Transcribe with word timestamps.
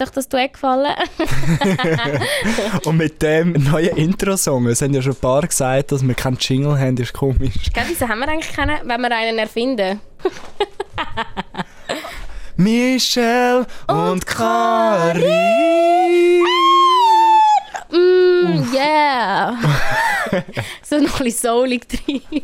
hat 0.00 0.08
euch 0.08 0.14
das 0.14 0.28
Duett 0.28 0.54
gefallen? 0.54 0.94
Und 2.84 2.96
mit 2.96 3.22
dem 3.22 3.52
neuen 3.52 3.96
Intro-Song, 3.96 4.66
es 4.66 4.82
haben 4.82 4.94
ja 4.94 5.02
schon 5.02 5.12
ein 5.12 5.20
paar 5.20 5.42
gesagt, 5.42 5.92
dass 5.92 6.06
wir 6.06 6.14
keinen 6.14 6.38
Jingle 6.40 6.78
haben, 6.78 6.96
ist 6.96 7.12
komisch. 7.12 7.70
Gell, 7.72 7.84
wieso 7.88 8.08
haben 8.08 8.20
wir 8.20 8.28
eigentlich 8.28 8.54
keinen, 8.54 8.88
wenn 8.88 9.00
wir 9.00 9.14
einen 9.14 9.38
erfinden? 9.38 10.00
Michelle 12.56 13.66
und 13.86 14.26
Kari. 14.26 15.24
Mm, 17.90 18.72
yeah! 18.74 19.56
so 20.82 20.98
noch 20.98 21.20
ein 21.20 21.24
bisschen 21.24 21.50
soulig 21.50 21.88
drin. 21.88 22.22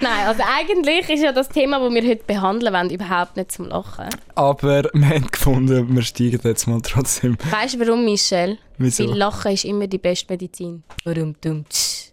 Nein, 0.00 0.26
also 0.26 0.42
eigentlich 0.42 1.08
ist 1.10 1.22
ja 1.22 1.32
das 1.32 1.48
Thema, 1.48 1.78
das 1.78 1.92
wir 1.92 2.02
heute 2.02 2.24
behandeln 2.24 2.72
wollen, 2.72 2.90
überhaupt 2.90 3.36
nicht 3.36 3.52
zum 3.52 3.66
Lachen. 3.66 4.08
Aber 4.34 4.84
wir 4.92 5.08
haben 5.08 5.26
gefunden, 5.30 5.94
wir 5.94 6.02
steigen 6.02 6.40
jetzt 6.42 6.66
mal 6.66 6.80
trotzdem. 6.80 7.36
Weißt 7.50 7.74
du 7.74 7.80
warum, 7.80 8.04
Michelle? 8.04 8.58
Wieso? 8.78 9.08
Weil 9.08 9.18
Lachen 9.18 9.52
ist 9.52 9.64
immer 9.64 9.86
die 9.86 9.98
beste 9.98 10.32
Medizin. 10.32 10.82
Warum 11.04 11.34
dumm? 11.40 11.64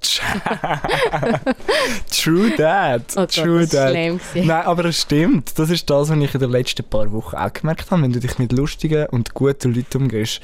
True 2.11 2.51
that. 2.57 3.01
Oh 3.11 3.21
Gott, 3.21 3.33
True 3.33 3.61
das 3.61 3.69
that. 3.71 3.91
schlimm. 3.91 4.19
Nein, 4.35 4.65
aber 4.65 4.85
es 4.85 5.01
stimmt. 5.01 5.57
Das 5.57 5.69
ist 5.69 5.89
das, 5.89 6.09
was 6.09 6.17
ich 6.17 6.33
in 6.33 6.39
den 6.39 6.51
letzten 6.51 6.83
paar 6.83 7.11
Wochen 7.11 7.35
auch 7.35 7.53
gemerkt 7.53 7.91
habe. 7.91 8.01
Wenn 8.01 8.13
du 8.13 8.19
dich 8.19 8.37
mit 8.39 8.51
lustigen 8.51 9.07
und 9.07 9.33
guten 9.33 9.73
Leuten 9.73 10.03
umgehst, 10.03 10.41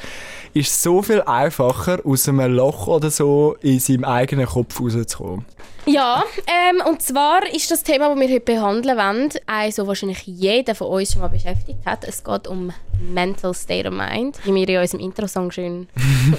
ist 0.54 0.70
es 0.70 0.84
so 0.84 1.02
viel 1.02 1.22
einfacher, 1.22 2.00
aus 2.06 2.28
einem 2.28 2.54
Loch 2.54 2.88
oder 2.88 3.10
so 3.10 3.58
in 3.62 3.80
seinem 3.80 4.06
eigenen 4.06 4.46
Kopf 4.46 4.80
rauszukommen. 4.80 5.46
Ja, 5.86 6.24
ähm, 6.48 6.82
und 6.88 7.02
zwar 7.02 7.42
ist 7.54 7.70
das 7.70 7.84
Thema, 7.84 8.10
das 8.10 8.20
wir 8.20 8.28
heute 8.28 8.40
behandeln 8.40 8.98
wollen, 8.98 9.30
das 9.30 9.78
wahrscheinlich 9.86 10.26
jeder 10.26 10.76
von 10.76 10.88
uns 10.88 11.12
schon 11.12 11.22
mal 11.22 11.28
beschäftigt 11.28 11.80
hat. 11.86 12.04
Es 12.06 12.24
geht 12.24 12.48
um 12.48 12.72
Mental 13.02 13.54
State 13.54 13.88
of 13.88 13.94
Mind, 13.94 14.40
wie 14.46 14.54
wir 14.54 14.70
in 14.70 14.80
unserem 14.80 15.00
Intro-Song 15.02 15.52
schön 15.52 15.88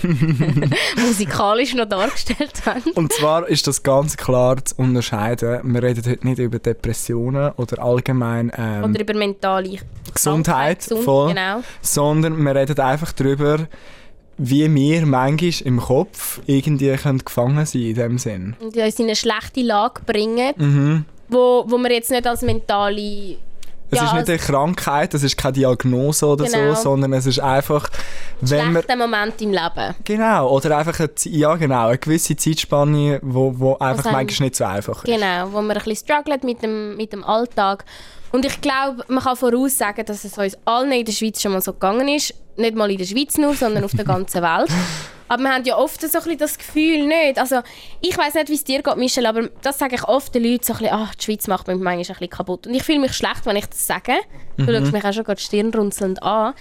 musikalisch 0.97 1.75
noch 1.75 1.87
dargestellt 1.87 2.65
haben. 2.65 2.91
Und 2.95 3.13
zwar 3.13 3.47
ist 3.49 3.67
das 3.67 3.83
ganz 3.83 4.17
klar 4.17 4.65
zu 4.65 4.77
unterscheiden. 4.79 5.61
Wir 5.75 5.83
reden 5.83 6.05
heute 6.11 6.27
nicht 6.27 6.39
über 6.39 6.59
Depressionen 6.59 7.53
oder 7.57 7.83
allgemein 7.83 8.51
ähm, 8.57 8.85
Oder 8.85 9.01
über 9.01 9.15
mentale 9.15 9.79
Gesundheit, 10.13 10.81
Gesund, 10.81 11.05
voll. 11.05 11.29
Genau. 11.29 11.63
sondern 11.83 12.37
wir 12.43 12.55
reden 12.55 12.79
einfach 12.81 13.13
darüber, 13.13 13.67
wie 14.39 14.73
wir 14.75 15.07
manchmal 15.07 15.53
im 15.65 15.79
Kopf 15.81 16.41
irgendwie 16.47 16.95
können 16.97 17.19
gefangen 17.25 17.65
sein 17.67 17.83
in 17.83 17.95
dem 17.95 18.19
Sinn. 18.19 18.57
Und 18.61 18.77
uns 18.77 18.99
in 18.99 19.07
eine 19.07 19.17
schlechte 19.17 19.63
Lage 19.63 20.01
bringen, 20.07 20.53
Mhm. 20.57 21.05
wo, 21.29 21.65
wo 21.67 21.79
wir 21.79 21.93
jetzt 21.93 22.11
nicht 22.11 22.27
als 22.27 22.43
mentale... 22.43 23.37
Es 23.91 23.99
Ja, 23.99 24.07
ist 24.07 24.13
nicht 24.13 24.21
also- 24.21 24.33
eine 24.33 24.39
Krankheit, 24.41 25.15
es 25.15 25.23
ist 25.23 25.37
keine 25.37 25.53
Diagnose 25.53 26.27
oder 26.27 26.45
Genau. 26.47 26.75
so, 26.75 26.83
sondern 26.83 27.13
es 27.13 27.27
ist 27.27 27.39
einfach, 27.39 27.89
wenn 28.41 28.73
man 28.73 28.83
Moment 28.99 29.41
im 29.43 29.51
Leben. 29.53 29.95
genau 30.05 30.49
oder 30.51 30.79
einfach 30.79 30.99
eine, 30.99 31.11
ja 31.25 31.55
genau 31.57 31.89
eine 31.89 31.99
gewisse 31.99 32.35
Zeitspanne, 32.35 33.19
wo, 33.23 33.53
wo 33.59 33.77
einfach 33.79 34.07
einem- 34.07 34.15
manchmal 34.15 34.47
nicht 34.49 34.57
so 34.57 34.65
einfach 34.65 35.05
ist. 35.05 35.15
Genau, 35.15 35.53
wo 35.53 35.61
man 35.63 35.77
ein 35.77 35.83
bisschen 35.85 35.97
struggelt 36.09 36.43
mit 36.45 36.63
dem, 36.63 36.97
mit 36.97 37.13
dem 37.13 37.23
Alltag. 37.25 37.85
Und 38.33 38.45
ich 38.45 38.61
glaube, 38.61 39.05
man 39.07 39.23
kann 39.23 39.37
voraussagen, 39.37 40.05
dass 40.07 40.25
es 40.25 40.37
uns 40.37 40.57
allen 40.65 40.91
in 40.91 41.05
der 41.05 41.13
Schweiz 41.13 41.41
schon 41.41 41.53
mal 41.53 41.61
so 41.61 41.73
gegangen 41.73 42.09
ist. 42.09 42.35
Nicht 42.57 42.75
mal 42.75 42.91
in 42.91 42.99
der 42.99 43.05
Schweiz 43.05 43.37
nur, 43.39 43.55
sondern 43.55 43.85
auf 43.85 43.93
der 43.93 44.05
ganzen 44.05 44.43
Welt. 44.43 44.69
Aber 45.29 45.43
wir 45.43 45.53
haben 45.53 45.65
ja 45.65 45.77
oft 45.77 46.01
so 46.01 46.07
ein 46.07 46.13
bisschen 46.13 46.39
das 46.39 46.59
Gefühl 46.59 47.07
nicht. 47.07 47.39
Also, 47.39 47.61
ich 48.01 48.17
weiß 48.17 48.35
nicht, 48.35 48.49
wie 48.49 48.55
es 48.55 48.65
dir 48.65 48.83
geht, 48.83 48.97
Michelle, 48.97 49.29
aber 49.29 49.49
das 49.63 49.79
sage 49.79 49.95
ich 49.95 50.05
oft 50.05 50.35
den 50.35 50.45
Leuten 50.45 50.65
so 50.65 50.75
ein 50.75 50.79
bisschen, 50.81 50.95
ach, 50.95 51.15
die 51.15 51.25
Schweiz 51.25 51.47
macht 51.47 51.67
mich 51.67 51.77
manchmal 51.77 51.95
ein 51.95 51.99
bisschen 51.99 52.31
kaputt. 52.31 52.67
Und 52.67 52.75
ich 52.75 52.83
fühle 52.83 53.01
mich 53.01 53.15
schlecht, 53.15 53.45
wenn 53.47 53.57
ich 53.57 53.67
das 53.67 53.87
sage. 53.87 54.15
Du 54.57 54.67
schaust 54.67 54.93
mich 54.93 55.05
auch 55.05 55.13
schon 55.13 55.25
gerade 55.25 55.41
stirnrunzelnd 55.41 56.23
an. 56.23 56.55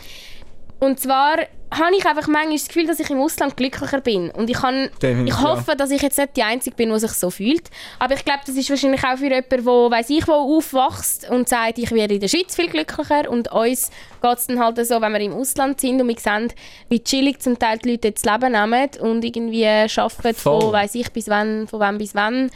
Und 0.83 0.99
zwar 0.99 1.38
habe 1.71 1.95
ich 1.97 2.05
einfach 2.05 2.27
manchmal 2.27 2.57
das 2.57 2.67
Gefühl, 2.67 2.85
dass 2.85 2.99
ich 2.99 3.09
im 3.09 3.19
Ausland 3.19 3.57
glücklicher 3.57 4.01
bin. 4.01 4.29
Und 4.29 4.49
ich, 4.49 4.57
kann, 4.57 4.89
ich 5.01 5.41
hoffe, 5.41 5.75
dass 5.75 5.91
ich 5.91 6.01
jetzt 6.01 6.17
nicht 6.17 6.35
die 6.35 6.44
Einzige 6.44 6.75
bin, 6.75 6.91
die 6.91 6.99
sich 6.99 7.13
so 7.13 7.31
fühlt. 7.31 7.69
Aber 7.99 8.13
ich 8.13 8.23
glaube, 8.23 8.41
das 8.45 8.55
ist 8.55 8.69
wahrscheinlich 8.69 9.03
auch 9.03 9.17
für 9.17 9.23
jemanden, 9.23 9.49
der, 9.49 9.66
weiss 9.66 10.09
ich, 10.09 10.27
wo 10.27 10.33
aufwächst 10.33 11.29
und 11.29 11.49
sagt, 11.49 11.79
ich 11.79 11.89
wäre 11.91 12.13
in 12.13 12.19
der 12.19 12.27
Schweiz 12.27 12.55
viel 12.55 12.69
glücklicher. 12.69 13.29
Und 13.29 13.51
uns 13.51 13.89
geht 14.22 14.38
es 14.38 14.47
dann 14.47 14.59
halt 14.59 14.85
so, 14.85 15.01
wenn 15.01 15.13
wir 15.13 15.22
im 15.22 15.33
Ausland 15.33 15.79
sind 15.79 16.01
und 16.01 16.07
wir 16.07 16.19
sehen, 16.19 16.53
wie 16.89 17.03
chillig 17.03 17.41
zum 17.41 17.57
Teil 17.57 17.79
die 17.79 17.91
Leute 17.91 18.11
das 18.11 18.23
Leben 18.23 18.51
nehmen 18.51 18.89
und 18.99 19.23
irgendwie 19.23 19.66
arbeiten 19.66 20.35
Voll. 20.35 20.61
von, 20.61 20.72
weiss 20.73 20.95
ich, 20.95 21.11
bis 21.11 21.27
wann, 21.27 21.67
von 21.67 21.79
wann 21.79 21.97
bis 21.97 22.13
wann. 22.13 22.51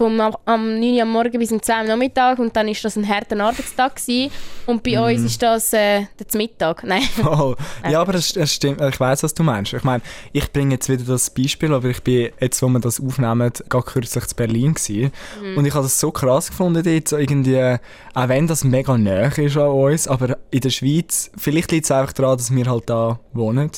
Vom 0.00 0.18
am, 0.18 0.34
am 0.46 0.80
9 0.80 0.94
Uhr 0.94 1.02
am 1.02 1.12
Morgen 1.12 1.38
bis 1.38 1.52
um 1.52 1.60
2 1.60 1.74
Uhr 1.74 1.80
am 1.80 1.86
Nachmittag 1.88 2.38
und 2.38 2.56
dann 2.56 2.68
ist 2.68 2.82
das 2.82 2.96
ein 2.96 3.06
harter 3.06 3.38
Arbeitstag 3.38 3.96
gewesen. 3.96 4.32
und 4.64 4.82
bei 4.82 4.98
uns 4.98 5.20
ist 5.20 5.42
das 5.42 5.74
äh, 5.74 6.06
der 6.18 6.38
Mittag. 6.38 6.84
Nein. 6.84 7.02
Voll. 7.02 7.54
Ja, 7.86 8.00
aber 8.00 8.14
es, 8.14 8.34
es 8.34 8.54
stimmt, 8.54 8.80
ich 8.80 8.98
weiß, 8.98 9.22
was 9.24 9.34
du 9.34 9.42
meinst. 9.42 9.74
Ich 9.74 9.84
meine, 9.84 10.02
ich 10.32 10.50
bringe 10.50 10.76
jetzt 10.76 10.88
wieder 10.88 11.04
das 11.04 11.28
Beispiel, 11.28 11.74
aber 11.74 11.90
ich 11.90 12.02
bin 12.02 12.30
jetzt, 12.40 12.62
wo 12.62 12.68
wir 12.68 12.80
das 12.80 12.98
aufnehmen, 12.98 13.52
gerade 13.68 13.84
kürzlich 13.84 14.24
zu 14.24 14.36
Berlin 14.36 14.72
gewesen. 14.72 15.12
Mhm. 15.42 15.58
und 15.58 15.66
ich 15.66 15.74
habe 15.74 15.82
das 15.82 16.00
so 16.00 16.10
krass 16.10 16.48
gefunden 16.48 16.82
dort, 16.82 17.08
so 17.08 17.18
irgendwie, 17.18 17.76
auch 18.14 18.28
wenn 18.28 18.46
das 18.46 18.64
mega 18.64 18.96
nah 18.96 19.26
ist 19.26 19.56
an 19.58 19.68
uns, 19.68 20.08
aber 20.08 20.38
in 20.50 20.60
der 20.60 20.70
Schweiz, 20.70 21.30
vielleicht 21.36 21.72
liegt 21.72 21.84
es 21.84 21.90
einfach 21.90 22.14
daran, 22.14 22.38
dass 22.38 22.50
wir 22.50 22.64
halt 22.64 22.88
da 22.88 23.20
wohnen, 23.34 23.70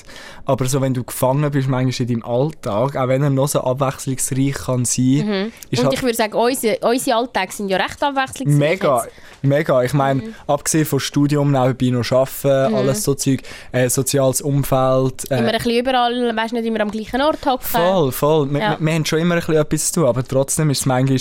aber 0.45 0.67
so, 0.67 0.81
wenn 0.81 0.95
du 0.95 1.03
gefangen 1.03 1.51
bist, 1.51 1.69
manchmal 1.69 2.09
in 2.09 2.21
deinem 2.21 2.31
Alltag, 2.31 2.95
auch 2.95 3.09
wenn 3.09 3.25
er 3.25 3.31
noch 3.31 3.49
so 3.49 3.61
abwechslungsreich 3.63 4.55
kann 4.55 4.85
sein, 4.85 5.53
ist 5.69 5.83
Und 5.83 5.87
halt 5.89 6.12
würde 6.13 6.17
sagen, 6.17 6.35
unsere, 6.35 6.79
unsere 6.87 7.17
Alltage 7.17 7.53
sind 7.53 7.69
ja 7.69 7.79
recht 7.79 8.03
abwechslungsreich. 8.03 8.59
Mega, 8.59 9.07
mega. 9.43 9.83
Ich 9.83 9.93
meine, 9.95 10.35
abgesehen 10.47 10.85
vom 10.85 11.01
Studium, 11.01 11.51
nebenbei 11.51 11.87
noch 11.91 12.11
arbeiten, 12.13 12.75
alles 12.75 13.03
so 13.03 13.15
Zeug, 13.15 13.43
äh, 13.73 13.89
soziales 13.89 14.41
Umfeld. 14.41 15.31
Äh, 15.31 15.39
Immer 15.39 15.49
ein 15.49 15.57
bisschen 15.59 15.79
überall, 15.79 16.37
weißt 16.37 16.53
nicht 16.53 16.67
immer 16.67 16.81
am 16.81 16.91
gleichen 16.91 17.21
Ort 17.21 17.45
hocken. 17.47 17.67
voll, 17.67 18.13
voll. 18.13 18.53
Wir, 18.53 18.61
Ja. 18.61 18.77
wir, 18.79 18.93
haben 18.93 19.05
schon 19.05 19.19
immer 19.19 19.35
ein 19.35 19.41
bisschen 19.41 19.57
etwas 19.57 19.93
zu 19.93 20.01
tun, 20.01 20.09
aber 20.09 20.25
trotzdem 20.25 20.71
ist 20.71 20.81
es 20.81 20.87
manchmal, 20.87 21.19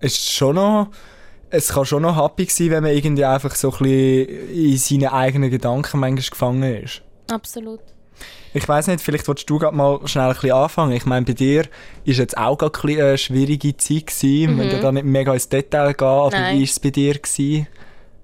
ist 0.00 0.30
schon 0.30 0.54
noch, 0.56 0.88
es 1.50 1.68
kann 1.68 1.84
schon 1.84 2.02
noch 2.02 2.22
happy 2.22 2.46
sein, 2.48 2.70
wenn 2.70 2.82
man 2.82 2.92
irgendwie 2.92 3.24
einfach 3.24 3.54
so 3.54 3.72
ein 3.72 3.78
bisschen 3.78 4.50
in 4.54 4.76
seinen 4.78 5.08
eigenen 5.08 5.50
Gedanken 5.50 6.00
manchmal 6.00 6.30
gefangen 6.30 6.82
ist. 6.82 7.02
Absolut. 7.30 7.80
Ich 8.54 8.68
weiß 8.68 8.88
nicht, 8.88 9.00
vielleicht 9.02 9.26
willst 9.28 9.48
du 9.48 9.58
gerade 9.58 9.74
mal 9.76 10.00
schnell 10.06 10.26
ein 10.26 10.34
bisschen 10.34 10.52
anfangen. 10.52 10.92
Ich 10.92 11.06
meine, 11.06 11.24
bei 11.24 11.32
dir 11.32 11.64
ist 12.04 12.18
jetzt 12.18 12.36
auch 12.36 12.56
gerade 12.58 12.78
ein 12.92 13.00
eine 13.00 13.18
schwierige 13.18 13.76
Zeit 13.76 14.06
gewesen. 14.08 14.22
Wir 14.58 14.64
müssen 14.64 14.80
da 14.82 14.92
nicht 14.92 15.04
mega 15.04 15.32
ins 15.32 15.48
Detail 15.48 15.94
gehen, 15.94 16.06
aber 16.06 16.36
Mhm. 16.36 16.42
Nein. 16.42 16.56
wie 16.56 16.60
war 16.60 16.64
es 16.64 16.80
bei 16.80 16.90
dir? 16.90 17.14
Gewesen? 17.14 17.66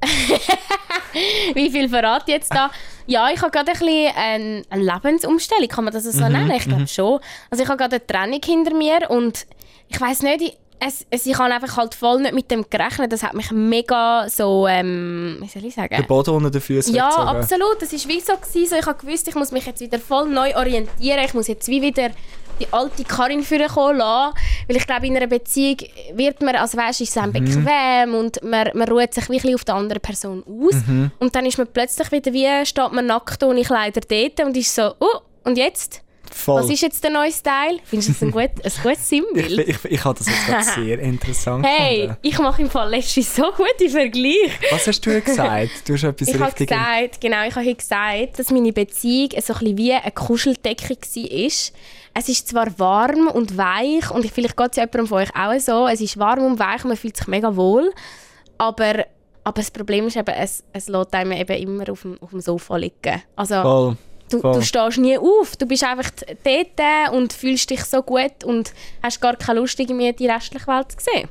Wie 1.54 1.70
viel 1.70 1.88
verrate 1.88 2.24
ich 2.28 2.34
jetzt 2.34 2.54
da? 2.54 2.70
Ja, 3.06 3.28
ich 3.30 3.40
habe 3.40 3.50
gerade 3.50 3.72
ein 3.72 3.78
bisschen 3.78 4.12
eine, 4.14 4.62
eine 4.68 4.82
Lebensumstellung, 4.84 5.68
kann 5.68 5.84
man 5.84 5.92
das 5.94 6.04
so 6.04 6.24
Mhm, 6.24 6.32
nennen? 6.32 6.50
Ich 6.52 6.64
glaube 6.64 6.86
schon. 6.86 7.18
Also 7.50 7.64
ich 7.64 7.68
habe 7.68 7.78
gerade 7.78 7.96
eine 7.96 8.06
Trennung 8.06 8.40
hinter 8.44 8.74
mir 8.74 9.10
und 9.10 9.46
ich 9.88 10.00
weiß 10.00 10.22
nicht, 10.22 10.42
ich, 10.42 10.56
es, 10.80 11.06
es, 11.10 11.26
ich 11.26 11.36
habe 11.38 11.52
einfach 11.52 11.76
halt 11.76 11.94
voll 11.94 12.20
nicht 12.22 12.34
mit 12.34 12.50
dem 12.50 12.64
gerechnet. 12.68 13.12
Das 13.12 13.22
hat 13.22 13.34
mich 13.34 13.50
mega 13.50 14.28
so, 14.28 14.66
ähm, 14.68 15.38
wie 15.40 15.48
soll 15.48 15.64
ich 15.64 15.74
sagen? 15.74 15.94
Der 15.96 16.02
Boden 16.04 16.30
unter 16.34 16.50
den 16.50 16.60
Füßen 16.60 16.94
Ja, 16.94 17.06
weggezogen. 17.08 17.28
absolut. 17.28 17.82
Es 17.82 17.92
war 17.92 18.10
wie 18.14 18.20
so, 18.20 18.32
gewesen, 18.36 18.70
so. 18.70 18.76
Ich 18.76 18.86
habe 18.86 18.98
gewusst, 18.98 19.28
ich 19.28 19.34
muss 19.34 19.50
mich 19.52 19.66
jetzt 19.66 19.80
wieder 19.80 19.98
voll 19.98 20.28
neu 20.28 20.54
orientieren. 20.56 21.20
Ich 21.24 21.34
muss 21.34 21.48
jetzt 21.48 21.68
wie 21.68 21.82
wieder 21.82 22.10
die 22.60 22.72
alte 22.72 23.04
Karin 23.04 23.42
vorkommen 23.42 23.98
lassen. 23.98 24.34
Weil 24.66 24.76
ich 24.76 24.86
glaube, 24.86 25.06
in 25.06 25.16
einer 25.16 25.26
Beziehung 25.26 25.78
wird 26.14 26.42
man, 26.42 26.56
also 26.56 26.76
weißt, 26.78 27.00
ist 27.00 27.10
es 27.10 27.16
einem 27.16 27.32
bequem 27.32 28.14
und 28.14 28.42
man, 28.42 28.70
man 28.74 28.88
ruht 28.88 29.14
sich 29.14 29.28
wirklich 29.28 29.54
auf 29.54 29.64
die 29.64 29.72
andere 29.72 30.00
Person 30.00 30.42
aus. 30.46 30.74
Und 31.18 31.34
dann 31.34 31.46
ist 31.46 31.58
man 31.58 31.66
plötzlich 31.72 32.10
wieder 32.12 32.32
wie, 32.32 32.66
steht 32.66 32.92
man 32.92 33.06
nackt 33.06 33.42
ohne 33.42 33.62
Kleider 33.62 34.00
dort 34.00 34.40
und 34.46 34.56
ist 34.56 34.74
so, 34.74 34.92
oh, 35.00 35.20
und 35.44 35.56
jetzt? 35.58 36.02
Voll. 36.38 36.62
Was 36.62 36.71
ist 36.71 36.82
jetzt 36.82 37.03
der 37.03 37.10
neue 37.10 37.32
Style? 37.32 37.78
Findest 37.84 38.09
du 38.09 38.12
das 38.12 38.22
ein, 38.22 38.31
gut, 38.31 38.43
ein 38.43 38.72
gutes 38.82 38.82
ich, 38.84 38.99
Sinnbild? 38.99 39.69
ich, 39.69 39.84
ich 39.84 40.04
habe 40.04 40.19
das 40.19 40.28
jetzt 40.28 40.47
gerade 40.47 40.65
sehr 40.65 40.99
interessant 41.00 41.67
Hey, 41.67 42.02
gefunden. 42.02 42.19
ich 42.23 42.38
mache 42.38 42.62
im 42.62 42.70
Fall 42.70 42.90
letztens 42.90 43.35
so 43.35 43.43
gute 43.56 43.90
Vergleiche. 43.90 44.50
Was 44.70 44.87
hast 44.87 45.00
du 45.05 45.20
gesagt? 45.20 45.70
Du 45.88 45.94
hast 45.94 46.05
etwas 46.05 46.29
Ich 46.29 46.35
habe 46.35 46.46
richtig... 46.46 46.69
gesagt, 46.69 47.20
genau, 47.20 47.46
ich 47.46 47.55
habe 47.56 47.75
gesagt, 47.75 48.38
dass 48.38 48.50
meine 48.50 48.73
Beziehung 48.73 49.31
so 49.43 49.52
ein 49.55 49.58
bisschen 49.58 49.79
wie 49.79 49.93
eine 49.93 50.12
Kuscheldecke 50.12 50.90
war. 50.90 51.73
Es 52.14 52.29
ist 52.29 52.49
zwar 52.49 52.79
warm 52.79 53.29
und 53.29 53.56
weich 53.56 54.11
und 54.11 54.25
vielleicht 54.31 54.56
geht 54.56 54.70
es 54.70 54.76
jemandem 54.76 55.06
von 55.06 55.19
euch 55.19 55.31
auch 55.37 55.58
so, 55.61 55.87
es 55.87 56.00
ist 56.00 56.19
warm 56.19 56.44
und 56.44 56.58
weich 56.58 56.82
und 56.84 56.88
man 56.88 56.96
fühlt 56.96 57.17
sich 57.17 57.26
mega 57.26 57.55
wohl, 57.55 57.93
aber, 58.56 59.05
aber 59.44 59.61
das 59.61 59.70
Problem 59.70 60.06
ist 60.06 60.17
eben, 60.17 60.34
es, 60.34 60.64
es 60.73 60.88
lässt 60.88 61.14
einem 61.14 61.32
eben 61.32 61.56
immer 61.56 61.91
auf 61.93 62.02
dem, 62.02 62.17
auf 62.20 62.31
dem 62.31 62.41
Sofa 62.41 62.76
liegen. 62.76 63.23
Also 63.37 63.62
Voll. 63.62 63.96
Du, 64.30 64.40
du 64.40 64.62
stehst 64.62 64.98
nie 64.98 65.19
auf, 65.19 65.56
du 65.56 65.66
bist 65.66 65.84
einfach 65.84 66.10
dort 66.44 67.12
und 67.12 67.32
fühlst 67.32 67.70
dich 67.70 67.84
so 67.84 68.02
gut 68.02 68.44
und 68.44 68.72
hast 69.02 69.20
gar 69.20 69.36
keine 69.36 69.60
Lust, 69.60 69.78
irgendwie 69.78 70.12
die 70.12 70.28
restliche 70.28 70.66
Welt 70.66 70.92
zu 70.92 70.98
sehen. 71.12 71.28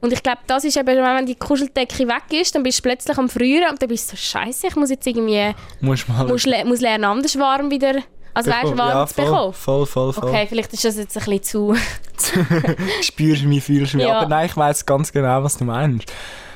Und 0.00 0.12
ich 0.12 0.22
glaube, 0.22 0.38
das 0.48 0.64
ist 0.64 0.76
eben, 0.76 0.86
wenn 0.86 1.26
die 1.26 1.36
Kuscheldecke 1.36 2.08
weg 2.08 2.24
ist, 2.32 2.54
dann 2.54 2.64
bist 2.64 2.80
du 2.80 2.82
plötzlich 2.82 3.16
am 3.16 3.28
Frieren 3.28 3.70
und 3.70 3.80
dann 3.80 3.88
bist 3.88 4.10
du 4.10 4.16
so, 4.16 4.20
scheiße, 4.20 4.66
ich 4.66 4.76
muss 4.76 4.90
jetzt 4.90 5.06
irgendwie, 5.06 5.54
muss, 5.80 6.04
le 6.44 6.64
muss 6.64 6.80
lernen, 6.80 7.04
anders 7.04 7.38
warm 7.38 7.70
wieder, 7.70 7.94
also 8.34 8.50
weißt, 8.50 8.76
warm 8.76 8.88
ja, 8.88 9.06
zu 9.06 9.14
bekommen. 9.14 9.52
voll, 9.52 9.86
voll, 9.86 10.12
voll. 10.12 10.28
Okay, 10.28 10.46
vielleicht 10.48 10.72
ist 10.72 10.84
das 10.84 10.96
jetzt 10.96 11.16
ein 11.16 11.24
bisschen 11.24 11.42
zu... 11.42 11.76
Spürst 13.02 13.44
mich, 13.44 13.62
fühlst 13.62 13.94
mich. 13.94 14.04
Ja. 14.04 14.18
Aber 14.18 14.28
nein, 14.28 14.46
ich 14.46 14.56
weiß 14.56 14.84
ganz 14.86 15.12
genau, 15.12 15.44
was 15.44 15.58
du 15.58 15.64
meinst. 15.64 16.12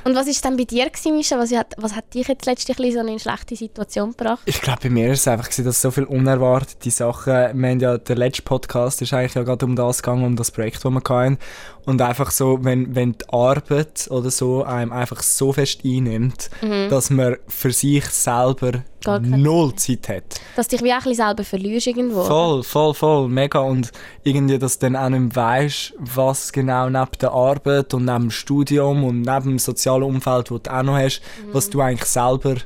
Und 0.06 0.14
was 0.14 0.28
war 0.28 0.34
dann 0.40 0.56
bei 0.56 0.62
dir, 0.62 0.88
gewesen, 0.88 1.16
Mischa? 1.16 1.36
Was 1.36 1.50
hat, 1.50 1.74
was 1.78 1.96
hat 1.96 2.14
dich 2.14 2.28
jetzt 2.28 2.46
letztlich 2.46 2.94
so 2.94 3.00
in 3.00 3.08
eine 3.08 3.18
schlechte 3.18 3.56
Situation 3.56 4.12
gebracht? 4.12 4.38
Ich 4.44 4.60
glaube, 4.60 4.78
bei 4.84 4.88
mir 4.88 5.12
ist 5.12 5.22
es 5.22 5.26
einfach, 5.26 5.46
gewesen, 5.46 5.64
dass 5.64 5.82
so 5.82 5.90
viele 5.90 6.06
unerwartete 6.06 6.92
Sachen, 6.92 7.32
wir 7.32 7.68
haben 7.70 7.80
ja, 7.80 7.98
der 7.98 8.14
letzte 8.14 8.42
Podcast 8.42 9.02
ist 9.02 9.12
eigentlich 9.12 9.34
ja 9.34 9.42
gerade 9.42 9.66
um 9.66 9.74
das 9.74 10.04
gegangen, 10.04 10.22
um 10.22 10.36
das 10.36 10.52
Projekt, 10.52 10.76
das 10.76 10.84
wir 10.84 11.02
hatten. 11.02 11.38
Und 11.86 12.02
einfach 12.02 12.32
so, 12.32 12.58
wenn, 12.62 12.94
wenn 12.94 13.12
die 13.12 13.28
Arbeit 13.30 14.08
oder 14.10 14.30
so 14.30 14.64
einem 14.64 14.92
einfach 14.92 15.22
so 15.22 15.52
fest 15.52 15.80
einnimmt, 15.84 16.50
dass 16.90 17.10
man 17.10 17.36
für 17.46 17.70
sich 17.70 18.04
selber 18.06 18.82
null 19.20 19.74
Zeit 19.76 20.08
hat. 20.08 20.40
Dass 20.56 20.66
dich 20.66 20.82
wie 20.82 20.90
auch 20.90 20.96
ein 20.96 21.02
bisschen 21.04 21.26
selber 21.26 21.44
verlierst 21.44 21.86
irgendwo. 21.86 22.24
Voll, 22.24 22.62
voll, 22.64 22.92
voll, 22.92 23.28
mega. 23.28 23.60
Und 23.60 23.92
irgendwie, 24.24 24.58
dass 24.58 24.78
du 24.78 24.86
dann 24.86 24.96
auch 24.96 25.08
nicht 25.08 25.36
weisst, 25.36 25.94
was 25.98 26.52
genau 26.52 26.90
neben 26.90 27.10
der 27.20 27.30
Arbeit 27.30 27.94
und 27.94 28.04
neben 28.04 28.24
dem 28.24 28.30
Studium 28.30 29.04
und 29.04 29.22
neben 29.22 29.50
dem 29.50 29.58
sozialen 29.60 30.02
Umfeld, 30.02 30.50
das 30.50 30.62
du 30.62 30.72
auch 30.72 30.82
noch 30.82 30.96
hast, 30.96 31.20
was 31.52 31.70
du 31.70 31.80
eigentlich 31.80 32.08
selber 32.08 32.56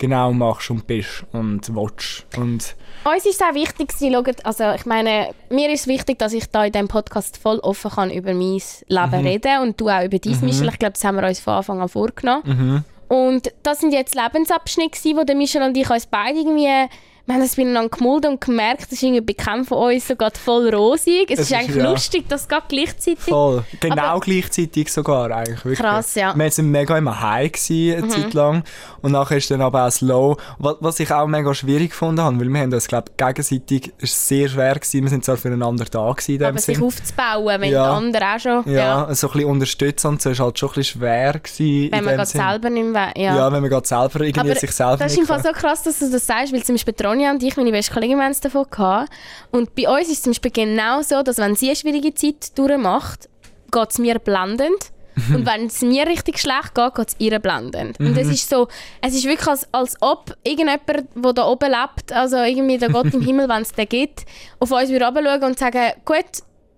genau 0.00 0.32
machst 0.32 0.70
und 0.70 0.86
bist 0.88 1.24
und 1.32 1.72
willst. 1.72 2.26
Und 2.36 2.74
Uns 3.04 3.26
ist 3.26 3.40
es 3.40 3.42
auch 3.42 3.54
wichtig, 3.54 3.92
schaut, 3.98 4.44
also 4.44 4.72
ich 4.72 4.86
meine, 4.86 5.32
mir 5.50 5.70
ist 5.70 5.86
wichtig, 5.86 6.18
dass 6.18 6.32
ich 6.32 6.50
da 6.50 6.64
in 6.64 6.72
diesem 6.72 6.88
Podcast 6.88 7.36
voll 7.36 7.58
offen 7.60 7.92
kann 7.92 8.10
über 8.10 8.34
mein 8.34 8.60
Leben 8.88 9.26
reden 9.26 9.62
und 9.62 9.80
du 9.80 9.88
auch 9.88 10.02
über 10.02 10.18
dein, 10.18 10.40
Michel. 10.40 10.68
Ich 10.68 10.78
glaube, 10.78 10.94
das 10.94 11.04
haben 11.04 11.16
wir 11.16 11.28
uns 11.28 11.38
von 11.38 11.54
Anfang 11.54 11.80
an 11.80 11.88
vorgenommen. 11.88 12.84
Und 13.08 13.52
das 13.62 13.80
sind 13.80 13.92
jetzt 13.92 14.14
Lebensabschnitte, 14.14 14.98
gewesen, 14.98 15.16
wo 15.18 15.24
der 15.24 15.36
Michel 15.36 15.62
und 15.62 15.76
ich 15.76 15.90
uns 15.90 16.06
beide 16.06 16.38
irgendwie 16.38 16.88
wir 17.26 17.34
haben 17.34 17.42
das 17.42 17.56
miteinander 17.56 17.88
gemulden 17.96 18.32
und 18.32 18.40
gemerkt, 18.40 18.82
das 18.82 18.92
ist 18.92 19.02
irgendwie 19.02 19.36
von 19.64 19.78
uns 19.78 20.08
so 20.08 20.16
gerade 20.16 20.38
voll 20.38 20.68
rosig. 20.74 21.30
Es, 21.30 21.38
Es 21.38 21.44
ist 21.46 21.50
ist, 21.52 21.56
eigentlich 21.56 21.76
ja. 21.76 21.90
lustig, 21.90 22.28
dass 22.28 22.48
gerade 22.48 22.64
gleichzeitig... 22.68 23.18
voll. 23.20 23.62
Genau 23.80 24.02
Aber- 24.02 24.20
gleichzeitig 24.20 24.92
sogar 24.92 25.30
eigentlich. 25.30 25.64
Wirklich. 25.64 25.78
Krass, 25.78 26.14
ja. 26.14 26.34
Mhm. 26.34 26.40
Wir 26.40 26.50
sind 26.50 26.70
mega 26.70 26.98
immer 26.98 27.20
high 27.20 27.52
gewesen, 27.52 28.02
eine 28.04 28.08
Zeit 28.08 28.34
lang. 28.34 28.64
Und 29.02 29.12
nachher 29.12 29.36
ist 29.36 29.50
dann 29.50 29.60
aber 29.62 29.86
auch 29.86 29.90
slow. 29.90 30.36
Was, 30.58 30.76
was 30.80 31.00
ich 31.00 31.10
auch 31.12 31.26
mega 31.26 31.54
schwierig 31.54 31.90
gefunden 31.90 32.20
habe, 32.22 32.38
weil 32.40 32.48
wir 32.48 32.60
haben 32.60 32.72
uns, 32.72 32.88
glaube 32.88 33.10
gegenseitig, 33.16 33.92
es 33.98 34.10
ist 34.10 34.28
sehr 34.28 34.48
schwer 34.48 34.74
gewesen. 34.74 35.02
Wir 35.02 35.10
sind 35.10 35.24
zwar 35.24 35.36
füreinander 35.36 35.84
da 35.84 36.12
gewesen 36.12 36.42
Aber 36.44 36.58
sich 36.58 36.76
Sinn. 36.76 36.84
aufzubauen, 36.84 37.60
wenn 37.60 37.70
Ja. 37.70 37.84
der 37.84 37.92
andere 37.92 38.24
auch 38.34 38.38
schon... 38.40 38.72
Ja, 38.72 39.14
so 39.14 39.28
ein 39.28 39.32
bisschen 39.34 39.50
unterstützen 39.50 40.18
so 40.18 40.30
ist 40.30 40.40
halt 40.40 40.58
schon 40.58 40.70
ein 40.70 40.74
bisschen 40.74 41.00
schwer 41.00 41.32
gewesen 41.34 41.92
Wenn 41.92 42.04
man 42.04 42.14
gerade 42.16 42.28
selber 42.28 42.70
nicht 42.70 42.86
mehr... 42.86 43.12
Ja. 43.16 43.36
Ja, 43.36 43.52
wenn 43.52 43.60
man 43.60 43.70
gerade 43.70 43.86
selber 43.86 44.20
irgendwie 44.20 44.50
Aber 44.50 44.58
sich 44.58 44.70
selber 44.72 44.96
das 44.96 45.12
ist 45.12 45.18
nicht 45.18 45.20
im 45.22 45.26
Fall 45.26 45.42
kann. 45.42 45.54
so 45.54 45.60
krass, 45.60 45.82
dass 45.82 45.98
du 45.98 46.10
das 46.10 46.26
sagst, 46.26 46.52
weil 46.52 46.62
zum 46.62 46.74
Beispiel 46.74 46.94
Tronja 47.10 47.30
und 47.32 47.42
ich, 47.42 47.56
meine 47.56 47.72
beste 47.72 47.92
Kollegin, 47.92 48.20
haben 48.22 48.30
es 48.30 48.40
davon 48.40 48.66
gehabt. 48.70 49.10
Und 49.50 49.74
bei 49.74 49.88
uns 49.88 50.08
ist 50.08 50.18
es 50.18 50.22
zum 50.22 50.30
Beispiel 50.30 50.50
genau 50.52 51.02
so, 51.02 51.22
dass 51.22 51.38
wenn 51.38 51.56
sie 51.56 51.66
eine 51.66 51.76
schwierige 51.76 52.14
Zeit 52.14 52.56
durchmacht, 52.56 53.28
geht 53.72 53.90
es 53.90 53.98
mir 53.98 54.18
blendend. 54.20 54.92
Mhm. 55.16 55.34
Und 55.36 55.46
wenn 55.46 55.66
es 55.66 55.82
mir 55.82 56.06
richtig 56.06 56.38
schlecht 56.38 56.74
geht, 56.74 56.94
geht 56.94 57.08
es 57.08 57.16
ihr 57.18 57.38
blendend. 57.40 57.98
Und 57.98 58.16
es 58.16 58.28
ist 58.28 58.48
so, 58.48 58.68
es 59.02 59.14
ist 59.14 59.24
wirklich, 59.24 59.48
als, 59.48 59.66
als 59.72 59.96
ob 60.00 60.36
irgendjemand, 60.44 60.82
der 60.88 61.32
da 61.32 61.46
oben 61.46 61.68
lebt, 61.70 62.12
also 62.12 62.36
irgendwie 62.36 62.78
der 62.78 62.90
Gott 62.90 63.12
im 63.12 63.20
Himmel, 63.26 63.48
wenn 63.48 63.62
es 63.62 63.72
den 63.72 63.88
gibt, 63.88 64.24
auf 64.60 64.70
uns 64.70 64.88
würde 64.88 65.06
runterschauen 65.06 65.42
und 65.42 65.58
sagen, 65.58 65.92
gut, 66.04 66.24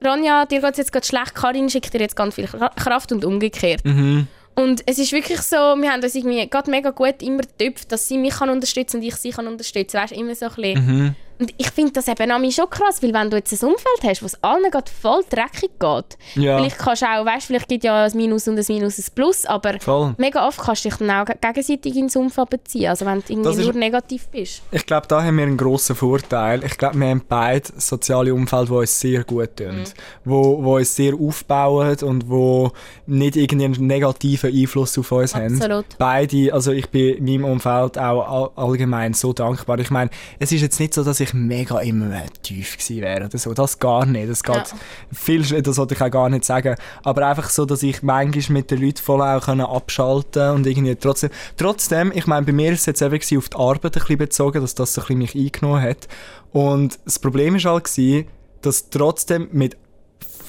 Ronja, 0.04 0.46
dir 0.46 0.60
geht 0.60 0.72
es 0.72 0.78
jetzt 0.78 0.92
gerade 0.92 1.06
schlecht, 1.06 1.34
Karin 1.34 1.68
schickt 1.68 1.92
dir 1.92 2.00
jetzt 2.00 2.16
ganz 2.16 2.34
viel 2.34 2.46
Kra- 2.46 2.74
Kraft 2.74 3.12
und 3.12 3.24
umgekehrt. 3.24 3.84
Mhm. 3.84 4.26
Und 4.54 4.82
es 4.86 4.98
ist 4.98 5.12
wirklich 5.12 5.40
so, 5.40 5.56
wir 5.56 5.90
haben 5.90 6.02
uns 6.02 6.14
irgendwie 6.14 6.48
gerade 6.48 6.70
mega 6.70 6.90
gut 6.90 7.22
immer 7.22 7.42
getöpft, 7.42 7.90
dass 7.90 8.06
sie 8.06 8.18
mich 8.18 8.34
kann 8.34 8.50
unterstützen 8.50 8.98
und 8.98 9.02
ich 9.02 9.16
sie 9.16 9.30
kann 9.30 9.46
unterstützen. 9.46 9.96
Weißt 9.96 10.12
immer 10.12 10.34
so 10.34 10.46
ein 10.46 10.54
bisschen. 10.54 10.86
Mhm. 10.86 11.14
Und 11.42 11.52
ich 11.58 11.70
finde 11.70 11.90
das 11.92 12.06
eben 12.06 12.30
an 12.30 12.52
schon 12.52 12.70
krass, 12.70 13.02
weil 13.02 13.12
wenn 13.12 13.28
du 13.28 13.36
jetzt 13.36 13.52
ein 13.52 13.68
Umfeld 13.68 14.04
hast, 14.04 14.22
wo 14.22 14.26
es 14.26 14.40
allen 14.44 14.70
gerade 14.70 14.88
voll 14.90 15.22
dreckig 15.28 15.70
geht, 15.80 16.16
Ja. 16.36 16.56
vielleicht 16.58 16.78
kannst 16.78 17.02
du 17.02 17.06
auch, 17.06 17.26
weißt, 17.26 17.46
vielleicht 17.48 17.68
gibt 17.68 17.82
ja 17.82 18.04
ein 18.04 18.12
Minus 18.16 18.46
und 18.46 18.56
ein 18.58 18.64
Minus 18.68 18.96
ein 18.98 19.04
Plus, 19.16 19.44
aber 19.44 19.80
Voll. 19.80 20.14
mega 20.18 20.46
oft 20.46 20.60
kannst 20.60 20.84
du 20.84 20.88
dich 20.90 20.98
dann 20.98 21.10
auch 21.10 21.24
ge- 21.24 21.34
gegenseitig 21.40 21.96
ins 21.96 22.14
Umfeld 22.14 22.50
beziehen, 22.50 22.86
also 22.90 23.04
wenn 23.06 23.18
du 23.20 23.24
irgendwie 23.32 23.50
ist- 23.60 23.64
nur 23.64 23.74
negativ 23.74 24.28
bist. 24.28 24.62
Ich 24.70 24.86
glaube, 24.86 25.08
da 25.08 25.20
haben 25.24 25.36
wir 25.36 25.42
einen 25.42 25.56
grossen 25.56 25.96
Vorteil. 25.96 26.62
Ich 26.62 26.78
glaube, 26.78 26.96
wir 27.00 27.08
haben 27.08 27.22
beide 27.28 27.68
soziale 27.76 28.32
Umfeld, 28.32 28.68
die 28.68 28.72
uns 28.74 29.00
sehr 29.00 29.24
gut 29.24 29.56
tun, 29.56 29.78
Mhm. 29.78 29.84
wo, 30.24 30.62
wo 30.62 30.76
uns 30.76 30.94
sehr 30.94 31.14
aufbauen 31.14 31.96
und 32.02 32.30
wo 32.30 32.70
nicht 33.06 33.34
irgendeinen 33.34 33.84
negativen 33.84 34.54
Einfluss 34.54 34.96
auf 34.96 35.10
uns 35.10 35.34
haben. 35.34 35.56
Absolut. 35.56 35.86
Beide, 35.98 36.54
also 36.54 36.70
ich 36.70 36.88
bin 36.90 37.16
in 37.16 37.24
meinem 37.24 37.44
Umfeld 37.52 37.98
auch 37.98 38.52
all- 38.56 38.64
allgemein 38.64 39.12
so 39.14 39.32
dankbar. 39.32 39.80
Ich 39.80 39.90
meine, 39.90 40.10
es 40.38 40.52
ist 40.52 40.60
jetzt 40.60 40.78
nicht 40.78 40.94
so, 40.94 41.02
dass 41.02 41.18
ich 41.18 41.31
mega 41.32 41.80
immer 41.80 42.22
tief 42.42 42.76
gewesen 42.76 43.00
wäre 43.02 43.26
oder 43.26 43.38
so. 43.38 43.54
Das 43.54 43.78
gar 43.78 44.06
nicht. 44.06 44.30
Das 44.30 44.42
geht 44.42 44.54
Ja. 44.54 44.64
viel, 45.12 45.62
das 45.62 45.76
sollte 45.76 45.94
ich 45.94 46.00
auch 46.00 46.10
gar 46.10 46.28
nicht 46.28 46.44
sagen. 46.44 46.76
Aber 47.02 47.26
einfach 47.26 47.50
so, 47.50 47.64
dass 47.64 47.82
ich 47.82 48.02
manchmal 48.02 48.58
mit 48.58 48.70
den 48.70 48.80
Leuten 48.80 49.02
voll 49.02 49.22
auch 49.22 49.44
können 49.44 49.62
abschalten 49.62 50.50
und 50.50 50.66
irgendwie 50.66 50.94
trotzdem, 50.96 51.30
trotzdem, 51.56 52.12
ich 52.14 52.26
meine, 52.26 52.46
bei 52.46 52.52
mir 52.52 52.72
ist 52.72 52.80
es 52.80 52.86
jetzt 52.86 53.02
eben 53.02 53.38
auf 53.38 53.48
die 53.48 53.56
Arbeit 53.56 53.84
ein 53.84 54.00
bisschen 54.00 54.18
bezogen, 54.18 54.60
dass 54.60 54.74
das 54.74 54.94
so 54.94 55.00
ein 55.02 55.18
bisschen 55.18 55.18
mich 55.18 55.34
eingenommen 55.34 55.82
hat. 55.82 56.08
Und 56.52 56.98
das 57.04 57.18
Problem 57.18 57.56
ist 57.56 57.64
halt 57.64 57.84
gewesen, 57.84 58.26
dass 58.60 58.90
trotzdem 58.90 59.48
mit 59.52 59.76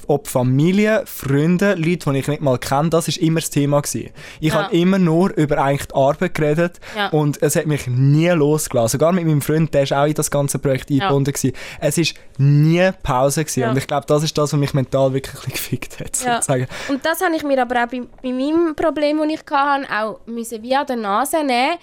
ob 0.08 0.28
Familie, 0.28 1.04
Freunde, 1.06 1.76
Leute, 1.76 2.12
die 2.12 2.18
ich 2.20 2.28
nicht 2.28 2.42
mal 2.42 2.58
kenne, 2.58 2.90
das 2.90 3.08
ist 3.08 3.18
immer 3.18 3.40
das 3.40 3.50
Thema 3.50 3.82
gewesen. 3.82 4.10
Ich 4.40 4.54
Ja. 4.54 4.64
habe 4.64 4.76
immer 4.76 5.00
nur 5.00 5.32
über 5.36 5.58
eigentlich 5.60 5.88
die 5.88 5.96
Arbeit 5.96 6.34
geredet 6.34 6.80
Ja. 6.96 7.10
und 7.10 7.42
es 7.42 7.56
hat 7.56 7.66
mich 7.66 7.88
nie 7.88 8.30
losgelassen. 8.30 9.00
Sogar 9.00 9.12
mit 9.12 9.26
meinem 9.26 9.42
Freund, 9.42 9.74
der 9.74 9.84
ist 9.84 9.94
auch 9.94 10.06
in 10.06 10.14
das 10.14 10.30
ganze 10.32 10.60
Projekt 10.60 10.90
eingebunden 10.92 11.34
gewesen. 11.34 11.54
Es 11.80 11.98
ist 11.98 12.16
nie 12.38 12.90
Pause 13.04 13.44
gewesen 13.46 13.70
und 13.70 13.78
ich 13.78 13.88
glaube, 13.88 14.06
das 14.08 14.24
ist 14.24 14.38
das, 14.38 14.54
was 14.54 14.60
mich 14.60 14.74
mental 14.74 15.14
wirklich 15.14 15.42
gefickt 15.54 16.00
hat, 16.00 16.16
sozusagen. 16.16 16.68
Und 16.90 17.06
das 17.06 17.22
habe 17.22 17.36
ich 17.36 17.44
mir 17.44 17.62
aber 17.62 17.84
auch 17.84 17.88
bei, 17.88 18.02
bei 18.22 18.32
meinem 18.32 18.76
Problem, 18.76 19.18
das 19.20 19.28
ich 19.30 19.42
hatte, 19.52 19.88
auch 19.94 20.20
müssen 20.26 20.56
an 20.74 20.86
der 20.88 20.96
Nase 20.96 21.38
nehmen, 21.44 21.78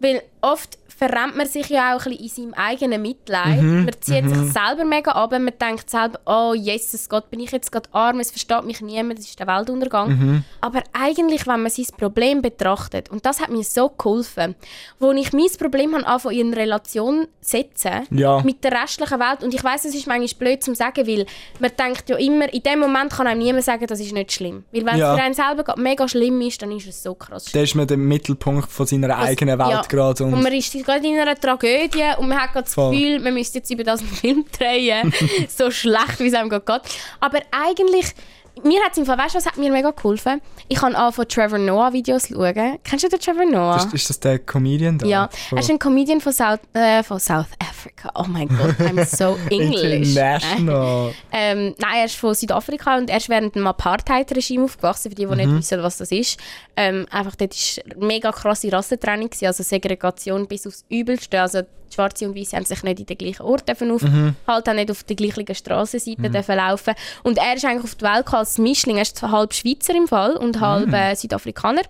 weil 0.00 0.22
oft 0.40 0.78
verrennt 0.96 1.36
man 1.36 1.46
sich 1.46 1.68
ja 1.68 1.96
auch 1.96 2.06
ein 2.06 2.16
bisschen 2.16 2.44
in 2.46 2.52
seinem 2.52 2.54
eigenen 2.54 3.02
Mitleid. 3.02 3.60
Mhm, 3.60 3.84
Man 3.84 3.94
zieht 4.00 4.28
sich 4.28 4.52
selber 4.52 4.84
mega 4.84 5.12
ab, 5.12 5.32
man 5.32 5.52
denkt 5.60 5.90
selber, 5.90 6.18
oh 6.26 6.54
Jesus 6.54 7.08
Gott, 7.08 7.30
bin 7.30 7.40
ich 7.40 7.50
jetzt 7.50 7.72
gerade 7.72 7.88
arm, 7.92 8.20
es 8.20 8.30
versteht 8.30 8.64
mich 8.64 8.80
niemand, 8.80 9.18
das 9.18 9.26
ist 9.26 9.38
der 9.38 9.46
Weltuntergang. 9.46 10.08
Mhm. 10.10 10.44
Aber 10.60 10.82
eigentlich, 10.92 11.46
wenn 11.46 11.62
man 11.62 11.70
sein 11.70 11.86
Problem 11.98 12.42
betrachtet, 12.42 13.10
und 13.10 13.26
das 13.26 13.40
hat 13.40 13.50
mir 13.50 13.64
so 13.64 13.88
geholfen, 13.88 14.54
wo 14.98 15.12
ich 15.12 15.32
mein 15.32 15.46
Problem 15.58 15.94
habe, 15.94 16.06
anfangen 16.06 16.38
in 16.38 16.54
Relation 16.54 17.26
setzen 17.40 18.06
Ja. 18.10 18.40
mit 18.42 18.62
der 18.64 18.72
restlichen 18.82 19.18
Welt. 19.20 19.42
Und 19.42 19.52
ich 19.54 19.62
weiß, 19.62 19.84
es 19.84 19.94
ist 19.94 20.06
manchmal 20.06 20.28
blöd 20.38 20.62
zu 20.62 20.74
sagen, 20.74 21.06
weil 21.06 21.26
man 21.60 21.70
denkt 21.78 22.08
ja 22.10 22.16
immer, 22.16 22.52
in 22.52 22.62
dem 22.62 22.78
Moment 22.80 23.12
kann 23.12 23.26
einem 23.26 23.40
niemand 23.40 23.64
sagen, 23.64 23.86
das 23.86 24.00
ist 24.00 24.12
nicht 24.12 24.32
schlimm. 24.32 24.64
Weil 24.72 24.86
wenn 24.86 24.96
Ja. 24.98 25.12
es 25.12 25.18
für 25.18 25.24
einen 25.24 25.34
selber 25.34 25.64
gerade 25.64 25.80
mega 25.80 26.08
schlimm 26.08 26.40
ist, 26.40 26.62
dann 26.62 26.70
ist 26.72 26.86
es 26.86 27.02
so 27.02 27.14
krass 27.14 27.44
schlimm. 27.50 27.60
Da 27.60 27.64
ist 27.64 27.74
man 27.74 27.86
der 27.86 27.96
Mittelpunkt 27.96 28.70
von 28.70 28.86
seiner 28.86 29.16
eigenen 29.18 29.58
Welt 29.58 29.70
ja. 29.70 29.82
gerade. 29.88 30.24
Und 30.24 30.34
Und 30.34 30.42
man 30.42 30.52
ist 30.52 30.72
gerade 30.84 31.06
in 31.06 31.18
einer 31.18 31.38
Tragödie 31.38 32.04
und 32.18 32.28
man 32.28 32.40
hat 32.40 32.52
gerade 32.52 32.64
das 32.64 32.74
Voll. 32.74 32.94
Gefühl, 32.94 33.20
man 33.20 33.34
müsste 33.34 33.58
jetzt 33.58 33.70
über 33.70 33.84
das 33.84 34.00
einen 34.00 34.08
Film 34.10 34.44
drehen. 34.56 35.12
so 35.48 35.70
schlecht, 35.70 36.18
wie 36.18 36.28
es 36.28 36.34
einem 36.34 36.48
gerade 36.48 36.64
geht. 36.64 36.92
Aber 37.20 37.40
eigentlich, 37.50 38.14
mir 38.62 38.82
hat 38.84 38.92
es 38.92 38.98
im 38.98 39.06
Fall, 39.06 39.18
weißt 39.18 39.34
du, 39.34 39.38
was 39.38 39.46
hat 39.46 39.56
mir 39.56 39.70
mega 39.70 39.90
geholfen? 39.90 40.40
Ich 40.68 40.80
habe 40.80 40.96
angefangen, 40.96 41.28
Trevor 41.28 41.58
Noah 41.58 41.92
Videos 41.92 42.28
schauen. 42.28 42.78
Kennst 42.84 43.04
du 43.04 43.08
den 43.08 43.18
Trevor 43.20 43.44
Noah? 43.44 43.76
ist, 43.76 43.92
ist 43.92 44.10
das 44.10 44.20
der 44.20 44.38
Comedian 44.38 44.96
da? 44.98 45.06
ja, 45.06 45.28
Von 45.48 45.58
er 45.58 45.62
ist 45.64 45.70
ein 45.70 45.78
Comedian 45.78 46.20
von 46.20 46.32
South, 46.32 46.60
äh, 46.72 47.02
von 47.02 47.18
South 47.18 47.46
Africa. 47.58 48.10
Oh 48.14 48.24
mein 48.28 48.48
Gott, 48.48 48.76
I'm 48.80 49.04
so 49.04 49.36
English. 49.50 50.08
International. 50.10 51.12
Ähm, 51.36 51.74
nein, 51.78 51.96
er 51.98 52.04
ist 52.04 52.14
von 52.16 52.32
Südafrika 52.32 52.96
und 52.96 53.10
er 53.10 53.16
ist 53.16 53.28
während 53.28 53.54
dem 53.56 53.66
Apartheid-Regime 53.66 54.64
aufgewachsen, 54.64 55.10
für 55.10 55.16
die, 55.16 55.26
die 55.26 55.26
Mhm. 55.26 55.36
nicht 55.36 55.50
wissen, 55.58 55.82
was 55.82 55.96
das 55.96 56.12
ist. 56.12 56.38
Ähm, 56.76 57.06
einfach 57.10 57.34
dort 57.34 57.52
war 57.54 58.06
mega 58.06 58.30
krasse 58.30 58.72
Rassentrennung, 58.72 59.30
also 59.42 59.62
Segregation 59.62 60.46
bis 60.46 60.66
aufs 60.66 60.84
Übelste. 60.88 61.40
Also 61.40 61.62
Schwarze 61.92 62.28
und 62.28 62.36
Weiße 62.36 62.56
haben 62.56 62.64
sich 62.64 62.82
nicht 62.82 63.00
in 63.00 63.06
den 63.06 63.18
gleichen 63.18 63.42
Ort 63.42 63.68
dürfen 63.68 63.90
aufhalten, 63.92 64.36
haben 64.70 64.76
nicht 64.76 64.90
auf 64.90 65.04
der 65.04 65.14
gleichen 65.16 65.54
Strassenseite 65.54 66.28
dürfen 66.30 66.56
laufen. 66.56 66.94
Und 67.22 67.38
er 67.38 67.54
ist 67.54 67.64
eigentlich 67.64 67.84
auf 67.84 67.94
die 67.94 68.04
Welt 68.04 68.26
gekommen 68.26 68.43
als 68.44 68.58
Mischling. 68.58 68.96
Er 68.96 69.02
ist 69.02 69.20
halb 69.22 69.54
Schweizer 69.54 69.94
im 69.94 70.06
Fall 70.06 70.36
und 70.36 70.60
halb 70.60 70.92
äh, 70.92 71.14
Südafrikaner. 71.14 71.82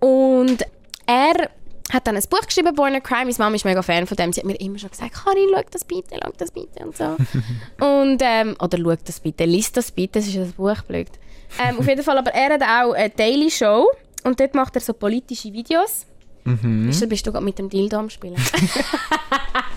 Und 0.00 0.64
er 1.06 1.50
hat 1.90 2.06
dann 2.06 2.16
ein 2.16 2.22
Buch 2.28 2.42
geschrieben, 2.42 2.74
Born 2.74 2.94
a 2.94 3.00
Crime. 3.00 3.24
Meine 3.24 3.38
Mama 3.38 3.56
ist 3.56 3.64
mega 3.64 3.82
Fan 3.82 4.06
von 4.06 4.16
dem. 4.16 4.32
Sie 4.32 4.40
hat 4.40 4.46
mir 4.46 4.60
immer 4.60 4.78
schon 4.78 4.90
gesagt, 4.90 5.14
Karin, 5.14 5.48
schau 5.52 5.62
das 5.70 5.84
bitte, 5.84 6.16
schau 6.22 6.30
das 6.36 6.50
bitte 6.50 6.84
und 6.84 6.96
so. 6.96 7.16
und, 7.84 8.20
ähm, 8.22 8.56
oder 8.60 8.78
schau 8.78 8.94
das 9.04 9.20
bitte, 9.20 9.44
lies 9.44 9.72
das 9.72 9.90
bitte, 9.90 10.18
es 10.18 10.28
ist 10.28 10.36
ein 10.36 10.52
Buch, 10.52 10.82
blöd. 10.82 11.08
Ähm, 11.58 11.78
auf 11.78 11.88
jeden 11.88 12.02
Fall, 12.02 12.18
aber 12.18 12.32
er 12.34 12.54
hat 12.54 12.62
auch 12.62 12.92
eine 12.92 13.08
Daily 13.10 13.50
Show 13.50 13.90
und 14.24 14.38
dort 14.38 14.54
macht 14.54 14.74
er 14.74 14.82
so 14.82 14.92
politische 14.92 15.52
Videos. 15.52 16.04
Mhm. 16.48 16.86
Bist, 16.86 17.02
du, 17.02 17.06
bist 17.06 17.26
du 17.26 17.32
gerade 17.32 17.44
mit 17.44 17.58
dem 17.58 17.68
Dildo 17.68 17.98
am 17.98 18.10
Spielen? 18.10 18.36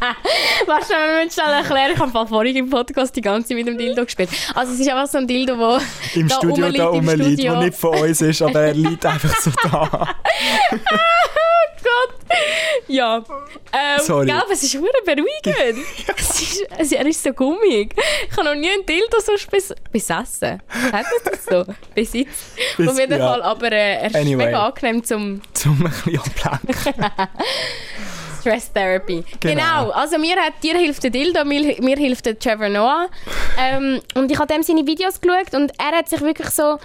Warte, 0.65 0.89
wir 0.89 1.23
müssen 1.23 1.39
schnell 1.39 1.53
erklären. 1.53 1.91
Ich 1.93 1.99
habe 1.99 2.27
vorhin 2.27 2.55
im 2.55 2.69
Podcast 2.69 3.15
die 3.15 3.21
ganze 3.21 3.49
Zeit 3.49 3.57
mit 3.57 3.67
dem 3.67 3.77
Dildo 3.77 4.03
gespielt. 4.03 4.29
Also 4.55 4.73
es 4.73 4.79
ist 4.79 4.89
einfach 4.89 5.07
so 5.07 5.17
ein 5.19 5.27
Dildo, 5.27 5.57
wo 5.57 5.79
Im 6.19 6.27
da 6.27 6.35
Studio 6.35 6.65
rumliegt 6.65 6.79
da 6.79 6.87
rumliegt, 6.87 7.43
der 7.43 7.59
nicht 7.59 7.77
von 7.77 7.97
uns 7.97 8.21
ist, 8.21 8.41
aber 8.41 8.61
er 8.61 8.73
liegt 8.73 9.05
einfach 9.05 9.35
so 9.39 9.51
da. 9.63 10.15
Ja. 12.87 13.17
Ähm, 13.73 13.99
Sorry. 13.99 14.25
Gell, 14.25 14.41
es 14.51 14.63
ist 14.63 14.75
hure 14.75 14.89
beruhigend. 15.05 15.85
es 16.17 16.41
ist, 16.41 16.67
es, 16.77 16.91
er 16.91 17.05
ist 17.05 17.23
so 17.23 17.31
gummig. 17.33 17.93
Ich 18.29 18.37
habe 18.37 18.49
noch 18.49 18.55
nie 18.55 18.69
einen 18.69 18.85
Dildo 18.85 19.19
so 19.19 19.33
bes 19.49 19.73
besessen. 19.91 20.61
Hat 20.69 20.91
man 20.91 21.03
das 21.25 21.45
so? 21.45 21.65
Besitzt. 21.95 22.55
Bis- 22.77 22.87
Auf 22.87 22.99
jeden 22.99 23.19
ja. 23.19 23.27
Fall, 23.27 23.41
aber 23.41 23.71
äh, 23.71 23.93
er 24.01 24.07
ist 24.07 24.15
Anyway. 24.15 24.45
mega 24.45 24.67
angenehm 24.67 25.03
zum 25.03 25.41
Zum 25.53 25.85
ein 25.85 25.91
bisschen 26.05 26.19
ablenken. 26.19 27.11
Stress 28.41 28.73
Therapy. 28.73 29.23
Genau. 29.39 29.53
Genau. 29.53 29.89
Also 29.91 30.17
mir, 30.17 30.35
hat, 30.35 30.53
dir 30.63 30.75
hilft 30.77 31.03
der 31.03 31.11
Dildo, 31.11 31.45
mir, 31.45 31.79
mir 31.81 31.95
hilft 31.97 32.25
der 32.25 32.39
Trevor 32.39 32.69
Noah. 32.69 33.07
Ähm, 33.59 34.01
und 34.15 34.31
ich 34.31 34.39
habe 34.39 34.51
dem 34.51 34.63
seine 34.63 34.85
Videos 34.85 35.21
geschaut 35.21 35.53
und 35.53 35.71
er 35.77 35.97
hat 35.97 36.09
sich 36.09 36.21
wirklich 36.21 36.49
so... 36.49 36.79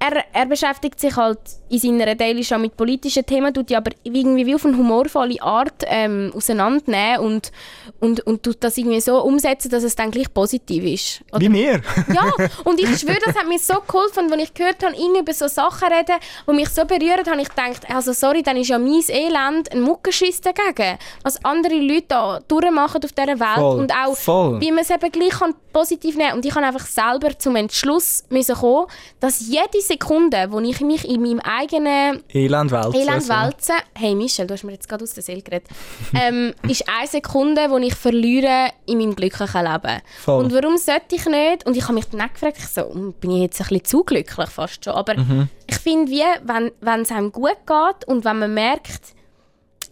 Er, 0.00 0.24
er 0.32 0.46
beschäftigt 0.46 0.98
sich 1.00 1.14
halt 1.16 1.38
in 1.82 1.98
seiner 1.98 2.14
Daily 2.14 2.44
Show 2.44 2.58
mit 2.58 2.76
politischen 2.76 3.24
Themen, 3.26 3.52
tut 3.52 3.70
die 3.70 3.76
aber 3.76 3.90
irgendwie 4.02 4.46
wie 4.46 4.54
auf 4.54 4.64
eine 4.64 4.76
humorvolle 4.76 5.40
Art 5.42 5.84
ähm, 5.86 6.32
auseinandernehmen 6.34 7.20
und, 7.20 7.52
und, 8.00 8.20
und 8.26 8.42
tut 8.42 8.58
das 8.60 8.76
irgendwie 8.76 9.00
so 9.00 9.22
umsetzen, 9.22 9.70
dass 9.70 9.82
es 9.82 9.96
dann 9.96 10.10
gleich 10.10 10.32
positiv 10.32 10.84
ist. 10.84 11.22
Oder 11.32 11.40
Wie 11.40 11.48
mir. 11.48 11.80
ja, 12.12 12.32
und 12.64 12.80
ich 12.80 12.98
schwöre, 12.98 13.18
das 13.24 13.34
hat 13.34 13.48
mir 13.48 13.58
so 13.58 13.74
geholfen, 13.86 14.32
als 14.32 14.42
ich 14.42 14.54
gehört 14.54 14.84
habe, 14.84 14.94
ihn 14.94 15.14
über 15.16 15.32
so 15.32 15.48
Sachen 15.48 15.88
reden, 15.88 16.16
die 16.48 16.52
mich 16.52 16.68
so 16.68 16.84
berühren, 16.84 17.24
habe 17.26 17.40
ich 17.40 17.48
gedacht, 17.48 17.82
also 17.88 18.12
sorry, 18.12 18.42
dann 18.42 18.56
ist 18.56 18.68
ja 18.68 18.78
mein 18.78 19.02
Elend 19.08 19.72
ein 19.72 19.80
Muckenschiss 19.80 20.40
dagegen, 20.40 20.98
was 21.22 21.44
andere 21.44 21.76
Leute 21.76 22.04
da 22.08 22.40
durchmachen 22.46 23.02
auf 23.02 23.12
dieser 23.12 23.40
Welt 23.40 23.56
Voll, 23.56 23.78
und 23.80 23.92
auch, 23.92 24.16
voll. 24.16 24.60
wie 24.60 24.70
man 24.70 24.80
es 24.80 24.90
eben 24.90 25.10
gleich 25.10 25.30
kann 25.30 25.54
positiv 25.72 26.16
nehmen 26.16 26.30
kann. 26.30 26.38
Und 26.38 26.46
ich 26.46 26.54
habe 26.54 26.66
einfach 26.66 26.86
selber 26.86 27.38
zum 27.38 27.56
Entschluss 27.56 28.24
müssen 28.30 28.54
kommen, 28.54 28.86
dass 29.20 29.46
jede 29.46 29.80
Sekunde, 29.80 30.46
wo 30.50 30.60
ich 30.60 30.80
mich 30.80 31.06
in 31.08 31.22
meinem 31.22 31.40
eigenen 31.40 31.63
Elend 31.72 32.70
wälzen. 32.70 32.94
Elend 32.94 33.28
wälze, 33.28 33.72
hey 33.94 34.14
Michelle, 34.14 34.46
du 34.46 34.54
hast 34.54 34.64
mir 34.64 34.72
jetzt 34.72 34.88
gerade 34.88 35.04
aus 35.04 35.14
der 35.14 35.22
Seele 35.22 35.42
geredet, 35.42 35.68
ähm, 36.14 36.54
ist 36.68 36.84
eine 36.88 37.06
Sekunde, 37.06 37.68
die 37.80 37.86
ich 37.86 37.94
verliere 37.94 38.70
in 38.86 38.98
meinem 38.98 39.14
glücklichen 39.16 39.64
Leben. 39.64 40.00
Voll. 40.24 40.44
Und 40.44 40.52
warum 40.54 40.76
sollte 40.76 41.16
ich 41.16 41.26
nicht? 41.26 41.66
Und 41.66 41.76
ich 41.76 41.82
habe 41.84 41.94
mich 41.94 42.06
dann 42.08 42.20
auch 42.20 42.32
gefragt, 42.32 42.56
ich 42.58 42.66
so, 42.68 42.82
hm, 42.92 43.12
bin 43.20 43.30
ich 43.32 43.42
jetzt 43.42 43.60
ein 43.60 43.68
bisschen 43.68 43.84
zu 43.84 44.04
glücklich 44.04 44.48
fast 44.50 44.84
schon. 44.84 44.94
Aber 44.94 45.14
Mhm. 45.16 45.48
ich 45.66 45.76
finde, 45.76 46.10
wie, 46.10 46.22
wenn, 46.44 46.70
wenn 46.80 47.00
es 47.02 47.10
einem 47.10 47.32
gut 47.32 47.56
geht 47.66 48.06
und 48.08 48.24
wenn 48.24 48.38
man 48.38 48.52
merkt, 48.54 49.00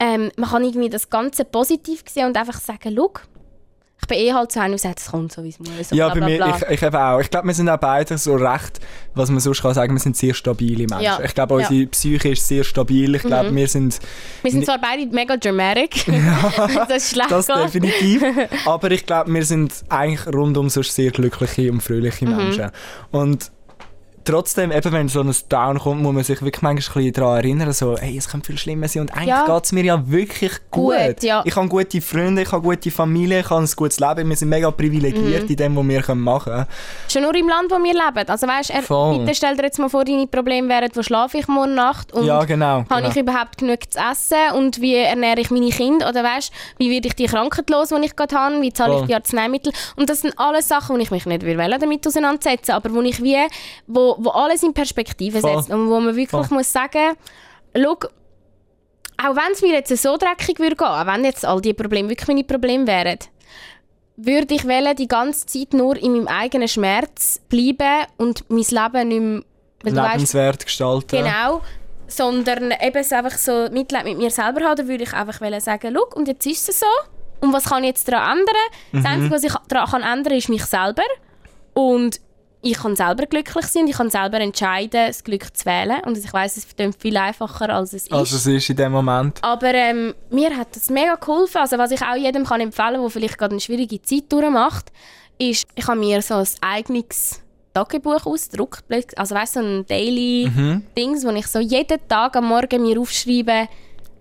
ähm, 0.00 0.32
man 0.36 0.50
kann 0.50 0.64
irgendwie 0.64 0.88
das 0.90 1.08
Ganze 1.10 1.44
positiv 1.44 2.02
sehen 2.08 2.26
und 2.26 2.36
einfach 2.36 2.58
sagen, 2.60 2.92
schau, 2.96 3.10
ich 4.02 4.08
bin 4.08 4.18
eh 4.18 4.32
halt 4.32 4.50
so 4.50 4.58
einer, 4.60 4.70
der 4.70 4.78
sagt, 4.78 4.98
es 4.98 5.10
kommt 5.10 5.32
so, 5.32 5.44
wie 5.44 5.50
es 5.50 5.58
muss. 5.60 5.88
So 5.90 5.94
Ja, 5.96 6.08
bla, 6.08 6.14
bei 6.26 6.36
bla, 6.36 6.46
mir, 6.48 6.56
bla. 6.58 6.68
ich, 6.68 6.74
ich 6.74 6.82
eben 6.82 6.96
auch. 6.96 7.20
Ich 7.20 7.30
glaube, 7.30 7.46
wir 7.46 7.54
sind 7.54 7.68
auch 7.68 7.76
beide 7.78 8.18
so 8.18 8.34
recht, 8.34 8.80
was 9.14 9.30
man 9.30 9.38
sonst 9.40 9.62
kann 9.62 9.74
sagen, 9.74 9.94
wir 9.94 10.00
sind 10.00 10.16
sehr 10.16 10.34
stabile 10.34 10.86
Menschen. 10.88 11.02
Ja. 11.02 11.20
Ich 11.22 11.34
glaube, 11.34 11.54
unsere 11.54 11.86
Psyche 11.86 12.30
ist 12.30 12.46
sehr 12.46 12.64
stabil. 12.64 13.14
Ich 13.14 13.22
glaube, 13.22 13.54
wir 13.54 13.68
sind 13.68 14.00
Wir 14.42 14.50
sind 14.50 14.64
zwar 14.64 14.78
beide 14.80 15.06
mega 15.06 15.36
dramatic, 15.36 16.04
wenn 16.08 16.24
das 16.88 17.10
schlecht 17.10 17.30
das 17.30 17.46
geht. 17.46 17.56
definitiv. 17.56 18.22
Aber 18.66 18.90
ich 18.90 19.06
glaube, 19.06 19.32
wir 19.32 19.44
sind 19.44 19.72
eigentlich 19.88 20.26
rundum 20.34 20.68
sonst 20.68 20.94
sehr 20.94 21.10
glückliche 21.12 21.70
und 21.70 21.80
fröhliche 21.80 22.26
Mhm. 22.26 22.36
Menschen. 22.36 22.70
Und 23.12 23.50
trotzdem, 24.24 24.72
eben 24.72 24.92
wenn 24.92 25.08
so 25.08 25.20
ein 25.20 25.34
Down 25.48 25.78
kommt, 25.78 26.02
muss 26.02 26.14
man 26.14 26.24
sich 26.24 26.40
wirklich 26.42 26.62
manchmal 26.62 27.04
ein 27.04 27.12
daran 27.12 27.36
erinnern, 27.38 27.72
so, 27.72 27.96
hey, 27.98 28.16
es 28.16 28.28
könnte 28.28 28.46
viel 28.46 28.58
schlimmer 28.58 28.88
sein. 28.88 29.02
Und 29.02 29.12
eigentlich 29.12 29.28
Ja. 29.28 29.46
geht 29.46 29.64
es 29.64 29.72
mir 29.72 29.84
ja 29.84 30.08
wirklich 30.10 30.52
gut. 30.70 30.94
Gut, 30.96 31.22
ja. 31.22 31.42
Ich 31.44 31.56
habe 31.56 31.68
gute 31.68 32.00
Freunde, 32.00 32.42
ich 32.42 32.52
habe 32.52 32.62
gute 32.62 32.90
Familie, 32.90 33.40
ich 33.40 33.50
habe 33.50 33.62
ein 33.62 33.68
gutes 33.76 34.00
Leben. 34.00 34.28
Wir 34.28 34.36
sind 34.36 34.48
mega 34.48 34.70
privilegiert 34.70 35.44
Mhm. 35.44 35.48
in 35.50 35.56
dem, 35.56 35.76
was 35.76 35.86
wir 36.08 36.14
machen 36.14 36.52
können. 36.52 36.66
Schon 37.08 37.22
nur 37.22 37.34
im 37.34 37.48
Land, 37.48 37.70
wo 37.70 37.76
wir 37.82 37.92
leben. 37.92 38.28
Also 38.28 38.46
weißt, 38.46 38.70
er, 38.70 38.82
Voll. 38.82 39.18
bitte 39.20 39.34
stell 39.34 39.56
dir 39.56 39.62
jetzt 39.64 39.78
mal 39.78 39.88
vor, 39.88 40.04
deine 40.04 40.26
Probleme 40.26 40.68
wären, 40.68 40.90
wo 40.94 41.02
schlafe 41.02 41.38
ich 41.38 41.48
morgen 41.48 41.74
Nacht 41.74 42.12
und 42.12 42.24
Ja, 42.26 42.44
genau. 42.44 42.84
habe 42.88 42.94
genau. 43.02 43.08
ich 43.10 43.16
überhaupt 43.16 43.58
genug 43.58 43.78
zu 43.90 43.98
essen 43.98 44.56
und 44.56 44.80
wie 44.80 44.96
ernähre 44.96 45.40
ich 45.40 45.50
meine 45.50 45.70
Kinder 45.70 46.08
oder 46.08 46.22
weißt, 46.24 46.52
wie 46.78 46.90
werde 46.90 47.08
ich 47.08 47.14
die 47.14 47.26
Krankheit 47.26 47.68
los, 47.70 47.88
die 47.88 48.04
ich 48.04 48.16
gerade 48.16 48.34
habe, 48.36 48.60
wie 48.60 48.72
zahle 48.72 49.00
ich 49.00 49.06
die 49.06 49.14
Arzneimittel 49.14 49.72
und 49.96 50.08
das 50.10 50.20
sind 50.20 50.34
alles 50.38 50.68
Sachen, 50.68 50.96
wo 50.96 51.00
ich 51.00 51.10
mich 51.10 51.26
nicht 51.26 51.42
will 51.44 51.56
damit 51.56 52.06
auseinandersetzen, 52.06 52.72
aber 52.72 52.92
wo 52.92 53.00
ich 53.02 53.22
wie, 53.22 53.36
wo, 53.86 54.11
wo 54.18 54.30
alles 54.30 54.62
in 54.62 54.72
Perspektive 54.72 55.40
Voll. 55.40 55.56
setzt 55.56 55.70
und 55.70 55.88
wo 55.88 56.00
man 56.00 56.16
wirklich 56.16 56.48
Voll. 56.48 56.58
muss 56.58 56.72
sagen, 56.72 57.16
schau, 57.76 57.96
auch 59.18 59.36
wenn 59.36 59.52
es 59.52 59.62
mir 59.62 59.72
jetzt 59.72 59.96
so 59.96 60.16
dreckig 60.16 60.58
würde 60.58 60.76
gehen, 60.76 60.86
auch 60.86 61.06
wenn 61.06 61.24
jetzt 61.24 61.44
all 61.44 61.60
die 61.60 61.74
Probleme 61.74 62.08
wirklich 62.08 62.28
meine 62.28 62.44
Probleme 62.44 62.86
wären, 62.86 63.18
würde 64.16 64.54
ich 64.54 64.66
wollen, 64.66 64.96
die 64.96 65.08
ganze 65.08 65.46
Zeit 65.46 65.72
nur 65.74 65.96
in 65.96 66.12
meinem 66.12 66.28
eigenen 66.28 66.68
Schmerz 66.68 67.40
bleiben 67.48 68.06
und 68.18 68.44
mein 68.48 68.58
Leben 68.58 69.08
nicht 69.08 69.44
mehr, 69.82 69.92
du 69.92 69.96
weißt, 69.96 70.12
lebenswert 70.12 70.64
gestalten. 70.64 71.24
Genau. 71.24 71.62
Sondern 72.06 72.72
eben 72.72 72.98
es 72.98 73.12
einfach 73.12 73.38
so 73.38 73.68
Mitleid 73.70 74.04
mit 74.04 74.18
mir 74.18 74.30
selber 74.30 74.66
haben, 74.66 74.86
würde 74.86 75.04
ich 75.04 75.12
einfach 75.14 75.40
sagen, 75.60 75.94
schau, 75.94 76.16
und 76.16 76.28
jetzt 76.28 76.44
ist 76.46 76.68
es 76.68 76.80
so. 76.80 76.86
Und 77.40 77.52
was 77.52 77.64
kann 77.64 77.82
ich 77.82 77.88
jetzt 77.88 78.06
daran 78.06 78.38
ändern? 78.38 78.54
Das 78.92 79.04
Einzige, 79.04 79.34
was 79.34 79.44
ich 79.44 79.52
daran 79.68 79.90
kann 79.90 80.02
ändern 80.02 80.34
ist 80.34 80.48
mich 80.48 80.64
selber. 80.64 81.02
Und 81.74 82.20
ich 82.64 82.74
kann 82.78 82.94
selber 82.94 83.26
glücklich 83.26 83.66
sein 83.66 83.82
und 83.82 83.88
ich 83.90 83.96
kann 83.96 84.08
selber 84.08 84.38
entscheiden, 84.40 85.06
das 85.08 85.24
Glück 85.24 85.54
zu 85.56 85.66
wählen. 85.66 86.00
Und 86.06 86.16
ich 86.16 86.32
weiß, 86.32 86.56
es 86.56 86.66
klingt 86.76 86.96
viel 87.00 87.16
einfacher, 87.16 87.68
als 87.70 87.92
es 87.92 88.04
ist. 88.04 88.12
Also 88.12 88.36
es 88.36 88.46
ist 88.46 88.70
in 88.70 88.76
dem 88.76 88.92
Moment. 88.92 89.38
Aber 89.42 89.74
ähm, 89.74 90.14
mir 90.30 90.56
hat 90.56 90.74
das 90.76 90.88
mega 90.88 91.16
geholfen. 91.16 91.58
Also 91.58 91.76
was 91.76 91.90
ich 91.90 92.00
auch 92.02 92.14
jedem 92.14 92.44
kann 92.44 92.60
empfehlen 92.60 92.92
kann, 92.94 93.00
der 93.02 93.10
vielleicht 93.10 93.38
gerade 93.38 93.52
eine 93.52 93.60
schwierige 93.60 94.00
Zeit 94.00 94.30
durchmacht, 94.30 94.92
ist, 95.38 95.66
ich 95.74 95.86
habe 95.88 95.98
mir 95.98 96.22
so 96.22 96.34
ein 96.34 96.46
eigenes 96.60 97.40
Tagebuch 97.74 98.26
ausgedruckt. 98.26 98.84
Also 99.16 99.34
weißt 99.34 99.56
du, 99.56 99.60
so 99.60 99.66
ein 99.66 99.86
Daily 99.86 100.48
Mhm. 100.54 100.82
Dings, 100.96 101.24
wo 101.24 101.30
ich 101.30 101.46
so 101.48 101.58
jeden 101.58 101.98
Tag 102.06 102.36
am 102.36 102.46
Morgen 102.46 102.82
mir 102.82 103.00
aufschreibe, 103.00 103.66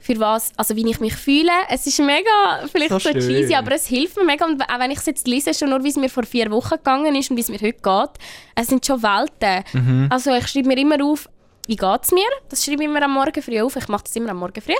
für 0.02 0.20
was, 0.20 0.52
also 0.58 0.76
wie 0.76 0.90
ich 0.90 1.00
mich 1.00 1.16
fühle. 1.16 1.52
Es 1.70 1.86
ist 1.86 2.00
mega, 2.00 2.68
vielleicht 2.72 2.90
So 2.90 3.00
so, 3.00 3.12
cheesy, 3.12 3.54
aber 3.54 3.74
es 3.74 3.86
hilft 3.86 4.18
mir 4.18 4.26
mega. 4.26 4.46
Und 4.46 4.62
auch 4.62 4.80
wenn 4.80 4.92
ich 4.92 4.98
es 4.98 5.06
jetzt 5.06 5.28
lese, 5.28 5.54
schon 5.54 5.70
nur, 5.70 5.84
wie 5.84 5.90
es 5.90 5.96
mir 5.96 6.10
vor 6.10 6.24
vier 6.24 6.50
Wochen 6.52 6.72
gegangen 6.72 7.16
ist 7.16 7.30
und 7.30 7.38
wie 7.38 7.42
es 7.42 7.50
mir 7.50 7.60
heute 7.60 7.74
geht, 7.82 8.10
es 8.56 8.68
sind 8.68 8.86
schon 8.86 9.02
Welten. 9.02 9.64
Mhm. 9.74 10.08
Also 10.10 10.34
ich 10.34 10.48
schreibe 10.48 10.68
mir 10.68 10.78
immer 10.78 11.04
auf, 11.04 11.30
wie 11.68 11.76
geht 11.76 12.04
es 12.04 12.12
mir? 12.12 12.28
Das 12.50 12.66
schreibe 12.66 12.84
ich 12.84 12.90
immer 12.90 13.04
am 13.04 13.14
Morgen 13.14 13.42
früh 13.42 13.62
auf. 13.62 13.76
Ich 13.76 13.88
mache 13.88 14.04
das 14.04 14.16
immer 14.16 14.32
am 14.32 14.38
Morgen 14.38 14.62
früh. 14.62 14.74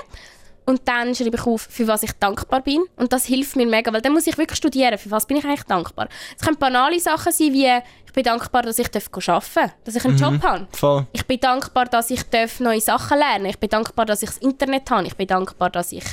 Und 0.64 0.82
dann 0.84 1.14
schreibe 1.14 1.36
ich 1.36 1.46
auf, 1.46 1.66
für 1.68 1.86
was 1.88 2.02
ich 2.02 2.12
dankbar 2.12 2.60
bin. 2.60 2.82
Und 2.96 3.12
das 3.12 3.26
hilft 3.26 3.56
mir 3.56 3.66
mega, 3.66 3.92
weil 3.92 4.00
dann 4.00 4.12
muss 4.12 4.26
ich 4.26 4.38
wirklich 4.38 4.58
studieren, 4.58 4.96
für 4.96 5.10
was 5.10 5.26
bin 5.26 5.36
ich 5.36 5.44
eigentlich 5.44 5.64
dankbar. 5.64 6.08
Es 6.38 6.44
können 6.44 6.58
banale 6.58 7.00
Sachen 7.00 7.32
sein, 7.32 7.52
wie 7.52 7.66
ich 7.66 8.14
bin 8.14 8.24
dankbar, 8.24 8.62
dass 8.62 8.78
ich 8.78 8.88
arbeiten 8.88 9.22
darf, 9.24 9.54
dass 9.84 9.96
ich 9.96 10.04
einen 10.04 10.18
Job 10.18 10.42
habe. 10.42 10.66
Voll. 10.72 11.06
Ich 11.12 11.26
bin 11.26 11.40
dankbar, 11.40 11.86
dass 11.86 12.10
ich 12.10 12.22
darf 12.24 12.60
neue 12.60 12.80
Sachen 12.80 13.18
lernen 13.18 13.46
Ich 13.46 13.58
bin 13.58 13.70
dankbar, 13.70 14.04
dass 14.04 14.22
ich 14.22 14.28
das 14.28 14.38
Internet 14.38 14.90
habe. 14.90 15.06
Ich 15.06 15.16
bin 15.16 15.26
dankbar, 15.26 15.70
dass 15.70 15.92
ich 15.92 16.04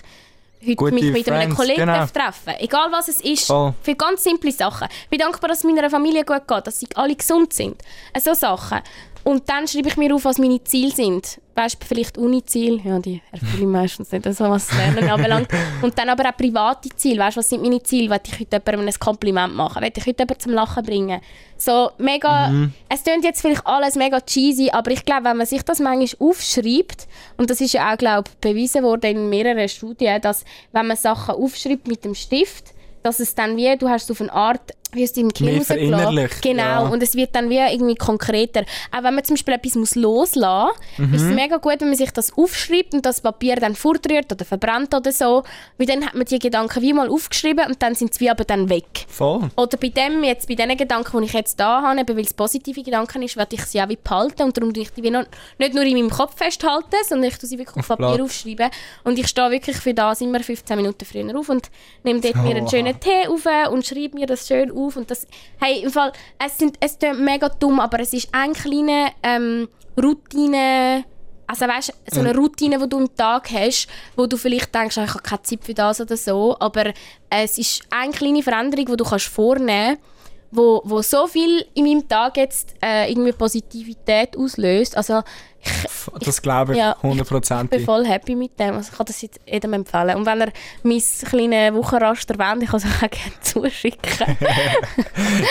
heute 0.61 0.75
Gute 0.75 0.93
mich 0.93 1.11
mit 1.11 1.29
einem 1.29 1.41
Friends, 1.41 1.55
Kollegen 1.57 1.81
genau. 1.81 1.93
darf 1.95 2.11
treffen 2.13 2.53
Egal 2.59 2.89
was 2.91 3.09
es 3.09 3.19
ist. 3.19 3.47
Voll. 3.47 3.73
Für 3.81 3.95
ganz 3.95 4.23
simple 4.23 4.51
Sachen. 4.51 4.87
Ich 5.03 5.09
bin 5.09 5.19
dankbar, 5.19 5.49
dass 5.49 5.57
es 5.59 5.63
meiner 5.65 5.89
Familie 5.89 6.23
gut 6.23 6.47
geht, 6.47 6.67
dass 6.67 6.79
sie 6.79 6.87
alle 6.95 7.15
gesund 7.15 7.51
sind. 7.51 7.81
So 8.17 8.33
Sachen. 8.33 8.79
Und 9.23 9.49
dann 9.49 9.67
schreibe 9.67 9.89
ich 9.89 9.97
mir 9.97 10.13
auf, 10.15 10.25
was 10.25 10.37
meine 10.37 10.63
Ziele 10.63 10.91
sind. 10.91 11.39
Weißt 11.55 11.81
du, 11.81 11.85
vielleicht 11.85 12.17
Uni-Ziele, 12.17 12.79
ja, 12.83 12.99
die 12.99 13.21
erfülle 13.31 13.63
ich 13.63 13.67
meistens 13.67 14.11
nicht, 14.11 14.23
so 14.33 14.49
was 14.49 14.71
Lernen 14.77 15.09
anbelangt. 15.09 15.49
Und 15.81 15.97
dann 15.97 16.07
aber 16.07 16.29
auch 16.29 16.37
private 16.37 16.87
Ziele. 16.95 17.21
Weißt 17.21 17.35
du, 17.35 17.39
was 17.39 17.49
sind 17.49 17.61
meine 17.61 17.83
Ziele? 17.83 18.09
Will 18.09 18.21
ich 18.25 18.39
heute 18.39 18.61
jemandem 18.65 18.87
ein 18.87 18.99
Kompliment 18.99 19.55
machen? 19.55 19.81
Will 19.81 19.91
ich 19.93 20.05
heute 20.05 20.23
jemanden 20.23 20.39
zum 20.39 20.53
Lachen 20.53 20.85
bringen? 20.85 21.19
So 21.57 21.91
mega, 21.97 22.69
es 22.87 23.03
klingt 23.03 23.25
jetzt 23.25 23.41
vielleicht 23.41 23.67
alles 23.67 23.95
mega 23.95 24.21
cheesy, 24.21 24.69
aber 24.71 24.91
ich 24.91 25.03
glaube, 25.03 25.25
wenn 25.25 25.35
man 25.35 25.45
sich 25.45 25.61
das 25.63 25.79
manchmal 25.79 26.29
aufschreibt, 26.29 27.07
und 27.35 27.49
das 27.49 27.59
ist 27.59 27.73
ja 27.73 27.91
auch, 27.91 27.97
glaube 27.97 28.29
ich, 28.29 28.37
bewiesen 28.37 28.83
worden 28.83 29.17
in 29.17 29.29
mehreren 29.29 29.67
Studien, 29.67 30.21
dass 30.21 30.45
wenn 30.71 30.87
man 30.87 30.95
Sachen 30.95 31.35
aufschreibt 31.35 31.89
mit 31.89 32.05
dem 32.05 32.15
Stift, 32.15 32.73
dass 33.03 33.19
es 33.19 33.35
dann 33.35 33.57
wie, 33.57 33.75
du 33.77 33.89
hast 33.89 34.09
auf 34.11 34.21
eine 34.21 34.31
Art, 34.31 34.71
wie 34.93 35.03
es 35.03 35.11
im 35.17 35.29
Gehirn 35.29 35.55
Mehr 35.57 35.65
verinnerlicht, 35.65 36.41
Genau, 36.41 36.63
ja. 36.63 36.79
und 36.87 37.03
es 37.03 37.15
wird 37.15 37.35
dann 37.35 37.49
wie 37.49 37.57
irgendwie 37.57 37.95
konkreter. 37.95 38.61
Auch 38.91 39.03
wenn 39.03 39.15
man 39.15 39.23
zum 39.23 39.35
Beispiel 39.35 39.53
etwas 39.53 39.75
muss 39.75 39.95
loslassen 39.95 40.71
muss, 40.97 41.07
ist 41.15 41.21
es 41.21 41.33
mega 41.33 41.57
gut, 41.57 41.79
wenn 41.81 41.89
man 41.89 41.97
sich 41.97 42.11
das 42.11 42.33
aufschreibt 42.35 42.93
und 42.93 43.05
das 43.05 43.21
Papier 43.21 43.55
dann 43.57 43.75
fortrührt 43.75 44.31
oder 44.31 44.45
verbrennt 44.45 44.93
oder 44.93 45.11
so, 45.11 45.43
weil 45.77 45.87
dann 45.87 46.05
hat 46.05 46.15
man 46.15 46.25
die 46.25 46.39
Gedanken 46.39 46.81
wie 46.81 46.93
mal 46.93 47.09
aufgeschrieben 47.09 47.67
und 47.67 47.81
dann 47.81 47.93
sind 47.95 48.13
sie 48.13 48.21
wie 48.21 48.29
aber 48.29 48.45
dann 48.45 48.69
weg. 48.69 49.05
Voll. 49.07 49.49
Oder 49.55 49.77
bei 49.77 49.89
dem 49.89 50.23
jetzt, 50.23 50.47
bei 50.47 50.55
den 50.55 50.75
Gedanken, 50.75 51.19
die 51.21 51.25
ich 51.27 51.33
jetzt 51.33 51.59
da 51.59 51.81
habe, 51.83 51.99
eben 51.99 52.17
weil 52.17 52.25
es 52.25 52.33
positive 52.33 52.81
Gedanken 52.81 53.21
ist, 53.21 53.37
werde 53.37 53.55
ich 53.55 53.65
sie 53.65 53.81
auch 53.81 53.89
wie 53.89 53.97
behalten 53.97 54.43
und 54.43 54.57
darum 54.57 54.73
ich 54.75 54.91
die 54.91 55.03
wie 55.03 55.11
noch, 55.11 55.25
nicht 55.57 55.73
nur 55.73 55.83
in 55.83 55.93
meinem 55.97 56.09
Kopf 56.09 56.35
festhalten, 56.37 56.95
sondern 57.07 57.29
ich 57.29 57.37
tue 57.37 57.47
sie 57.47 57.57
wirklich 57.57 57.77
auf, 57.77 57.87
Papier 57.87 58.07
Blatt. 58.07 58.21
aufschreiben. 58.21 58.69
Und 59.03 59.19
ich 59.19 59.27
stehe 59.27 59.51
wirklich 59.51 59.77
für 59.77 59.93
das 59.93 60.21
immer 60.21 60.39
15 60.39 60.75
Minuten 60.77 61.05
früher 61.05 61.37
auf 61.37 61.49
und 61.49 61.69
nehme 62.03 62.21
dort 62.21 62.35
mir 62.37 62.55
einen 62.55 62.67
schönen 62.67 62.99
Tee 62.99 63.27
auf 63.27 63.45
und 63.71 63.85
schreibe 63.85 64.17
mir 64.17 64.25
das 64.25 64.47
schön 64.47 64.71
auf. 64.71 64.78
Und 64.87 65.09
das, 65.11 65.27
hey, 65.59 65.83
im 65.83 65.91
Fall, 65.91 66.11
es, 66.43 66.57
sind, 66.57 66.77
es 66.79 66.97
klingt 66.97 67.19
mega 67.19 67.49
dumm, 67.49 67.79
aber 67.79 67.99
es 67.99 68.13
ist 68.13 68.29
eine 68.31 68.53
kleine 68.53 69.11
ähm, 69.23 69.67
Routine, 70.01 71.03
also 71.47 71.67
weißt, 71.67 71.93
so 72.11 72.19
eine 72.19 72.35
Routine, 72.35 72.77
die 72.79 72.89
du 72.89 72.97
am 72.97 73.15
Tag 73.15 73.51
hast, 73.51 73.87
wo 74.15 74.25
du 74.27 74.37
vielleicht 74.37 74.73
denkst, 74.73 74.97
ah, 74.97 75.05
ich 75.05 75.13
habe 75.13 75.23
keine 75.23 75.41
Zeit 75.41 75.63
für 75.63 75.73
das 75.73 75.99
oder 75.99 76.15
so, 76.15 76.55
aber 76.59 76.93
es 77.29 77.57
ist 77.57 77.81
eine 77.89 78.13
kleine 78.13 78.43
Veränderung, 78.43 78.85
die 78.85 78.97
du 78.97 79.03
kannst 79.03 79.25
vornehmen 79.25 79.97
kannst, 79.97 80.19
wo, 80.51 80.81
wo 80.85 81.01
so 81.01 81.27
viel 81.27 81.65
in 81.73 81.85
meinem 81.85 82.07
Tag 82.07 82.37
jetzt 82.37 82.75
äh, 82.81 83.09
irgendwie 83.11 83.31
Positivität 83.31 84.35
auslöst. 84.37 84.97
Also 84.97 85.21
ich, 85.61 85.71
das 86.25 86.41
glaube 86.41 86.73
ich 86.73 86.79
Ja. 86.79 86.95
Ich 87.01 87.69
bin 87.69 87.85
voll 87.85 88.05
happy 88.05 88.35
mit 88.35 88.59
dem. 88.59 88.75
Also 88.75 88.89
ich 88.91 88.97
kann 88.97 89.05
das 89.05 89.21
jetzt 89.21 89.39
jedem 89.45 89.73
empfehlen. 89.73 90.15
Und 90.17 90.25
wenn 90.25 90.41
er 90.41 90.51
mein 90.83 91.01
kleines 91.25 91.73
Wochenraster 91.73 92.37
wollt, 92.37 92.63
ich 92.63 92.69
kann 92.69 92.79
es 92.79 92.85
auch 92.85 92.99
gerne 93.09 93.39
zuschicken. 93.41 94.37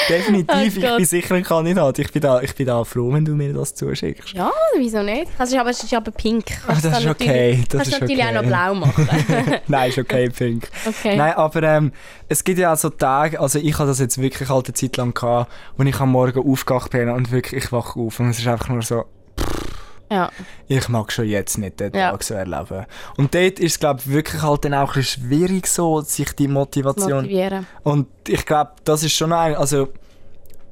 Definitiv, 0.09 0.49
Oh 0.53 0.61
ich 0.61 0.97
bin 0.97 1.05
sicher 1.05 1.35
ein 1.35 1.45
Kandidat. 1.45 1.99
Ich 1.99 2.13
bin, 2.13 2.23
da, 2.23 2.41
ich 2.41 2.55
bin 2.55 2.67
da 2.67 2.85
froh, 2.85 3.13
wenn 3.13 3.25
du 3.25 3.33
mir 3.33 3.53
das 3.53 3.75
zuschickst. 3.75 4.35
ja, 4.35 4.51
wieso 4.77 5.03
nicht? 5.03 5.31
Also, 5.39 5.59
aber 5.59 5.71
es 5.71 5.83
ist 5.83 5.95
aber 5.95 6.11
pink. 6.11 6.45
Ah, 6.67 6.77
das 6.81 7.01
ist 7.01 7.07
okay, 7.07 7.65
das 7.69 7.79
kannst 7.79 7.93
ist 7.93 8.01
natürlich 8.01 8.23
okay. 8.23 8.37
auch 8.37 8.43
noch 8.43 8.49
blau 8.49 8.75
machen. 8.75 9.09
Nein, 9.67 9.91
ist 9.91 9.99
okay, 9.99 10.29
Pink. 10.31 10.69
okay. 10.87 11.17
Nein, 11.17 11.35
aber 11.35 11.63
ähm, 11.63 11.93
es 12.29 12.45
gibt 12.45 12.59
ja 12.59 12.73
auch 12.73 12.77
so 12.77 12.91
Tage, 12.91 13.41
also 13.41 13.59
ich 13.59 13.79
habe 13.79 13.89
das 13.89 13.99
jetzt 13.99 14.19
wirklich 14.21 14.49
halt 14.49 14.67
eine 14.67 14.75
Zeit 14.75 14.97
lang 14.97 15.15
gehabt, 15.15 15.51
wo 15.77 15.83
ich 15.83 16.01
am 16.01 16.13
Morgen 16.13 16.51
aufgewacht 16.51 16.91
bin 16.91 17.09
und 17.09 17.31
wirklich, 17.31 17.65
ich 17.65 17.73
wache 17.73 17.99
auf 17.99 18.21
und 18.21 18.31
es 18.31 18.39
ist 18.39 18.47
einfach 18.47 18.69
nur 18.69 18.83
so, 18.83 19.05
Ja. 20.11 20.31
ich 20.69 20.89
mag 20.89 21.13
schon 21.13 21.27
jetzt 21.27 21.59
nicht 21.59 21.81
den 21.81 21.95
Ja. 21.95 22.11
Tag 22.13 22.23
so 22.23 22.35
erleben. 22.35 22.87
Und 23.17 23.35
dort 23.35 23.59
ist 23.59 23.73
es, 23.73 23.79
glaube 23.81 24.01
ich, 24.01 24.11
wirklich 24.13 24.43
halt 24.43 24.65
dann 24.65 24.75
auch 24.75 24.89
ein 24.95 25.01
bisschen 25.03 25.23
schwierig 25.25 25.67
so, 25.67 26.01
sich 26.01 26.33
die 26.33 26.49
Motivation... 26.49 27.23
Motivieren. 27.25 27.67
Und 27.83 28.07
ich 28.27 28.45
glaube, 28.47 28.71
das 28.85 29.03
ist 29.03 29.13
schon 29.13 29.33
ein, 29.33 29.55
also 29.55 29.89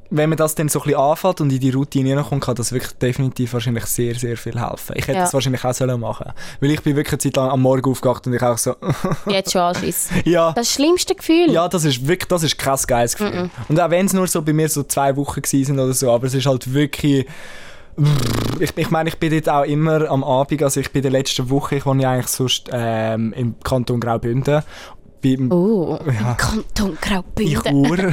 wenn 0.08 0.28
man 0.28 0.36
das 0.38 0.54
dann 0.54 0.68
so 0.68 0.78
ein 0.80 0.84
bisschen 0.84 1.00
anfängt 1.00 1.40
und 1.40 1.52
in 1.52 1.58
die 1.58 1.70
Routine 1.70 2.16
reinkommt, 2.16 2.44
kann 2.44 2.54
das 2.54 2.70
wirklich 2.72 2.92
definitiv 2.92 3.52
wahrscheinlich 3.52 3.86
sehr, 3.86 4.14
sehr 4.14 4.36
viel 4.36 4.54
helfen. 4.60 4.94
Ich 4.94 5.08
hätte 5.08 5.18
Ja. 5.18 5.24
das 5.24 5.34
wahrscheinlich 5.34 5.64
auch 5.64 5.74
sollen 5.74 5.98
machen 6.00 6.32
Weil 6.60 6.70
ich 6.70 6.80
bin 6.82 6.94
wirklich 6.94 7.14
eine 7.14 7.18
Zeit 7.18 7.36
lang 7.36 7.50
am 7.50 7.60
Morgen 7.62 7.90
aufgewacht 7.90 8.24
und 8.26 8.34
ich 8.34 8.42
auch 8.42 8.56
so, 8.56 8.76
Jetzt 9.26 9.50
schon 9.52 9.62
anschissen. 9.62 10.22
ja, 10.24 10.52
Das 10.52 10.72
schlimmste 10.72 11.14
Gefühl. 11.16 11.50
ja, 11.50 11.68
das 11.68 11.84
ist 11.84 12.06
wirklich, 12.06 12.28
das 12.28 12.44
ist 12.44 12.56
kein 12.56 12.78
geiles 12.86 13.16
Gefühl. 13.16 13.50
Und 13.68 13.80
auch 13.80 13.90
wenn 13.90 14.06
es 14.06 14.12
nur 14.12 14.28
so 14.28 14.42
bei 14.42 14.52
mir 14.52 14.68
so 14.68 14.84
zwei 14.84 15.16
Wochen 15.16 15.42
gewesen 15.42 15.64
sind 15.66 15.80
oder 15.80 15.92
so, 15.92 16.10
aber 16.12 16.26
es 16.28 16.34
ist 16.34 16.46
halt 16.46 16.72
wirklich... 16.72 17.26
Ich, 18.60 18.76
ich 18.76 18.90
meine, 18.90 19.08
ich 19.08 19.18
bin 19.18 19.30
dort 19.32 19.48
auch 19.48 19.64
immer 19.64 20.10
am 20.10 20.22
Abend, 20.22 20.62
also 20.62 20.80
ich 20.80 20.90
bin 20.92 21.00
in 21.00 21.10
der 21.10 21.12
letzten 21.20 21.48
Woche, 21.50 21.76
ich 21.76 21.86
wohne 21.86 22.02
ja 22.02 22.10
eigentlich 22.12 22.26
sonst 22.28 22.68
ähm, 22.72 23.32
im 23.34 23.54
Kanton 23.62 24.00
Graubünden. 24.00 24.62
Beim, 25.22 25.50
Oh, 25.50 25.98
Ja. 26.04 26.32
im 26.32 26.36
Kanton 26.36 26.92
ich 26.92 27.00
Graubünden. 27.00 27.74
Uhr. 27.74 28.12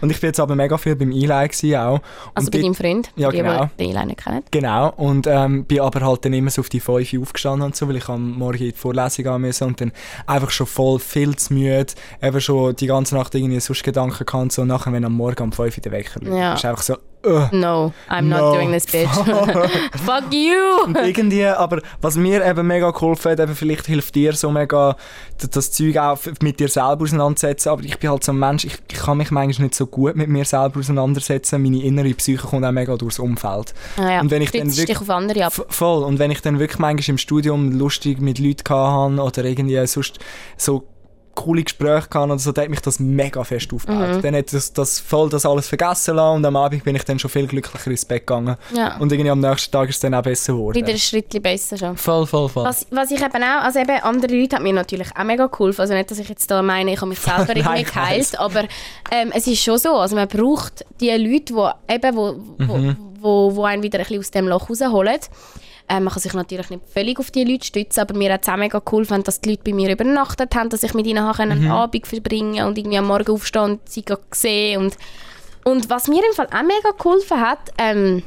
und 0.00 0.10
ich 0.10 0.20
bin 0.20 0.28
jetzt 0.28 0.40
aber 0.40 0.56
mega 0.56 0.76
viel 0.76 0.96
beim 0.96 1.12
Eli 1.12 1.26
gewesen 1.48 1.76
auch. 1.76 2.00
Also 2.34 2.46
und 2.46 2.50
bei 2.50 2.58
deinem 2.60 2.74
Freund, 2.74 3.10
Ja, 3.14 3.30
die, 3.30 3.36
genau. 3.38 3.70
die 3.78 3.92
den 3.92 4.06
nicht 4.08 4.24
kennen. 4.24 4.42
Genau, 4.50 4.90
und 4.96 5.28
ähm, 5.28 5.64
bin 5.66 5.80
aber 5.80 6.00
halt 6.04 6.24
dann 6.24 6.32
immer 6.32 6.50
so 6.50 6.60
auf 6.62 6.68
die 6.68 6.80
5 6.80 7.12
Uhr 7.12 7.22
aufgestanden 7.22 7.62
und 7.66 7.76
so, 7.76 7.86
weil 7.88 7.96
ich 7.96 8.08
am 8.08 8.32
Morgen 8.38 8.58
in 8.58 8.70
die 8.70 8.76
Vorlesung 8.76 9.24
gehen 9.24 9.40
musste 9.40 9.66
und 9.66 9.80
dann 9.80 9.92
einfach 10.26 10.50
schon 10.50 10.66
voll 10.66 10.98
viel 10.98 11.36
zu 11.36 11.54
müde, 11.54 11.86
eben 12.20 12.40
schon 12.40 12.74
die 12.74 12.86
ganze 12.88 13.14
Nacht 13.14 13.34
irgendwie 13.36 13.60
sonst 13.60 13.84
Gedanken 13.84 14.26
und 14.36 14.50
so, 14.52 14.62
und 14.62 14.68
nachher, 14.68 14.92
wenn 14.92 15.04
am 15.04 15.12
Morgen 15.14 15.44
um 15.44 15.52
5 15.52 15.76
Uhr 15.76 15.82
der 15.82 15.92
Wecker 15.92 16.20
Ja. 16.24 16.54
ist 16.54 16.64
einfach 16.64 16.82
so, 16.82 16.96
uh. 17.26 17.48
No, 17.52 17.92
I'm 18.08 18.22
not 18.28 18.40
No. 18.40 18.54
doing 18.54 18.72
this, 18.72 18.86
bitch. 18.86 19.08
Fuck 20.04 20.32
you! 20.32 20.84
Und 20.84 20.96
irgendwie, 20.96 21.44
aber 21.44 21.80
was 22.00 22.16
mir 22.16 22.44
eben 22.46 22.66
mega 22.66 22.90
geholfen 22.90 23.32
hat, 23.32 23.40
eben 23.40 23.54
vielleicht 23.54 23.86
hilft 23.86 24.14
dir 24.14 24.32
so 24.32 24.50
mega 24.50 24.96
das 25.52 25.70
Zeug 25.72 25.98
auch 25.98 26.18
mit 26.40 26.58
dir 26.60 26.68
selber 26.68 27.02
auseinandersetzen, 27.02 27.68
aber 27.68 27.82
ich 27.84 27.98
bin 27.98 28.08
halt 28.10 28.24
so 28.24 28.32
ein 28.32 28.38
Mensch, 28.38 28.64
ich, 28.64 28.78
ich 28.90 28.98
kann 28.98 29.18
mich 29.18 29.30
manchmal 29.30 29.64
nicht 29.66 29.74
so 29.74 29.86
gut 29.86 30.16
mit 30.16 30.28
mir 30.28 30.44
selber 30.44 30.80
auseinandersetzen, 30.80 31.62
meine 31.62 31.82
innere 31.82 32.14
Psyche 32.14 32.46
kommt 32.46 32.64
auch 32.64 32.72
mega 32.72 32.96
durchs 32.96 33.18
Umfeld. 33.18 33.74
Ah, 33.98 34.12
ja. 34.12 34.20
Und 34.20 34.30
wenn 34.30 34.40
ich 34.42 34.50
dann 34.50 34.66
wirklich- 34.68 34.86
dich 34.86 35.00
auf 35.00 35.10
andere 35.10 35.44
ab. 35.46 35.52
Voll. 35.68 36.04
Und 36.04 36.18
wenn 36.18 36.30
ich 36.30 36.40
dann 36.40 36.58
wirklich 36.58 36.78
manchmal 36.78 37.10
im 37.12 37.18
Studium 37.18 37.72
lustig 37.72 38.20
mit 38.20 38.38
Leuten 38.38 38.64
hatte 38.74 39.22
oder 39.22 39.44
irgendwie 39.44 39.86
sonst 39.86 40.18
so 40.56 40.84
coole 41.36 41.62
Gespräche 41.62 42.08
hatte 42.10 42.18
oder 42.18 42.38
so, 42.40 42.50
dann 42.50 42.64
hat 42.64 42.70
mich 42.70 42.80
das 42.80 42.98
mega 42.98 43.44
fest 43.44 43.70
Mhm. 43.70 43.76
aufgebaut. 43.76 44.24
Dann 44.24 44.34
hat 44.34 44.52
das, 44.52 44.72
das 44.72 44.98
voll 44.98 45.28
das 45.28 45.46
alles 45.46 45.68
vergessen 45.68 46.16
lassen 46.16 46.36
und 46.38 46.44
am 46.44 46.56
Abend 46.56 46.82
bin 46.82 46.96
ich 46.96 47.04
dann 47.04 47.18
schon 47.20 47.30
viel 47.30 47.46
glücklicher 47.46 47.88
ins 47.90 48.04
Bett 48.04 48.26
gegangen. 48.26 48.56
Ja. 48.74 48.96
Und 48.96 49.12
irgendwie 49.12 49.30
am 49.30 49.38
nächsten 49.40 49.70
Tag 49.70 49.88
ist 49.88 49.94
es 49.96 50.00
dann 50.00 50.14
auch 50.14 50.22
besser 50.22 50.54
geworden. 50.54 50.74
Wieder 50.74 50.88
ein 50.88 50.98
Schritt 50.98 51.40
besser 51.40 51.76
schon. 51.78 51.96
Voll, 51.96 52.26
voll, 52.26 52.48
voll. 52.48 52.64
Was, 52.64 52.86
was 52.90 53.10
ich 53.12 53.20
eben 53.20 53.42
auch, 53.44 53.62
also 53.64 53.78
eben 53.78 54.02
andere 54.02 54.34
Leute 54.34 54.56
haben 54.56 54.62
mir 54.64 54.72
natürlich 54.72 55.08
auch 55.16 55.24
mega 55.24 55.46
geholfen. 55.46 55.80
Also 55.82 55.94
nicht, 55.94 56.10
dass 56.10 56.18
ich 56.18 56.28
jetzt 56.28 56.50
da 56.50 56.60
meine, 56.62 56.92
ich 56.92 56.96
habe 57.00 57.08
mich 57.10 57.20
selber 57.20 57.44
Nein, 57.54 57.56
irgendwie 57.58 57.80
ich 57.82 57.86
geheilt, 57.92 58.38
aber 58.40 58.64
ähm, 59.12 59.30
es 59.34 59.46
ist 59.46 59.62
schon 59.62 59.78
so, 59.78 59.90
also 59.96 60.16
man 60.16 60.26
braucht 60.26 60.84
die 61.00 61.10
Leute, 61.10 61.52
die 61.54 61.94
eben, 61.94 62.16
wo, 62.16 62.34
wo, 62.58 62.76
Mhm. 62.76 62.96
wo, 63.20 63.54
wo 63.56 63.64
einen 63.64 63.82
wieder 63.82 63.98
ein 63.98 64.04
bisschen 64.04 64.20
aus 64.20 64.30
dem 64.30 64.48
Loch 64.48 64.68
rausholen. 64.70 65.18
Ähm, 65.88 66.04
man 66.04 66.12
kann 66.12 66.22
sich 66.22 66.34
natürlich 66.34 66.70
nicht 66.70 66.82
völlig 66.88 67.18
auf 67.18 67.30
die 67.30 67.44
Leute 67.44 67.66
stützen, 67.66 68.00
aber 68.00 68.14
mir 68.16 68.32
hat 68.32 68.42
es 68.42 68.48
auch 68.48 68.56
mega 68.56 68.80
geholfen, 68.80 69.22
dass 69.22 69.40
die 69.40 69.50
Leute 69.50 69.62
bei 69.64 69.72
mir 69.72 69.90
übernachtet 69.92 70.54
haben, 70.54 70.68
dass 70.68 70.82
ich 70.82 70.94
mit 70.94 71.06
ihnen 71.06 71.24
Mhm. 71.24 71.40
einen 71.40 71.70
Abend 71.70 72.06
verbringen 72.06 72.66
und 72.66 72.76
irgendwie 72.76 72.98
am 72.98 73.06
Morgen 73.06 73.32
aufstehen 73.32 73.62
und 73.62 73.88
sie 73.88 74.04
sehen 74.32 74.80
und 74.82 74.96
und 75.64 75.90
was 75.90 76.06
mir 76.06 76.22
im 76.24 76.32
Fall 76.32 76.46
auch 76.46 76.62
mega 76.62 76.92
geholfen 76.96 77.40
hat, 77.40 77.72
ähm, 77.78 78.22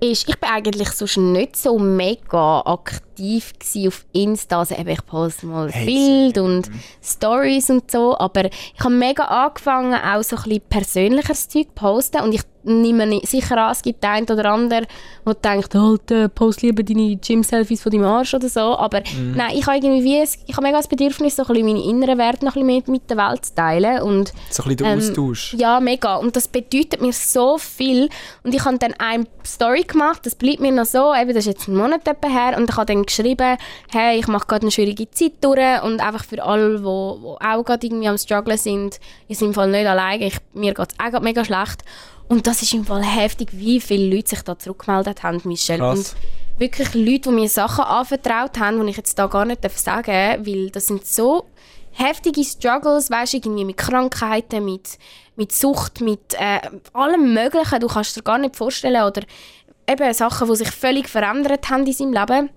ist, 0.00 0.28
ich 0.28 0.36
bin 0.40 0.50
eigentlich 0.50 0.90
sonst 0.90 1.18
nicht 1.18 1.56
so 1.56 1.78
mega 1.78 2.62
aktiv 2.62 3.09
gsi 3.58 3.88
auf 3.88 4.04
Insta. 4.12 4.58
Also 4.60 4.74
eben, 4.74 4.88
ich 4.90 5.04
poste 5.06 5.46
mal 5.46 5.70
Hey, 5.70 5.86
Bild 5.86 6.38
und 6.38 6.70
Stories 7.02 7.70
und 7.70 7.90
so, 7.90 8.16
aber 8.18 8.46
ich 8.46 8.80
habe 8.84 8.94
mega 8.94 9.24
angefangen, 9.24 9.94
auch 9.94 10.22
so 10.22 10.36
ein 10.36 10.42
bisschen 10.42 10.62
persönlicheres 10.68 11.48
Zeug 11.48 11.66
zu 11.68 11.72
posten 11.74 12.20
und 12.22 12.34
ich 12.34 12.42
nehme 12.62 13.20
sicher 13.24 13.56
an, 13.56 13.72
es 13.72 13.80
gibt 13.80 14.04
einen 14.04 14.26
oder 14.28 14.44
anderen, 14.52 14.86
der 15.24 15.34
denkt, 15.34 15.74
halt, 15.74 16.10
äh, 16.10 16.28
post 16.28 16.60
lieber 16.60 16.82
deine 16.82 17.16
Gym-Selfies 17.16 17.82
von 17.82 17.90
deinem 17.90 18.04
Arsch 18.04 18.34
oder 18.34 18.50
so, 18.50 18.76
aber 18.76 19.02
nein, 19.34 19.52
ich 19.56 19.66
habe 19.66 19.78
irgendwie 19.78 20.04
wie, 20.04 20.18
ein- 20.20 20.28
ich 20.46 20.52
habe 20.54 20.62
mega 20.66 20.76
das 20.76 20.86
Bedürfnis, 20.86 21.36
so 21.36 21.42
ein 21.44 21.48
bisschen 21.48 21.66
meine 21.66 21.82
inneren 21.82 22.18
Werte 22.18 22.44
noch 22.44 22.56
ein 22.56 22.66
bisschen 22.66 22.76
mit, 22.76 22.88
mit 22.88 23.08
der 23.10 23.16
Welt 23.16 23.46
zu 23.46 23.54
teilen 23.54 24.02
und 24.02 24.34
so 24.50 24.62
ein 24.62 24.68
bisschen 24.68 24.76
der 24.76 24.86
ähm, 24.92 24.98
Austausch. 24.98 25.54
ja, 25.54 25.80
mega. 25.80 26.16
Und 26.16 26.36
das 26.36 26.48
bedeutet 26.48 27.00
mir 27.00 27.14
so 27.14 27.56
viel. 27.56 28.10
Und 28.44 28.54
ich 28.54 28.62
habe 28.62 28.76
dann 28.78 28.92
eine 28.98 29.24
Story 29.46 29.84
gemacht, 29.84 30.26
das 30.26 30.34
bleibt 30.34 30.60
mir 30.60 30.70
noch 30.70 30.84
so, 30.84 31.14
eben, 31.14 31.28
das 31.30 31.46
ist 31.46 31.46
jetzt 31.46 31.66
ein 31.68 31.76
Monat 31.76 32.02
her, 32.06 32.58
und 32.58 32.68
ich 32.68 32.76
habe 32.76 32.92
dann 32.92 33.06
geschrieben, 33.16 33.56
hey, 33.92 34.18
ich 34.18 34.26
mache 34.26 34.46
gerade 34.46 34.62
eine 34.62 34.70
schwierige 34.70 35.10
Zeit 35.10 35.32
durch 35.42 35.82
und 35.82 36.00
einfach 36.00 36.24
für 36.24 36.42
alle, 36.42 36.78
die 36.78 36.84
wo, 36.84 37.18
wo 37.20 37.38
auch 37.40 37.64
gerade 37.64 37.86
irgendwie 37.86 38.08
am 38.08 38.18
strugglen 38.18 38.58
sind, 38.58 38.98
seid 39.28 39.42
im 39.42 39.54
Fall 39.54 39.70
nicht 39.70 39.86
alleine, 39.86 40.26
ich, 40.26 40.36
mir 40.54 40.74
geht 40.74 40.92
es 40.92 40.98
auch 40.98 41.10
gerade 41.10 41.24
mega 41.24 41.44
schlecht. 41.44 41.84
Und 42.28 42.46
das 42.46 42.62
ist 42.62 42.72
im 42.74 42.84
Fall 42.84 43.02
heftig, 43.02 43.48
wie 43.52 43.80
viele 43.80 44.14
Leute 44.14 44.30
sich 44.30 44.42
da 44.42 44.56
zurückgemeldet 44.56 45.24
haben, 45.24 45.40
Michelle. 45.44 45.80
Krass. 45.80 45.98
Und 45.98 46.60
wirklich 46.60 46.94
Leute, 46.94 47.30
die 47.30 47.30
mir 47.30 47.48
Sachen 47.48 47.84
anvertraut 47.84 48.58
haben, 48.60 48.80
die 48.84 48.90
ich 48.90 48.96
jetzt 48.96 49.18
da 49.18 49.26
gar 49.26 49.44
nicht 49.44 49.68
sagen 49.78 50.12
darf, 50.12 50.46
weil 50.46 50.70
das 50.70 50.86
sind 50.86 51.04
so 51.04 51.46
heftige 51.92 52.44
Struggles, 52.44 53.10
weißt 53.10 53.32
du, 53.32 53.36
irgendwie 53.38 53.64
mit 53.64 53.76
Krankheiten, 53.76 54.64
mit, 54.64 54.98
mit 55.36 55.52
Sucht, 55.52 56.00
mit 56.00 56.34
äh, 56.34 56.60
allem 56.92 57.34
Möglichen. 57.34 57.80
Du 57.80 57.88
kannst 57.88 58.16
dir 58.16 58.22
gar 58.22 58.38
nicht 58.38 58.56
vorstellen. 58.56 59.02
Oder 59.02 59.22
eben 59.88 60.14
Sachen, 60.14 60.48
die 60.48 60.56
sich 60.56 60.70
völlig 60.70 61.08
verändert 61.08 61.68
haben 61.68 61.86
in 61.86 61.92
seinem 61.92 62.12
Leben. 62.12 62.50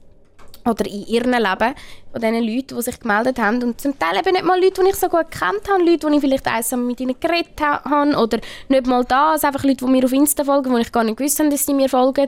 Oder 0.65 0.85
in 0.85 1.05
ihrem 1.07 1.31
Leben. 1.31 1.75
Von 2.11 2.21
diesen 2.21 2.43
Leuten, 2.43 2.75
die 2.75 2.81
sich 2.81 2.99
gemeldet 2.99 3.37
haben. 3.39 3.61
Und 3.63 3.81
zum 3.81 3.97
Teil 3.99 4.17
eben 4.17 4.31
nicht 4.31 4.45
mal 4.45 4.59
Leute, 4.61 4.81
die 4.83 4.89
ich 4.89 4.95
so 4.95 5.09
gut 5.09 5.29
kennt 5.29 5.69
habe. 5.69 5.83
Leute, 5.83 6.07
die 6.09 6.15
ich 6.15 6.21
vielleicht 6.21 6.47
einsam 6.47 6.87
mit 6.87 6.99
ihnen 7.01 7.15
geredet 7.19 7.59
ha- 7.61 7.83
habe. 7.83 8.15
Oder 8.15 8.39
nicht 8.69 8.85
mal 8.87 9.03
das. 9.03 9.43
Einfach 9.43 9.63
Leute, 9.63 9.85
die 9.85 9.91
mir 9.91 10.05
auf 10.05 10.13
Insta 10.13 10.43
folgen, 10.43 10.71
wo 10.71 10.77
ich 10.77 10.91
gar 10.91 11.03
nicht 11.03 11.17
gewusst 11.17 11.39
habe, 11.39 11.49
dass 11.49 11.65
sie 11.65 11.73
mir 11.73 11.89
folgen. 11.89 12.27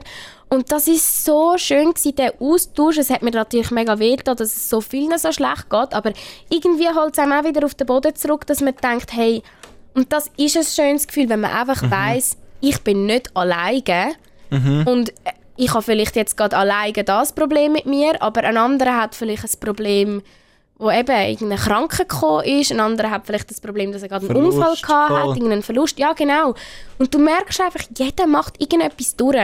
Und 0.50 0.71
das 0.71 0.88
ist 0.88 1.24
so 1.26 1.58
schön 1.58 1.93
gewesen, 1.93 2.15
der 2.15 2.34
Austausch. 2.39 2.98
Es 2.98 3.10
hat 3.10 3.21
mir 3.21 3.32
natürlich 3.32 3.71
mega 3.71 3.98
weh 4.00 4.15
getan, 4.15 4.36
dass 4.36 4.50
es 4.56 4.69
so 4.69 4.82
vielen 4.82 5.17
so 5.17 5.32
schlecht 5.32 5.69
geht. 5.69 5.93
Aber 5.93 6.12
irgendwie 6.50 6.89
holt 6.89 7.13
es 7.13 7.19
einem 7.19 7.32
auch 7.34 7.43
wieder 7.45 7.65
auf 7.65 7.74
den 7.76 7.88
Boden 7.88 8.15
zurück, 8.15 8.45
dass 8.48 8.62
man 8.62 8.76
denkt, 8.76 9.13
hey, 9.13 9.41
und 9.93 10.12
das 10.12 10.30
ist 10.38 10.58
ein 10.58 10.63
schönes 10.63 11.08
Gefühl, 11.08 11.30
wenn 11.30 11.39
man 11.39 11.52
einfach 11.52 11.89
weiss, 11.89 12.38
ich 12.60 12.82
bin 12.82 13.06
nicht 13.06 13.36
alleine. 13.36 14.15
Und 14.86 15.10
äh, 15.10 15.32
ich 15.57 15.73
habe 15.73 15.83
vielleicht 15.83 16.15
jetzt 16.15 16.37
gerade 16.37 16.57
alleine 16.57 17.03
das 17.03 17.33
Problem 17.33 17.73
mit 17.73 17.85
mir, 17.85 18.21
aber 18.21 18.43
ein 18.43 18.57
anderer 18.57 18.97
hat 18.97 19.15
vielleicht 19.15 19.43
ein 19.43 19.59
Problem, 19.59 20.21
wo 20.77 20.91
eben 20.91 21.09
irgendeine 21.09 21.55
Krankheit 21.55 22.09
gekommen 22.09 22.43
ist, 22.43 22.71
ein 22.71 22.81
anderer 22.81 23.09
hat 23.09 23.25
vielleicht 23.25 23.49
das 23.49 23.61
Problem, 23.61 23.93
dass 23.93 24.01
er 24.01 24.09
gerade 24.09 24.27
einen 24.27 24.35
Verlust, 24.35 24.57
Unfall 24.57 24.75
gehabt 24.75 25.09
hat, 25.09 25.37
irgendeinen 25.37 25.63
Verlust. 25.63 25.97
Ja, 25.97 26.11
genau. 26.11 26.53
Und 26.97 27.13
du 27.13 27.19
merkst 27.19 27.61
einfach, 27.61 27.81
jeder 27.97 28.27
macht 28.27 28.59
irgendetwas 28.59 29.15
durch. 29.15 29.37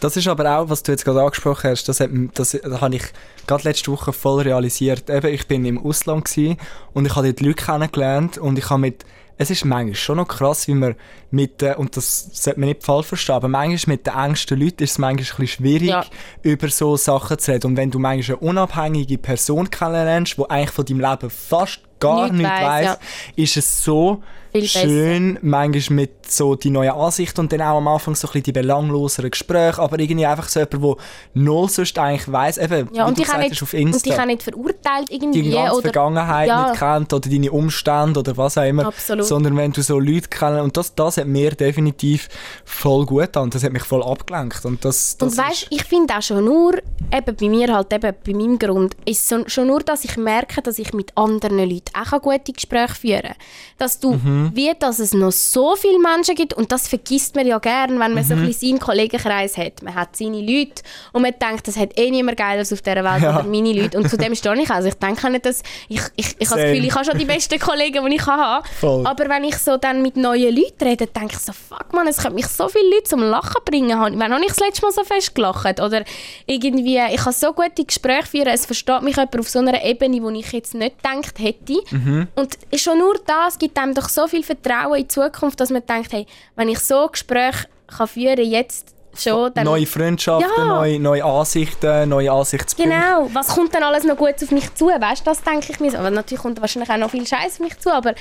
Das 0.00 0.16
ist 0.16 0.26
aber 0.26 0.58
auch, 0.58 0.68
was 0.68 0.82
du 0.82 0.90
jetzt 0.90 1.04
gerade 1.04 1.22
angesprochen 1.22 1.70
hast, 1.70 1.88
das, 1.88 2.00
hat, 2.00 2.10
das, 2.34 2.58
das 2.60 2.80
habe 2.80 2.96
ich 2.96 3.04
gerade 3.46 3.62
letzte 3.62 3.92
Woche 3.92 4.12
voll 4.12 4.42
realisiert. 4.42 5.08
Eben, 5.08 5.32
ich 5.32 5.46
bin 5.46 5.64
im 5.64 5.84
Ausland 5.84 6.24
gewesen 6.24 6.58
und 6.92 7.06
ich 7.06 7.14
habe 7.14 7.32
dort 7.32 7.40
Leute 7.40 7.64
kennengelernt 7.64 8.38
und 8.38 8.58
ich 8.58 8.68
habe 8.68 8.80
mit 8.80 9.04
es 9.36 9.50
ist 9.50 9.64
manchmal 9.64 9.94
schon 9.94 10.16
noch 10.18 10.28
krass, 10.28 10.68
wie 10.68 10.74
man 10.74 10.94
mit, 11.30 11.62
äh, 11.62 11.74
und 11.76 11.96
das 11.96 12.28
sollte 12.32 12.60
man 12.60 12.68
nicht 12.68 12.84
falsch 12.84 13.06
verstehen, 13.06 13.34
aber 13.34 13.48
manchmal 13.48 13.96
mit 13.96 14.06
den 14.06 14.14
engsten 14.14 14.60
Leuten 14.60 14.82
ist 14.84 14.92
es 14.92 14.98
manchmal 14.98 15.24
ein 15.24 15.26
bisschen 15.26 15.46
schwierig, 15.48 15.88
Ja. 15.88 16.04
über 16.42 16.68
so 16.68 16.96
Sachen 16.96 17.38
zu 17.38 17.50
reden. 17.52 17.66
Und 17.68 17.76
wenn 17.76 17.90
du 17.90 17.98
manchmal 17.98 18.36
eine 18.38 18.48
unabhängige 18.48 19.18
Person 19.18 19.68
kennenlernst, 19.70 20.36
die 20.38 20.48
eigentlich 20.50 20.70
von 20.70 20.84
deinem 20.84 21.00
Leben 21.00 21.30
fast 21.30 21.80
gar 22.00 22.24
Nichts 22.24 22.36
nichts 22.38 22.52
weiss, 22.52 22.86
weiss, 22.86 22.98
ja. 23.36 23.42
ist 23.44 23.56
es 23.56 23.82
so 23.84 24.22
Viel 24.56 24.68
schön, 24.68 25.38
manchmal 25.42 25.96
mit 25.96 26.30
so 26.30 26.54
die 26.54 26.70
neuen 26.70 26.92
Ansichten 26.92 27.40
und 27.40 27.52
dann 27.52 27.60
auch 27.60 27.76
am 27.78 27.88
Anfang 27.88 28.14
so 28.14 28.28
ein 28.28 28.32
bisschen 28.32 28.44
die 28.44 28.52
belangloseren 28.52 29.30
Gespräche, 29.32 29.80
aber 29.82 29.98
irgendwie 29.98 30.26
einfach 30.26 30.48
so 30.48 30.60
jemand, 30.60 30.84
der 30.84 30.96
null 31.34 31.68
sonst 31.68 31.98
eigentlich 31.98 32.30
weiss, 32.30 32.58
eben, 32.58 32.88
Ja, 32.92 33.04
wie 33.04 33.08
und 33.08 33.18
du 33.18 33.22
gesagt 33.22 33.40
nicht, 33.40 33.60
auf 33.60 33.72
und 33.72 33.80
Insta, 33.80 34.10
dich 34.10 34.20
auch 34.20 34.24
nicht 34.26 34.42
verurteilt 34.44 35.10
irgendwie. 35.10 35.42
die 35.42 35.50
ganze 35.50 35.72
oder, 35.72 35.82
Vergangenheit 35.82 36.46
ja. 36.46 36.68
nicht 36.70 36.78
kennt 36.78 37.12
oder 37.12 37.28
deine 37.28 37.50
Umstände 37.50 38.20
oder 38.20 38.36
was 38.36 38.56
auch 38.56 38.62
immer, 38.62 38.86
Absolut. 38.86 39.24
sondern 39.24 39.56
wenn 39.56 39.72
du 39.72 39.82
so 39.82 39.98
Leute 39.98 40.28
kennst, 40.30 40.62
und 40.62 40.76
das, 40.76 40.94
das 40.94 41.16
hat 41.16 41.26
mir 41.26 41.50
definitiv 41.50 42.28
voll 42.64 43.06
gut 43.06 43.22
getan, 43.22 43.50
das 43.50 43.64
hat 43.64 43.72
mich 43.72 43.82
voll 43.82 44.04
abgelenkt 44.04 44.64
und 44.64 44.84
das, 44.84 45.16
das 45.18 45.32
Und 45.32 45.36
weißt, 45.36 45.66
ich 45.70 45.82
finde 45.82 46.14
auch 46.16 46.22
schon 46.22 46.44
nur, 46.44 46.74
eben 47.12 47.36
bei 47.36 47.48
mir 47.48 47.74
halt, 47.74 47.92
eben 47.92 48.14
bei 48.24 48.32
meinem 48.32 48.58
Grund, 48.58 48.94
ist 49.04 49.28
so, 49.28 49.42
schon 49.48 49.66
nur, 49.66 49.80
dass 49.80 50.04
ich 50.04 50.16
merke, 50.16 50.62
dass 50.62 50.78
ich 50.78 50.92
mit 50.92 51.10
anderen 51.16 51.58
Leuten 51.58 51.90
auch 51.94 52.22
gute 52.22 52.52
Gespräche 52.52 52.94
führen 52.94 53.22
kann. 53.22 53.34
Dass 53.78 53.98
du, 53.98 54.14
Mhm. 54.14 54.43
Wie, 54.54 54.72
dass 54.78 54.98
es 54.98 55.12
noch 55.14 55.32
so 55.32 55.76
viele 55.76 55.98
Menschen 55.98 56.34
gibt, 56.34 56.54
und 56.54 56.70
das 56.72 56.88
vergisst 56.88 57.34
man 57.34 57.46
ja 57.46 57.58
gern, 57.58 57.98
wenn 57.98 58.14
man 58.14 58.24
so 58.24 58.34
Mhm. 58.34 58.42
ein 58.42 58.46
bisschen 58.48 58.68
seinen 58.70 58.80
Kollegenkreis 58.80 59.56
hat. 59.56 59.82
Man 59.82 59.94
hat 59.94 60.16
seine 60.16 60.40
Leute 60.40 60.82
und 61.12 61.22
man 61.22 61.32
denkt, 61.40 61.66
das 61.68 61.76
hat 61.76 61.98
eh 61.98 62.10
niemand 62.10 62.36
Geiles 62.36 62.72
auf 62.72 62.82
dieser 62.82 63.04
Welt, 63.04 63.22
Ja. 63.22 63.38
oder 63.40 63.44
meine 63.48 63.72
Leute. 63.72 63.98
Und 63.98 64.08
zu 64.10 64.16
dem 64.16 64.34
stehe 64.34 64.54
ich 64.60 64.70
auch. 64.70 64.74
Also 64.74 64.88
ich 64.88 64.94
denke 64.94 65.30
nicht, 65.30 65.46
dass, 65.46 65.62
ich, 65.88 66.00
ich, 66.16 66.34
ich 66.38 66.50
habe 66.50 66.60
das. 66.60 66.70
Gefühl, 66.70 66.84
ich 66.86 66.94
habe 66.94 67.04
schon 67.04 67.18
die 67.18 67.24
besten 67.24 67.58
Kollegen, 67.58 68.04
die 68.08 68.16
ich 68.16 68.26
habe. 68.26 68.66
Voll. 68.80 69.06
Aber 69.06 69.28
wenn 69.28 69.44
ich 69.44 69.56
so 69.58 69.76
dann 69.76 70.02
mit 70.02 70.16
neuen 70.16 70.54
Leuten 70.54 70.84
rede, 70.86 71.06
denke 71.06 71.34
ich 71.34 71.38
so, 71.38 71.52
fuck 71.52 71.92
man, 71.92 72.06
es 72.08 72.16
könnte 72.18 72.34
mich 72.34 72.46
so 72.46 72.68
viele 72.68 72.88
Leute 72.90 73.04
zum 73.04 73.20
Lachen 73.20 73.62
bringen. 73.64 73.90
Wann 74.18 74.32
habe 74.32 74.42
ich 74.42 74.48
das 74.48 74.60
letzte 74.60 74.82
Mal 74.82 74.92
so 74.92 75.04
fest 75.04 75.34
gelacht? 75.34 75.80
Oder 75.80 76.04
irgendwie, 76.46 76.98
ich 77.12 77.20
kann 77.22 77.32
so 77.32 77.52
gute 77.52 77.84
Gespräche 77.84 78.26
führen, 78.26 78.48
es 78.48 78.66
versteht 78.66 79.02
mich 79.02 79.16
jemand 79.16 79.38
auf 79.38 79.48
so 79.48 79.58
einer 79.60 79.82
Ebene, 79.84 80.22
wo 80.22 80.30
ich 80.30 80.50
jetzt 80.52 80.74
nicht 80.74 80.96
gedacht 81.02 81.38
hätte. 81.38 81.74
Mhm. 81.90 82.28
Und 82.34 82.56
schon 82.76 82.98
nur 82.98 83.14
das 83.26 83.58
gibt 83.58 83.78
einem 83.78 83.94
doch 83.94 84.08
so 84.08 84.26
viel 84.26 84.33
Vertrauen 84.42 84.94
in 84.94 85.02
die 85.02 85.08
Zukunft, 85.08 85.60
dass 85.60 85.70
man 85.70 85.84
denkt, 85.86 86.12
hey, 86.12 86.26
wenn 86.56 86.68
ich 86.68 86.80
so 86.80 87.06
Gespräche 87.08 87.66
kann 87.86 88.08
führen 88.08 88.44
jetzt 88.44 88.94
schon, 89.16 89.52
dann... 89.54 89.64
neue 89.64 89.86
Freundschaften, 89.86 90.50
Ja. 90.56 90.64
neue, 90.66 90.98
neue 90.98 91.24
Ansichten, 91.24 92.08
neue 92.08 92.32
Ansichtspunkte. 92.32 92.92
Genau, 92.94 93.28
was 93.32 93.48
kommt 93.48 93.74
dann 93.74 93.82
alles 93.82 94.04
noch 94.04 94.16
gut 94.16 94.34
auf 94.42 94.50
mich 94.50 94.74
zu? 94.74 94.86
Weißt 94.86 95.20
du, 95.20 95.24
das 95.24 95.42
denke 95.42 95.70
ich 95.70 95.80
mir 95.80 95.90
so. 95.90 95.98
Aber 95.98 96.10
natürlich 96.10 96.42
kommt 96.42 96.60
wahrscheinlich 96.60 96.90
auch 96.90 96.96
noch 96.96 97.10
viel 97.10 97.26
Scheiß 97.26 97.54
auf 97.54 97.60
mich 97.60 97.78
zu, 97.78 97.92
aber 97.92 98.14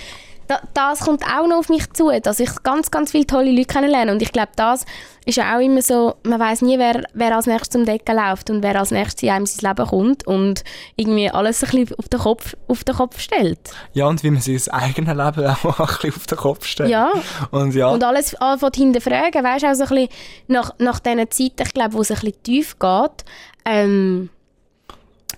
das 0.73 0.99
kommt 1.01 1.23
auch 1.23 1.47
noch 1.47 1.57
auf 1.57 1.69
mich 1.69 1.91
zu, 1.93 2.11
dass 2.21 2.39
ich 2.39 2.49
ganz, 2.63 2.91
ganz 2.91 3.11
viele 3.11 3.27
tolle 3.27 3.51
Leute 3.51 3.65
kennenlerne. 3.65 4.11
Und 4.11 4.21
ich 4.21 4.31
glaube, 4.31 4.51
das 4.55 4.85
ist 5.25 5.37
ja 5.37 5.55
auch 5.55 5.61
immer 5.61 5.81
so, 5.81 6.15
man 6.23 6.39
weiß 6.39 6.61
nie, 6.63 6.77
wer, 6.77 7.03
wer 7.13 7.35
als 7.35 7.45
nächstes 7.45 7.69
zum 7.69 7.85
Decken 7.85 8.15
läuft 8.15 8.49
und 8.49 8.61
wer 8.61 8.77
als 8.77 8.91
nächstes 8.91 9.23
in 9.23 9.29
einem 9.29 9.45
sein 9.45 9.69
Leben 9.69 9.87
kommt 9.87 10.27
und 10.27 10.63
irgendwie 10.95 11.29
alles 11.29 11.63
ein 11.63 11.69
bisschen 11.69 11.97
auf 11.97 12.09
den 12.09 12.19
Kopf, 12.19 12.55
auf 12.67 12.83
den 12.83 12.95
Kopf 12.95 13.19
stellt. 13.19 13.59
Ja, 13.93 14.07
und 14.07 14.23
wie 14.23 14.31
man 14.31 14.41
sich 14.41 14.65
das 14.65 14.69
eigene 14.69 15.13
Leben 15.13 15.45
auch 15.63 15.79
ein 15.79 15.85
bisschen 15.87 16.15
auf 16.15 16.27
den 16.27 16.37
Kopf 16.37 16.65
stellt. 16.65 16.89
Ja. 16.89 17.11
Und 17.51 17.73
ja, 17.73 17.87
Und 17.87 18.03
alles 18.03 18.35
anfängt 18.35 18.75
hinterfragen, 18.75 19.43
weißt 19.43 19.63
du, 19.63 19.67
auch 19.67 19.75
so 19.75 19.83
ein 19.83 19.89
bisschen 19.89 20.09
nach, 20.47 20.71
nach 20.79 20.99
diesen 20.99 21.31
Zeiten, 21.31 21.63
ich 21.67 21.73
glaube, 21.73 21.93
wo 21.93 22.01
es 22.01 22.11
ein 22.11 22.19
bisschen 22.19 22.43
tief 22.43 22.79
geht, 22.79 23.25
ähm, 23.65 24.29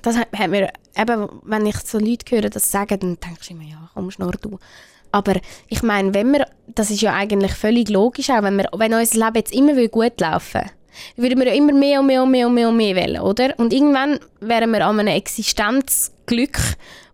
das 0.01 0.17
hat, 0.17 0.27
hat 0.35 0.49
mir, 0.49 0.71
eben, 0.97 1.29
wenn 1.43 1.65
ich 1.65 1.77
so 1.77 1.99
Leute 1.99 2.35
höre, 2.35 2.49
das 2.49 2.71
sagen, 2.71 2.99
dann 2.99 3.19
denke 3.19 3.39
ich 3.41 3.51
immer, 3.51 3.63
ja, 3.63 3.89
komm, 3.93 4.11
schnurr 4.11 4.35
du. 4.39 4.59
Aber 5.15 5.35
ich 5.69 5.81
meine, 5.81 6.13
wenn 6.13 6.33
wir, 6.33 6.45
das 6.67 6.91
ist 6.91 6.99
ja 6.99 7.13
eigentlich 7.13 7.53
völlig 7.53 7.87
logisch 7.87 8.29
auch, 8.29 8.43
wenn, 8.43 8.57
wir, 8.57 8.67
wenn 8.75 8.93
unser 8.93 9.17
Leben 9.17 9.35
jetzt 9.37 9.53
immer 9.53 9.77
will 9.77 9.87
gut 9.87 10.19
laufen 10.19 10.63
würde, 11.15 11.37
würden 11.37 11.39
wir 11.39 11.47
ja 11.47 11.53
immer 11.53 11.71
mehr 11.71 12.01
und 12.01 12.07
mehr 12.07 12.21
und 12.21 12.31
mehr 12.31 12.47
und 12.47 12.53
mehr 12.53 12.67
und 12.67 12.75
mehr 12.75 12.95
wollen, 12.97 13.21
oder? 13.21 13.53
Und 13.57 13.71
irgendwann 13.71 14.19
wären 14.41 14.71
wir 14.71 14.85
an 14.85 14.99
einem 14.99 15.15
Existenzglück, 15.15 16.57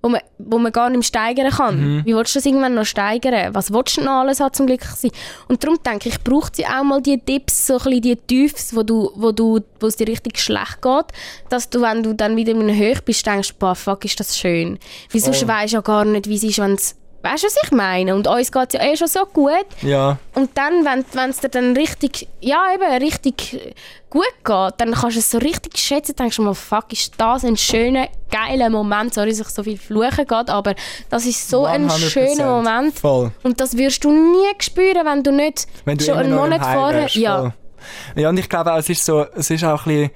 wo 0.01 0.09
man, 0.09 0.21
wo 0.39 0.57
man 0.57 0.71
gar 0.71 0.89
nicht 0.89 0.97
mehr 0.97 1.03
steigern 1.03 1.51
kann. 1.51 2.03
Wie 2.03 2.15
willst 2.15 2.33
du 2.33 2.39
das 2.39 2.45
irgendwann 2.47 2.73
noch 2.73 2.85
steigern? 2.85 3.53
Was 3.53 3.71
willst 3.71 3.97
du 3.97 4.01
noch 4.01 4.21
alles 4.21 4.39
haben, 4.39 4.53
zum 4.53 4.65
Glück 4.65 4.83
sein? 4.83 5.11
Und 5.47 5.63
darum 5.63 5.77
denke 5.85 6.09
ich, 6.09 6.19
braucht 6.23 6.55
sie 6.55 6.65
auch 6.65 6.83
mal 6.83 7.03
die 7.03 7.19
Tipps, 7.19 7.67
so 7.67 7.73
ein 7.73 7.83
bisschen 7.83 8.01
die 8.01 8.15
Tiefs, 8.15 8.75
wo, 8.75 8.81
du, 8.81 9.11
wo, 9.13 9.31
du, 9.31 9.59
wo 9.79 9.85
es 9.85 9.95
dir 9.95 10.07
richtig 10.07 10.39
schlecht 10.39 10.81
geht, 10.81 11.05
dass 11.49 11.69
du, 11.69 11.81
wenn 11.81 12.01
du 12.01 12.13
dann 12.13 12.35
wieder 12.35 12.53
in 12.53 12.61
einem 12.61 12.75
Höch 12.75 13.01
bist, 13.03 13.27
denkst, 13.27 13.53
boah, 13.59 13.75
fuck, 13.75 14.05
ist 14.05 14.19
das 14.19 14.39
schön. 14.39 14.79
Weil 15.11 15.21
sonst 15.21 15.39
Voll. 15.39 15.49
weisst 15.49 15.73
du 15.73 15.77
ja 15.77 15.81
gar 15.81 16.03
nicht, 16.03 16.27
wie 16.27 16.35
es 16.35 16.43
ist, 16.43 16.57
wenn 16.57 16.73
es 16.73 16.95
Weißt 17.23 17.43
du, 17.43 17.47
was 17.47 17.55
ich 17.63 17.71
meine? 17.71 18.15
Und 18.15 18.27
uns 18.27 18.51
geht 18.51 18.73
es 18.73 18.73
ja 18.73 18.83
eh 18.85 18.97
schon 18.97 19.07
so 19.07 19.25
gut. 19.25 19.65
ja, 19.81 20.17
Und 20.33 20.57
dann, 20.57 20.85
wenn 20.85 21.29
es 21.29 21.39
dir 21.39 21.49
dann 21.49 21.75
richtig, 21.75 22.27
ja 22.39 22.65
eben, 22.73 23.03
richtig 23.03 23.75
gut 24.09 24.23
geht, 24.43 24.73
dann 24.77 24.93
kannst 24.93 25.15
du 25.15 25.19
es 25.19 25.31
so 25.31 25.37
richtig 25.37 25.77
schätzen, 25.77 26.15
denkst 26.15 26.37
du 26.37 26.41
mal, 26.41 26.53
fuck, 26.53 26.91
ist 26.91 27.13
das 27.17 27.45
ein 27.45 27.57
schöner, 27.57 28.07
geiler 28.29 28.69
Moment, 28.69 29.13
sorry, 29.13 29.29
dass 29.29 29.39
ich 29.39 29.47
so 29.47 29.63
viel 29.63 29.77
fluchen 29.77 30.25
geht, 30.25 30.49
aber 30.49 30.75
das 31.09 31.25
ist 31.25 31.49
so 31.49 31.65
ein 31.65 31.89
100%. 31.89 32.09
schöner 32.09 32.47
Moment. 32.47 32.97
Voll. 32.99 33.31
Und 33.43 33.61
das 33.61 33.77
wirst 33.77 34.03
du 34.03 34.11
nie 34.11 34.47
spüren, 34.59 35.05
wenn 35.05 35.23
du 35.23 35.31
nicht 35.31 35.67
Wenn 35.85 35.97
du 35.97 36.05
schon 36.05 36.17
einen 36.17 36.35
Monat 36.35 36.61
vorher... 36.61 37.07
Ja. 37.13 37.53
Ja, 38.15 38.29
und 38.29 38.37
ich 38.37 38.47
glaube 38.47 38.71
auch, 38.73 38.77
es 38.77 38.89
ist 38.89 39.03
so, 39.03 39.25
es 39.35 39.49
ist 39.49 39.63
auch 39.63 39.87
ein 39.87 39.91
bisschen, 39.91 40.11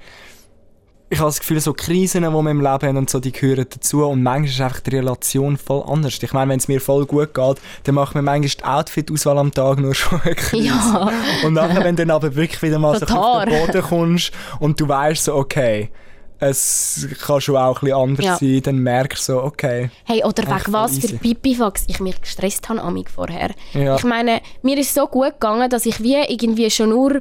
ich 1.08 1.18
habe 1.18 1.28
das 1.28 1.38
Gefühl, 1.38 1.60
so 1.60 1.72
Krisen, 1.72 2.24
die 2.24 2.28
wir 2.28 2.50
im 2.50 2.60
Leben 2.60 2.66
haben 2.88 2.96
und 2.96 3.08
so, 3.08 3.20
die 3.20 3.30
gehören 3.30 3.66
dazu 3.70 4.04
und 4.04 4.22
manchmal 4.22 4.50
ist 4.50 4.60
einfach 4.60 4.80
die 4.80 4.96
Relation 4.96 5.56
voll 5.56 5.84
anders. 5.86 6.20
Ich 6.20 6.32
meine, 6.32 6.50
wenn 6.50 6.58
es 6.58 6.66
mir 6.66 6.80
voll 6.80 7.06
gut 7.06 7.32
geht, 7.32 7.58
dann 7.84 7.94
macht 7.94 8.14
mir 8.16 8.22
manchmal 8.22 8.48
die 8.48 8.64
Outfit-Auswahl 8.64 9.38
am 9.38 9.52
Tag 9.52 9.78
nur 9.78 9.94
schon 9.94 10.20
eine 10.22 10.34
Krise. 10.34 10.66
Ja. 10.66 11.10
Und 11.44 11.54
nachher, 11.54 11.84
wenn 11.84 11.94
du 11.94 12.04
dann 12.04 12.14
aber 12.16 12.34
wirklich 12.34 12.60
wieder 12.62 12.78
mal 12.80 12.98
so 12.98 13.06
auf 13.06 13.44
den. 13.44 13.66
Boden 13.66 13.82
kommst 13.82 14.32
und 14.58 14.80
du 14.80 14.88
weißt 14.88 15.24
so, 15.24 15.34
okay, 15.36 15.90
es 16.38 17.08
kann 17.24 17.40
schon 17.40 17.56
auch 17.56 17.80
ein 17.80 17.86
bisschen 17.86 17.96
anders 17.96 18.24
Ja. 18.26 18.36
sein, 18.36 18.60
dann 18.62 18.78
merkst 18.78 19.28
du 19.28 19.32
so, 19.34 19.42
okay, 19.42 19.90
Hey, 20.04 20.24
oder 20.24 20.42
wegen 20.42 20.72
was 20.72 20.92
voll 20.92 21.00
für 21.00 21.06
easy. 21.06 21.18
Pipifax 21.18 21.84
ich 21.86 22.00
mich 22.00 22.20
gestresst 22.20 22.68
habe 22.68 22.82
amig 22.82 23.08
vorher. 23.10 23.52
Ja. 23.72 23.96
Ich 23.96 24.04
meine, 24.04 24.40
mir 24.62 24.76
ist 24.76 24.92
so 24.92 25.06
gut 25.06 25.32
gegangen, 25.34 25.70
dass 25.70 25.86
ich 25.86 26.02
wie 26.02 26.16
irgendwie 26.16 26.70
schon 26.70 26.90
nur 26.90 27.20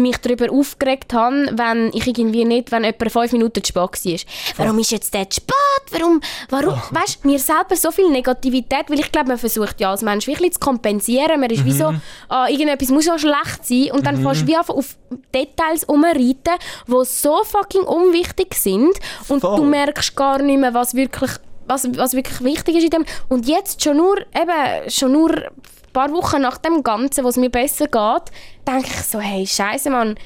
mich 0.00 0.16
darüber 0.18 0.50
aufgeregt 0.50 1.12
habe, 1.12 1.50
wenn 1.52 1.90
ich 1.92 2.06
irgendwie 2.06 2.44
nicht, 2.44 2.72
wenn 2.72 2.84
jemand 2.84 3.12
fünf 3.12 3.32
Minuten 3.32 3.62
zu 3.62 3.68
spät 3.68 3.82
war. 3.82 4.18
Warum 4.56 4.78
ist 4.78 4.90
jetzt 4.90 5.12
der 5.14 5.28
zu 5.30 5.40
spät? 5.40 5.54
Warum, 5.92 6.20
warum? 6.48 6.74
Oh. 6.74 6.94
Weißt 6.94 7.20
du, 7.24 7.28
mir 7.28 7.38
selber 7.38 7.76
so 7.76 7.90
viel 7.90 8.08
Negativität, 8.10 8.88
weil 8.88 9.00
ich 9.00 9.10
glaube, 9.12 9.28
man 9.28 9.38
versucht 9.38 9.80
ja 9.80 9.90
als 9.90 10.02
Mensch 10.02 10.26
wirklich 10.26 10.52
zu 10.54 10.60
kompensieren. 10.60 11.40
Man 11.40 11.50
ist 11.50 11.64
wie 11.64 11.70
Mhm. 11.72 11.78
so, 11.78 11.94
ah, 12.28 12.48
irgendetwas 12.48 12.88
muss 12.90 13.06
ja 13.06 13.18
schlecht 13.18 13.64
sein 13.64 13.90
und 13.92 14.06
dann 14.06 14.20
fährst 14.22 14.42
du 14.42 14.46
wie 14.46 14.56
einfach 14.56 14.74
auf 14.74 14.96
Details 15.34 15.84
umreiten, 15.84 16.54
die 16.86 17.04
so 17.04 17.42
fucking 17.44 17.82
unwichtig 17.82 18.54
sind 18.54 18.92
und 19.28 19.40
Voll. 19.40 19.56
du 19.56 19.64
merkst 19.64 20.14
gar 20.16 20.40
nicht 20.40 20.58
mehr, 20.60 20.74
was 20.74 20.94
wirklich 20.94 21.30
was, 21.70 21.88
was 21.96 22.14
wirklich 22.14 22.42
wichtig 22.42 22.76
ist 22.76 22.84
in 22.84 22.90
dem. 22.90 23.04
Und 23.28 23.48
jetzt 23.48 23.82
schon 23.82 23.96
nur, 23.96 24.18
eben, 24.18 24.90
schon 24.90 25.12
nur 25.12 25.30
ein 25.30 25.92
paar 25.92 26.12
Wochen 26.12 26.42
nach 26.42 26.58
dem 26.58 26.82
Ganzen, 26.82 27.24
wo 27.24 27.28
es 27.28 27.36
mir 27.36 27.50
besser 27.50 27.86
geht, 27.86 28.32
denke 28.66 28.88
ich 28.88 29.02
so, 29.06 29.20
hey, 29.20 29.46
scheiße, 29.46 29.88
Mann, 29.88 30.16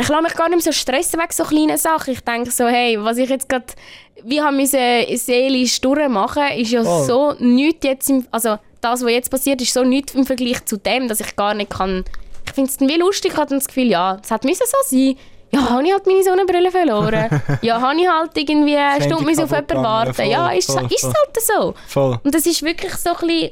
ich 0.00 0.08
lasse 0.08 0.22
mich 0.22 0.34
gar 0.34 0.48
nicht 0.48 0.64
mehr 0.64 0.72
so 0.72 0.78
stressen 0.78 1.20
wegen 1.20 1.32
so 1.32 1.44
kleinen 1.44 1.78
Sachen. 1.78 2.14
Ich 2.14 2.20
denke 2.20 2.50
so, 2.50 2.66
hey, 2.66 2.96
was 3.02 3.18
ich 3.18 3.28
jetzt 3.28 3.48
gerade, 3.48 3.66
wie 4.24 4.40
haben 4.40 4.56
müssen 4.56 4.78
seelisch 5.14 5.80
durchmachen, 5.80 6.52
ist 6.56 6.72
ja 6.72 6.82
Voll. 6.82 7.06
so 7.06 7.34
nichts 7.38 7.86
jetzt, 7.86 8.10
im, 8.10 8.26
also 8.30 8.56
das, 8.80 9.04
was 9.04 9.10
jetzt 9.10 9.30
passiert, 9.30 9.60
ist 9.60 9.74
so 9.74 9.84
nichts 9.84 10.14
im 10.14 10.24
Vergleich 10.24 10.64
zu 10.64 10.78
dem, 10.78 11.06
dass 11.06 11.20
ich 11.20 11.36
gar 11.36 11.54
nicht 11.54 11.70
kann, 11.70 12.04
ich 12.46 12.54
finde 12.54 12.70
es 12.70 12.76
dann 12.78 12.88
wie 12.88 12.96
lustig, 12.96 13.32
ich 13.32 13.38
habe 13.38 13.54
das 13.54 13.68
Gefühl, 13.68 13.90
ja, 13.90 14.18
es 14.22 14.30
hat 14.30 14.44
müssen 14.44 14.64
so 14.66 14.96
sein. 14.96 15.16
Ja, 15.52 15.68
habe 15.70 15.82
ich 15.84 15.92
halt 15.92 16.06
meine 16.06 16.22
Sonnenbrille 16.22 16.70
verloren. 16.70 17.28
ja, 17.62 17.80
habe 17.80 18.00
ich 18.00 18.08
halt 18.08 18.30
irgendwie 18.36 18.76
eine 18.76 19.02
Stunde 19.02 19.16
auf 19.42 19.50
jemanden 19.50 19.82
warten. 19.82 20.12
gegangen. 20.12 20.30
ja, 20.30 20.48
Voll, 20.48 20.58
ist, 20.58 20.70
voll, 20.70 20.84
ist 20.90 21.00
voll. 21.00 21.12
halt 21.12 21.40
so. 21.40 21.74
voll. 21.88 22.20
Und 22.22 22.34
das 22.34 22.46
ist 22.46 22.62
wirklich 22.62 22.94
so 22.94 23.10
ein 23.10 23.26
bisschen, 23.26 23.50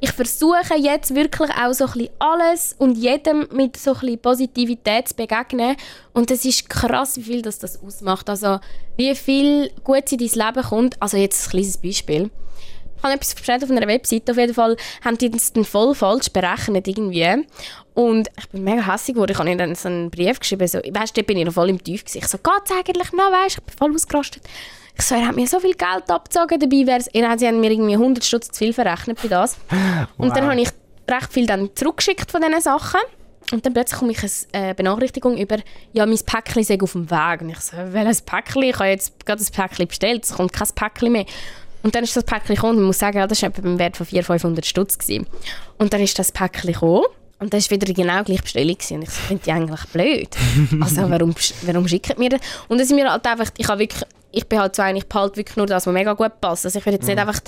ich 0.00 0.12
versuche 0.12 0.74
jetzt 0.78 1.14
wirklich 1.14 1.50
auch 1.50 1.72
so 1.74 1.84
ein 1.84 1.92
bisschen 1.92 2.10
alles 2.18 2.74
und 2.78 2.96
jedem 2.96 3.46
mit 3.52 3.76
so 3.76 3.92
ein 3.92 4.00
bisschen 4.00 4.18
Positivität 4.18 5.08
zu 5.08 5.14
begegnen. 5.14 5.76
Und 6.12 6.30
es 6.30 6.44
ist 6.44 6.68
krass, 6.68 7.16
wie 7.18 7.22
viel 7.22 7.42
das, 7.42 7.58
das 7.58 7.80
ausmacht. 7.82 8.28
Also 8.28 8.58
wie 8.96 9.14
viel 9.14 9.70
Gutes 9.84 10.12
in 10.12 10.18
dein 10.18 10.46
Leben 10.46 10.66
kommt. 10.66 10.96
Also 11.00 11.18
jetzt 11.18 11.46
ein 11.46 11.50
kleines 11.50 11.76
Beispiel. 11.76 12.30
Ich 13.00 13.04
habe 13.04 13.14
etwas 13.14 13.34
bestellt 13.34 13.64
auf 13.64 13.70
einer 13.70 13.86
Webseite. 13.88 14.30
Auf 14.32 14.38
jeden 14.38 14.52
Fall 14.52 14.76
haben 15.02 15.16
die 15.16 15.30
das 15.30 15.54
dann 15.54 15.64
voll 15.64 15.94
falsch 15.94 16.28
berechnet 16.30 16.86
irgendwie. 16.86 17.46
Und 17.94 18.28
ich 18.38 18.48
bin 18.50 18.62
mega 18.62 18.92
hässlich 18.92 19.14
geworden. 19.14 19.32
Ich 19.32 19.38
habe 19.38 19.48
ihnen 19.48 19.58
dann 19.58 19.74
so 19.74 19.88
einen 19.88 20.10
Brief 20.10 20.38
geschrieben. 20.38 20.68
So, 20.68 20.78
weißt 20.78 21.16
du, 21.16 21.22
bin 21.22 21.38
ich 21.38 21.46
noch 21.46 21.54
voll 21.54 21.70
im 21.70 21.82
Tief. 21.82 22.04
gewesen. 22.04 22.18
Ich 22.18 22.28
so, 22.28 22.36
geht's 22.38 22.70
eigentlich 22.70 23.12
noch? 23.12 23.32
Weißt, 23.32 23.58
ich 23.58 23.64
bin 23.64 23.74
voll 23.76 23.94
ausgerastet. 23.94 24.42
Ich 24.98 25.02
so, 25.06 25.14
er 25.14 25.28
hat 25.28 25.34
mir 25.36 25.46
so 25.46 25.58
viel 25.60 25.74
Geld 25.74 26.10
abgezogen. 26.10 26.60
Dabei 26.60 26.86
wär's, 26.86 27.06
sie 27.12 27.24
haben 27.48 27.60
mir 27.60 27.70
irgendwie 27.70 27.94
100 27.94 28.22
Stutz 28.22 28.48
zu 28.50 28.58
viel 28.58 28.72
verrechnet 28.74 29.18
bei 29.22 29.28
das. 29.28 29.56
Und 30.18 30.36
dann 30.36 30.44
Wow. 30.44 30.50
habe 30.50 30.60
ich 30.60 30.68
recht 31.10 31.32
viel 31.32 31.46
dann 31.46 31.70
zurückgeschickt 31.74 32.30
von 32.30 32.42
diesen 32.42 32.60
Sachen. 32.60 33.00
Und 33.52 33.66
dann 33.66 33.72
plötzlich 33.72 33.98
komme 33.98 34.12
ich 34.12 34.18
eine 34.52 34.70
äh, 34.70 34.74
Benachrichtigung 34.74 35.36
über, 35.36 35.56
ja, 35.92 36.06
mein 36.06 36.18
Päckchen 36.24 36.62
sei 36.62 36.78
auf 36.80 36.92
dem 36.92 37.10
Weg. 37.10 37.40
Und 37.40 37.48
ich 37.50 37.58
so, 37.58 37.76
welches 37.76 38.22
Päckchen? 38.22 38.62
Ich 38.62 38.74
habe 38.78 38.90
jetzt 38.90 39.26
gerade 39.26 39.42
ein 39.42 39.46
Päckchen 39.52 39.88
bestellt, 39.88 40.24
es 40.24 40.34
kommt 40.34 40.52
kein 40.52 40.68
Päckchen 40.72 41.10
mehr. 41.10 41.24
Und 41.82 41.94
dann 41.94 42.04
ist 42.04 42.16
das 42.16 42.24
Päckchen 42.24 42.54
gekommen 42.54 42.76
und 42.76 42.84
ich 42.84 42.86
muss 42.86 42.98
sagen, 42.98 43.26
das 43.28 43.42
war 43.42 43.48
etwa 43.48 43.62
beim 43.62 43.78
Wert 43.78 43.96
von 43.96 44.06
400, 44.06 44.26
500 44.26 44.66
Stutz. 44.66 44.98
Und 45.78 45.92
dann 45.92 46.00
ist 46.00 46.18
das 46.18 46.32
Päckchen 46.32 46.72
gekommen 46.72 47.04
und 47.38 47.54
das 47.54 47.70
war 47.70 47.80
wieder 47.80 47.92
genau 47.92 48.18
die 48.18 48.24
gleiche 48.26 48.42
Bestellung. 48.42 48.74
Gewesen. 48.74 48.94
Und 48.96 49.02
ich 49.02 49.10
so, 49.10 49.20
finde 49.22 49.42
die 49.44 49.52
eigentlich 49.52 49.84
blöd. 49.86 50.28
Also 50.80 51.10
warum, 51.10 51.34
warum 51.62 51.88
schickt 51.88 52.18
mir 52.18 52.28
das? 52.28 52.40
Und 52.68 52.78
dann 52.78 52.86
sind 52.86 52.96
mir 52.96 53.10
halt 53.10 53.26
einfach, 53.26 53.50
ich 53.56 53.68
habe 53.68 53.80
wirklich 53.80 54.04
ich 54.32 54.46
bin 54.46 54.60
halt 54.60 54.76
so 54.76 54.82
eigentlich, 54.82 55.04
ich 55.04 55.08
behalte 55.08 55.36
wirklich 55.36 55.56
nur 55.56 55.66
das, 55.66 55.86
was 55.86 55.92
mega 55.92 56.12
gut 56.12 56.40
passt. 56.40 56.64
Also 56.64 56.78
ich 56.78 56.86
will 56.86 56.92
jetzt 56.92 57.06
nicht 57.06 57.18
einfach 57.18 57.40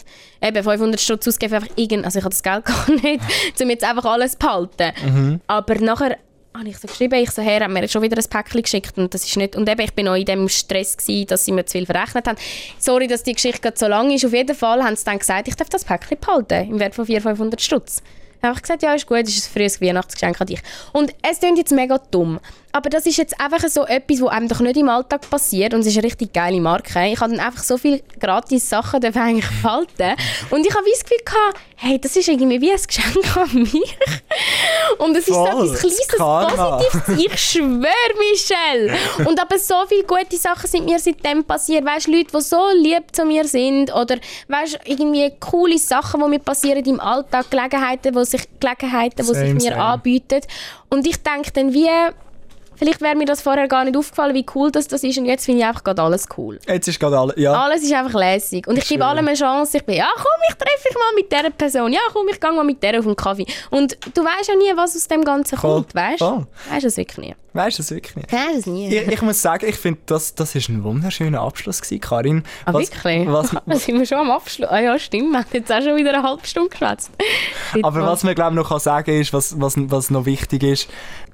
eben 0.43 0.65
500 0.65 1.01
Stutz 1.01 1.29
ausgeben, 1.29 1.55
einfach 1.55 1.69
irgend, 1.77 2.05
also 2.05 2.19
ich 2.19 2.25
habe 2.25 2.35
das 2.35 2.43
Geld 2.43 2.65
gar 2.65 2.91
nicht, 2.91 3.23
um 3.61 3.71
jetzt 3.71 3.85
einfach 3.85 4.05
alles 4.05 4.33
zu 4.33 4.39
behalten. 4.39 5.41
Aber 5.47 5.75
nachher 5.77 6.19
habe 6.55 6.69
ich 6.69 6.79
so 6.79 6.87
geschrieben, 6.89 7.15
ich 7.15 7.31
so, 7.31 7.43
her, 7.43 7.61
haben 7.61 7.73
mir 7.73 7.89
schon 7.89 8.03
wieder 8.03 8.17
ein 8.17 8.29
Päckchen 8.29 8.63
geschickt 8.63 8.99
und 8.99 9.13
das 9.15 9.25
ist 9.25 9.37
nicht, 9.37 9.57
und 9.57 9.69
eben, 9.69 9.81
ich 9.81 9.95
bin 9.95 10.09
auch 10.09 10.15
in 10.15 10.25
dem 10.25 10.49
Stress 10.49 10.97
gewesen, 10.97 11.27
dass 11.27 11.45
sie 11.45 11.53
mir 11.53 11.65
zu 11.65 11.79
viel 11.79 11.87
verrechnet 11.87 12.27
haben. 12.27 12.39
Sorry, 12.79 13.07
dass 13.07 13.23
die 13.23 13.33
Geschichte 13.33 13.61
gerade 13.61 13.79
so 13.79 13.87
lang 13.87 14.11
ist, 14.11 14.25
auf 14.25 14.33
jeden 14.33 14.55
Fall 14.55 14.83
haben 14.83 14.97
sie 14.97 15.05
dann 15.05 15.19
gesagt, 15.19 15.49
ich 15.49 15.57
darf 15.57 15.69
das 15.69 15.85
Päckchen 15.85 16.19
behalten, 16.21 16.71
im 16.71 16.81
Wert 16.81 16.95
von 16.95 17.07
400, 17.07 17.37
500 17.37 17.61
Stutz. 17.61 18.03
Dann 18.41 18.51
habe 18.51 18.59
ich 18.59 18.63
gesagt, 18.63 18.83
ja, 18.83 18.93
ist 18.95 19.07
gut, 19.07 19.21
ist 19.21 19.49
ein 19.49 19.53
frühes 19.53 19.81
Weihnachtsgeschenk 19.81 20.41
an 20.41 20.47
dich. 20.49 20.61
Und 20.93 21.15
es 21.23 21.39
klingt 21.39 21.59
jetzt 21.59 21.73
mega 21.73 21.99
dumm, 22.11 22.41
aber 22.73 22.89
das 22.91 23.07
ist 23.07 23.19
jetzt 23.19 23.39
einfach 23.39 23.67
so 23.69 23.85
etwas, 23.85 24.23
was 24.23 24.31
einem 24.31 24.49
doch 24.49 24.61
nicht 24.61 24.77
im 24.77 24.89
Alltag 24.89 25.29
passiert 25.29 25.75
und 25.75 25.81
es 25.81 25.89
ist 25.89 25.97
eine 25.99 26.05
richtig 26.05 26.33
geile 26.33 26.61
Marke. 26.61 27.07
Ich 27.07 27.21
habe 27.21 27.35
dann 27.35 27.45
einfach 27.45 27.63
so 27.63 27.77
viele 27.77 28.01
gratis 28.19 28.69
Sachen 28.69 29.01
dafür 29.01 29.23
eigentlich 29.23 29.51
behalten 29.63 30.17
und 30.51 30.67
ich 30.67 30.75
habe 30.75 30.85
das 30.91 31.05
Gefühl 31.05 31.25
gehabt, 31.25 31.59
hey, 31.77 31.99
das 32.01 32.17
ist 32.17 32.29
irgendwie 32.29 32.61
wie 32.61 32.71
ein 32.71 32.81
Geschenk 32.81 33.37
an 33.37 33.55
mich. 33.55 33.99
Und 34.99 35.17
es 35.17 35.29
ist 35.29 35.35
so 35.35 35.47
etwas 35.47 35.81
Kleines. 36.09 36.87
Positives. 36.87 37.25
Ich 37.27 37.41
schwöre, 37.41 38.15
Michelle. 38.19 38.97
Und 39.29 39.41
aber 39.41 39.59
so 39.59 39.75
viele 39.89 40.05
gute 40.05 40.37
Sachen 40.37 40.69
sind 40.69 40.85
mir 40.85 40.99
seitdem 40.99 41.45
passiert. 41.45 41.85
Weißt 41.85 42.07
du, 42.07 42.13
Leute, 42.13 42.37
die 42.37 42.41
so 42.41 42.69
lieb 42.75 43.05
zu 43.13 43.25
mir 43.25 43.45
sind 43.47 43.93
oder 43.95 44.17
weißt 44.49 44.81
irgendwie 44.85 45.33
coole 45.41 45.79
Sachen, 45.79 46.21
die 46.23 46.29
mir 46.29 46.39
passieren 46.39 46.85
im 46.85 47.01
Alltag, 47.01 47.51
Gelegenheiten, 47.51 48.15
wo 48.15 48.23
sich, 48.25 48.43
Gelegenheiten, 48.61 49.27
die 49.27 49.35
sich 49.35 49.55
mir 49.55 49.77
anbieten. 49.77 50.41
Und 50.89 51.07
ich 51.07 51.23
denke 51.23 51.51
dann 51.53 51.73
wie, 51.73 51.89
vielleicht 52.77 53.01
wäre 53.01 53.17
mir 53.17 53.25
das 53.25 53.43
vorher 53.43 53.69
gar 53.69 53.85
nicht 53.85 53.97
aufgefallen, 53.97 54.35
wie 54.35 54.47
cool 54.55 54.71
das, 54.71 54.89
das 54.89 55.03
ist 55.03 55.19
und 55.19 55.27
jetzt 55.27 55.45
finde 55.45 55.61
ich 55.61 55.67
einfach 55.67 55.85
gerade 55.85 56.03
alles 56.03 56.29
cool. 56.37 56.59
Jetzt 56.67 56.89
ist 56.89 56.99
gerade 56.99 57.19
alle. 57.19 57.35
Ja. 57.39 57.53
Alles 57.53 57.83
ist 57.83 57.93
einfach 57.93 58.15
lässig. 58.19 58.67
Und 58.67 58.79
ich 58.79 58.89
gebe 58.89 59.05
allem 59.05 59.27
eine 59.27 59.37
Chance. 59.37 59.79
Ich 59.79 59.85
bin, 59.85 59.97
ja 59.97 60.09
komm, 60.15 60.25
ich 60.49 60.55
treffe 60.55 60.89
mich 60.89 60.95
mal 60.97 61.15
mit 61.15 61.33
dieser 61.33 61.51
Person. 61.51 61.93
Ja 61.93 62.01
komm, 62.13 62.29
ich 62.29 62.41
gehe 62.41 62.53
mal 62.53 62.65
mit 62.65 62.83
der 62.83 62.99
auf 62.99 63.07
einen 63.07 63.17
Kaffee. 63.17 63.47
Und 63.71 63.97
du 64.15 64.23
weißt 64.23 64.49
ja 64.49 64.57
nie, 64.57 64.73
was 64.77 64.97
aus 64.97 65.09
dem 65.09 65.25
Ganzen 65.25 65.57
Voll, 65.59 65.83
kommt, 65.83 65.95
weißt 65.95 66.21
du? 66.21 66.47
Weißt 66.71 66.83
du 66.85 66.89
es 66.89 66.97
wirklich 66.97 67.29
nie? 67.29 67.35
Weißt 67.55 67.79
du 67.79 67.83
das 67.83 67.91
wirklich 67.91 68.17
nicht? 68.17 68.33
Weißt 68.33 68.55
du 68.55 68.59
es 68.59 68.67
nie? 68.67 68.89
Ich, 68.97 69.09
ich 69.09 69.23
muss 69.23 69.43
sagen, 69.43 69.67
ich 69.69 69.77
finde, 69.77 70.01
das, 70.07 70.35
das 70.35 70.55
ist 70.55 70.71
ein 70.71 70.83
wunderschöner 70.85 71.43
Abschluss 71.43 71.83
gewesen, 71.83 72.01
Karin. 72.01 72.45
Ah, 72.65 72.73
wirklich? 72.73 73.27
Was, 73.29 73.51
Da 73.67 73.77
sind 73.77 73.99
wir 73.99 74.07
schon 74.07 74.19
am 74.19 74.31
Abschluss. 74.31 74.69
Ah 74.71 74.81
ja, 74.81 74.99
stimmt. 74.99 75.33
Wir 75.33 75.39
haben 75.41 75.47
jetzt 75.53 75.71
auch 75.71 75.83
schon 75.83 75.97
wieder 75.97 76.15
eine 76.15 76.23
halbe 76.23 76.47
Stunde 76.47 76.71
geschwätzt. 76.71 77.11
aber 77.83 78.03
was 78.07 78.25
man 78.25 78.35
glaube 78.35 78.57
noch 78.57 78.69
kann 78.71 78.81
sagen 78.81 79.21
ist, 79.21 79.33
was, 79.35 79.61
was, 79.61 79.75
was 79.77 80.11
noch 80.11 80.25
wichtig 80.25 80.63
ist, 80.63 80.89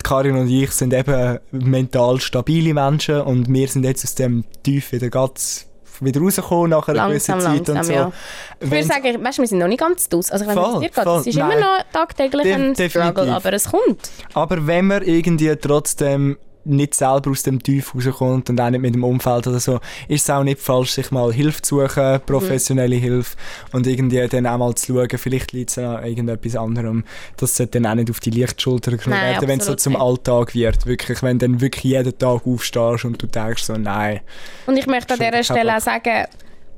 Karin 0.05 0.37
und 0.37 0.49
ich 0.49 0.71
sind 0.73 0.93
eben 0.93 1.39
mental 1.51 2.21
stabile 2.21 2.75
Menschen 2.75 3.21
und 3.21 3.53
wir 3.53 3.69
sind 3.69 3.85
jetzt 3.85 4.05
aus 4.05 4.15
dem 4.15 4.45
Tief 4.63 4.93
wieder 4.93 5.11
ganz 5.11 5.65
wieder 6.01 6.21
rausgekommen 6.21 6.71
nach 6.71 6.87
einer 6.87 7.09
Langsam, 7.09 7.39
gewissen 7.39 7.41
Zeit 7.41 7.59
und 7.59 7.67
so. 7.67 7.73
langsam, 7.93 7.95
ja. 7.95 8.13
Ich 8.61 8.71
würde 8.71 8.85
sagen, 8.85 9.25
weißt, 9.25 9.39
wir 9.39 9.47
sind 9.49 9.59
noch 9.59 9.67
nicht 9.67 9.81
ganz 9.81 10.09
draus. 10.09 10.31
Also, 10.31 10.47
wenn 10.47 10.55
Voll, 10.55 10.75
es 10.75 10.81
dir 10.81 10.91
geht, 10.91 11.07
es 11.07 11.27
ist 11.27 11.37
Nein. 11.37 11.51
immer 11.51 11.61
noch 11.61 11.85
tagtäglich 11.93 12.43
De- 12.45 12.55
ein 12.55 12.75
Struggle, 12.91 13.35
aber 13.35 13.53
es 13.53 13.65
kommt. 13.69 14.11
Aber 14.33 14.65
wenn 14.67 14.87
man 14.87 15.03
irgendwie 15.03 15.57
trotzdem 15.57 16.39
nicht 16.65 16.95
selber 16.95 17.31
aus 17.31 17.43
dem 17.43 17.63
Tief 17.63 17.95
rauskommt 17.95 18.51
und 18.51 18.61
auch 18.61 18.71
nicht 18.71 18.81
mit 18.81 18.95
dem 18.95 19.05
Umfeld 19.05 19.47
oder 19.47 19.61
so, 19.61 19.81
ist 20.09 20.25
es 20.25 20.31
auch 20.31 20.43
nicht 20.43 20.61
falsch, 20.61 20.93
sich 20.93 21.11
mal 21.11 21.33
Hilfe 21.33 21.63
zu 21.63 21.81
suchen, 21.81 22.21
professionelle 22.27 22.97
Hilfe 22.97 23.37
und 23.73 23.87
irgendwie 23.87 24.27
dann 24.29 24.47
auch 24.47 24.59
mal 24.59 24.75
zu 24.75 24.95
schauen, 24.95 25.09
vielleicht 25.19 25.53
liegt 25.53 25.71
es 25.71 25.79
an 25.79 26.05
irgendetwas 26.05 26.57
anderem. 26.57 27.05
Das 27.37 27.57
sollte 27.57 27.81
dann 27.81 27.91
auch 27.91 27.95
nicht 27.95 28.11
auf 28.11 28.21
die 28.21 28.31
Lichtschulter 28.31 28.97
genommen 28.97 29.23
werden, 29.23 29.49
wenn 29.49 29.61
es 29.61 29.67
so 29.67 29.75
zum 29.75 29.95
nicht. 29.95 30.03
Alltag 30.03 30.55
wird. 30.55 30.87
Wirklich, 30.87 31.23
wenn 31.23 31.39
dann 31.39 31.61
wirklich 31.61 31.85
jeden 31.85 32.19
Tag 32.19 32.47
aufstehst 32.47 33.05
und 33.05 33.23
du 33.23 33.27
denkst 33.27 33.65
so, 33.65 33.75
nein. 33.75 34.21
Und 34.67 34.77
ich 34.77 34.87
möchte 34.87 35.15
an 35.15 35.21
dieser 35.21 35.43
Stelle 35.43 35.77
auch 35.77 35.81
sagen, 35.81 36.27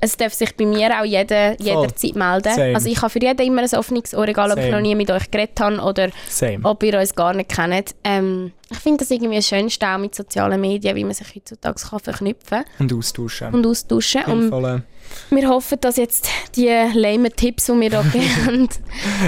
es 0.01 0.17
darf 0.17 0.33
sich 0.33 0.55
bei 0.57 0.65
mir 0.65 0.89
auch 0.99 1.05
jeder, 1.05 1.59
jederzeit 1.61 2.15
melden. 2.15 2.53
Same. 2.55 2.75
Also 2.75 2.89
ich 2.89 3.01
habe 3.01 3.09
für 3.11 3.19
jeden 3.21 3.45
immer 3.45 3.61
ein 3.61 3.73
offenes 3.79 4.13
Ohr, 4.13 4.27
egal 4.27 4.51
ob 4.51 4.57
ich 4.57 4.63
Same. 4.65 4.75
noch 4.75 4.81
nie 4.81 4.95
mit 4.95 5.11
euch 5.11 5.29
geredet 5.29 5.59
habe 5.59 5.79
oder 5.79 6.09
Same. 6.27 6.59
ob 6.63 6.81
ihr 6.83 6.99
uns 6.99 7.13
gar 7.15 7.33
nicht 7.33 7.49
kennt. 7.55 7.95
Ähm, 8.03 8.51
ich 8.71 8.77
finde 8.79 8.99
das 8.99 9.11
irgendwie 9.11 9.35
das 9.35 9.47
Schönste 9.47 9.87
auch 9.87 9.97
mit 9.97 10.15
sozialen 10.15 10.59
Medien, 10.59 10.95
wie 10.95 11.03
man 11.03 11.13
sich 11.13 11.27
heutzutage 11.35 11.75
kann 11.79 11.99
verknüpfen 11.99 12.63
Und 12.79 12.91
austauschen. 12.93 13.53
und 13.53 13.65
austauschen. 13.67 14.23
Und 14.25 14.83
wir 15.29 15.47
hoffen, 15.49 15.77
dass 15.81 15.97
jetzt 15.97 16.27
die 16.55 16.67
lamen 16.93 17.31
Tipps, 17.35 17.65
die 17.65 17.73
wir 17.73 18.01
hier 18.03 18.11
geben, 18.45 18.69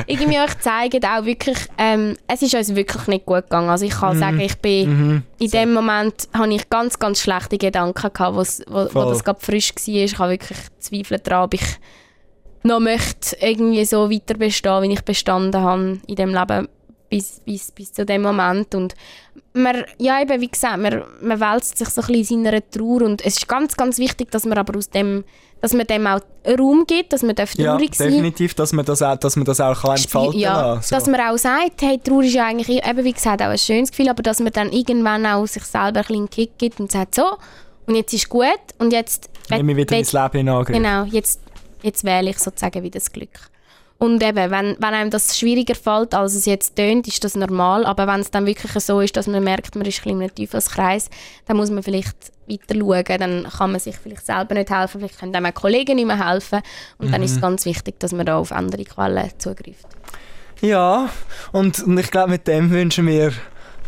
irgendwie 0.08 0.40
euch 0.40 0.58
zeigen, 0.60 1.04
auch 1.06 1.26
wirklich, 1.26 1.58
ähm, 1.78 2.16
es 2.28 2.42
ist 2.42 2.54
uns 2.56 2.76
wirklich 2.76 3.08
nicht 3.08 3.26
gut 3.26 3.44
gegangen. 3.44 3.70
Also 3.70 3.86
ich 3.86 3.94
kann 3.94 4.18
sagen, 4.18 4.40
ich 4.40 4.56
bin 4.58 4.90
Mhm. 4.90 5.24
in 5.40 5.52
dem 5.52 5.74
Moment 5.74 6.28
hatte 6.34 6.54
ich 6.54 6.70
ganz, 6.70 7.00
ganz 7.00 7.22
schlechte 7.22 7.58
Gedanken, 7.58 8.14
gehabt, 8.14 8.36
wo's- 8.36 8.64
wo, 8.68 8.88
wo 8.94 9.10
das 9.10 9.24
gerade 9.24 9.40
frisch 9.40 9.74
war. 9.76 9.94
Ich 9.96 10.18
habe 10.20 10.32
wirklich 10.32 10.58
Zweifel 10.80 11.20
daran, 11.20 11.46
ob 11.46 11.54
ich 11.54 11.64
noch 12.64 12.80
möchte 12.80 13.36
irgendwie 13.42 13.84
so 13.86 14.10
weiter 14.10 14.36
bestehen, 14.36 14.84
wie 14.84 14.94
ich 14.94 15.02
bestanden 15.02 15.62
habe 15.62 16.00
in 16.08 16.16
dem 16.16 16.34
Leben 16.34 16.68
bis, 17.16 17.42
bis, 17.46 17.72
bis 17.72 17.94
zu 17.94 18.06
dem 18.06 18.22
Moment. 18.22 18.74
Und 18.76 18.96
man, 19.54 19.84
ja 20.00 20.22
eben, 20.22 20.42
wie 20.42 20.48
gesagt, 20.48 20.78
man, 20.78 21.04
man 21.22 21.40
wälzt 21.40 21.78
sich 21.78 21.90
so 21.90 22.02
ein 22.02 22.08
bisschen 22.08 22.40
in 22.40 22.46
seiner 22.46 22.70
Trauer 22.70 23.04
und 23.04 23.24
es 23.26 23.38
ist 23.38 23.48
ganz, 23.48 23.76
ganz 23.76 23.98
wichtig, 24.00 24.32
dass 24.32 24.46
man 24.46 24.58
aber 24.58 24.78
aus 24.78 24.90
dem, 24.90 25.24
dass 25.62 25.74
man 25.74 25.86
dem 25.88 26.08
auch 26.08 26.20
Raum 26.60 26.86
gibt, 26.88 27.14
dass 27.14 27.24
man 27.24 27.36
darf 27.36 27.56
Ja, 27.56 27.72
traurig 27.72 27.96
sein 27.96 28.10
definitiv, 28.10 28.54
dass 28.56 28.74
man 28.74 28.84
das 28.86 29.02
auch, 29.02 29.16
dass 29.16 29.36
man 29.36 29.46
das 29.46 29.62
auch 29.62 29.82
kann 29.82 29.96
entfalten 29.96 30.40
ja, 30.40 30.54
kann. 30.54 30.82
So. 30.82 30.96
dass 30.96 31.08
man 31.08 31.22
auch 31.22 31.38
sagt, 31.38 31.82
hey, 31.82 32.00
Trauer 32.00 32.24
ist 32.24 32.34
ja 32.34 32.48
eigentlich, 32.48 32.86
eben 32.86 33.04
wie 33.04 33.14
gesagt, 33.14 33.42
auch 33.42 33.48
ein 33.48 33.58
schönes 33.58 33.92
Gefühl, 33.92 34.10
aber 34.10 34.24
dass 34.24 34.40
man 34.40 34.52
dann 34.52 34.72
irgendwann 34.72 35.26
auch 35.26 35.46
sich 35.46 35.64
selber 35.64 35.88
ein 35.88 35.94
bisschen 35.94 36.16
einen 36.16 36.30
Kick 36.30 36.58
gibt 36.58 36.80
und 36.80 36.92
sagt, 36.92 37.16
so, 37.16 37.38
und 37.86 37.96
jetzt 37.96 38.14
ist 38.14 38.30
gut 38.30 38.48
und 38.80 38.92
jetzt... 38.92 39.30
Nehme 39.50 39.74
ich 39.74 39.78
wieder 39.78 39.96
mein 39.96 40.06
Leben 40.24 40.48
in 40.48 40.50
Angriff. 40.50 40.76
Genau, 40.76 41.04
jetzt, 41.04 41.42
jetzt 41.82 42.04
wähle 42.04 42.30
ich 42.30 42.40
sozusagen 42.40 42.82
wieder 42.82 43.00
das 43.00 43.12
Glück. 43.12 43.52
Und 44.04 44.22
eben, 44.22 44.52
wenn, 44.52 44.76
wenn 44.80 44.94
einem 44.94 45.12
das 45.12 45.40
schwieriger 45.40 45.76
fällt, 45.76 46.14
als 46.14 46.36
es 46.36 46.46
jetzt 46.46 46.76
tönt, 46.76 47.08
ist 47.08 47.24
das 47.24 47.36
normal. 47.36 47.86
Aber 47.86 48.06
wenn 48.06 48.20
es 48.20 48.32
dann 48.32 48.46
wirklich 48.46 48.74
so 48.84 49.00
ist, 49.00 49.16
dass 49.16 49.28
man 49.28 49.42
merkt, 49.42 49.78
man 49.78 49.86
ist 49.86 50.06
ein 50.06 50.10
in 50.10 50.22
einem 50.24 50.36
Teufelskreis, 50.36 51.10
dann 51.46 51.56
muss 51.56 51.70
man 51.72 51.84
vielleicht 51.84 52.18
weiter 52.46 52.76
schauen. 52.78 53.18
Dann 53.18 53.48
kann 53.50 53.72
man 53.72 53.80
sich 53.80 53.96
vielleicht 53.96 54.26
selber 54.26 54.56
nicht 54.56 54.70
helfen, 54.70 55.00
vielleicht 55.00 55.22
können 55.22 55.34
einem 55.34 55.54
Kollegen 55.54 55.96
nicht 55.96 56.06
mehr 56.06 56.28
helfen. 56.28 56.60
Und 56.98 57.14
dann 57.14 57.24
ist 57.24 57.32
Mhm. 57.32 57.36
es 57.38 57.42
ganz 57.42 57.66
wichtig, 57.66 57.98
dass 58.02 58.12
man 58.12 58.26
da 58.26 58.36
auf 58.38 58.52
andere 58.52 58.84
Quellen 58.84 59.30
zugreift. 59.38 59.88
Ja, 60.60 61.08
und, 61.54 61.82
und 61.82 61.98
ich 61.98 62.12
glaube, 62.12 62.32
mit 62.32 62.46
dem 62.46 62.72
wünschen 62.72 63.08
wir 63.08 63.32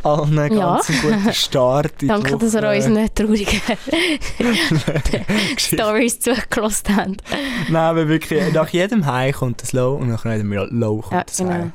allen 0.05 0.37
einen 0.39 0.57
Ja. 0.57 0.75
ganz 0.75 1.01
guten 1.01 1.33
Start. 1.33 2.01
in 2.01 2.07
Danke, 2.09 2.37
dass 2.37 2.53
ihr 2.53 2.69
unsere 2.69 3.13
traurigen 3.13 3.45
Geschichte. 3.45 5.25
Stories 5.57 6.19
zugelassen 6.19 6.95
habt. 6.95 7.23
Nein, 7.69 7.75
aber 7.75 8.07
wirklich, 8.07 8.53
nach 8.53 8.69
jedem 8.69 9.05
High 9.05 9.35
kommt 9.35 9.61
das 9.61 9.73
Low 9.73 9.95
und 9.95 10.09
nach 10.09 10.25
jedem 10.25 10.51
Low 10.53 11.01
kommt 11.01 11.13
Ja, 11.13 11.23
das 11.23 11.37
genau. 11.37 11.51
High. 11.51 11.71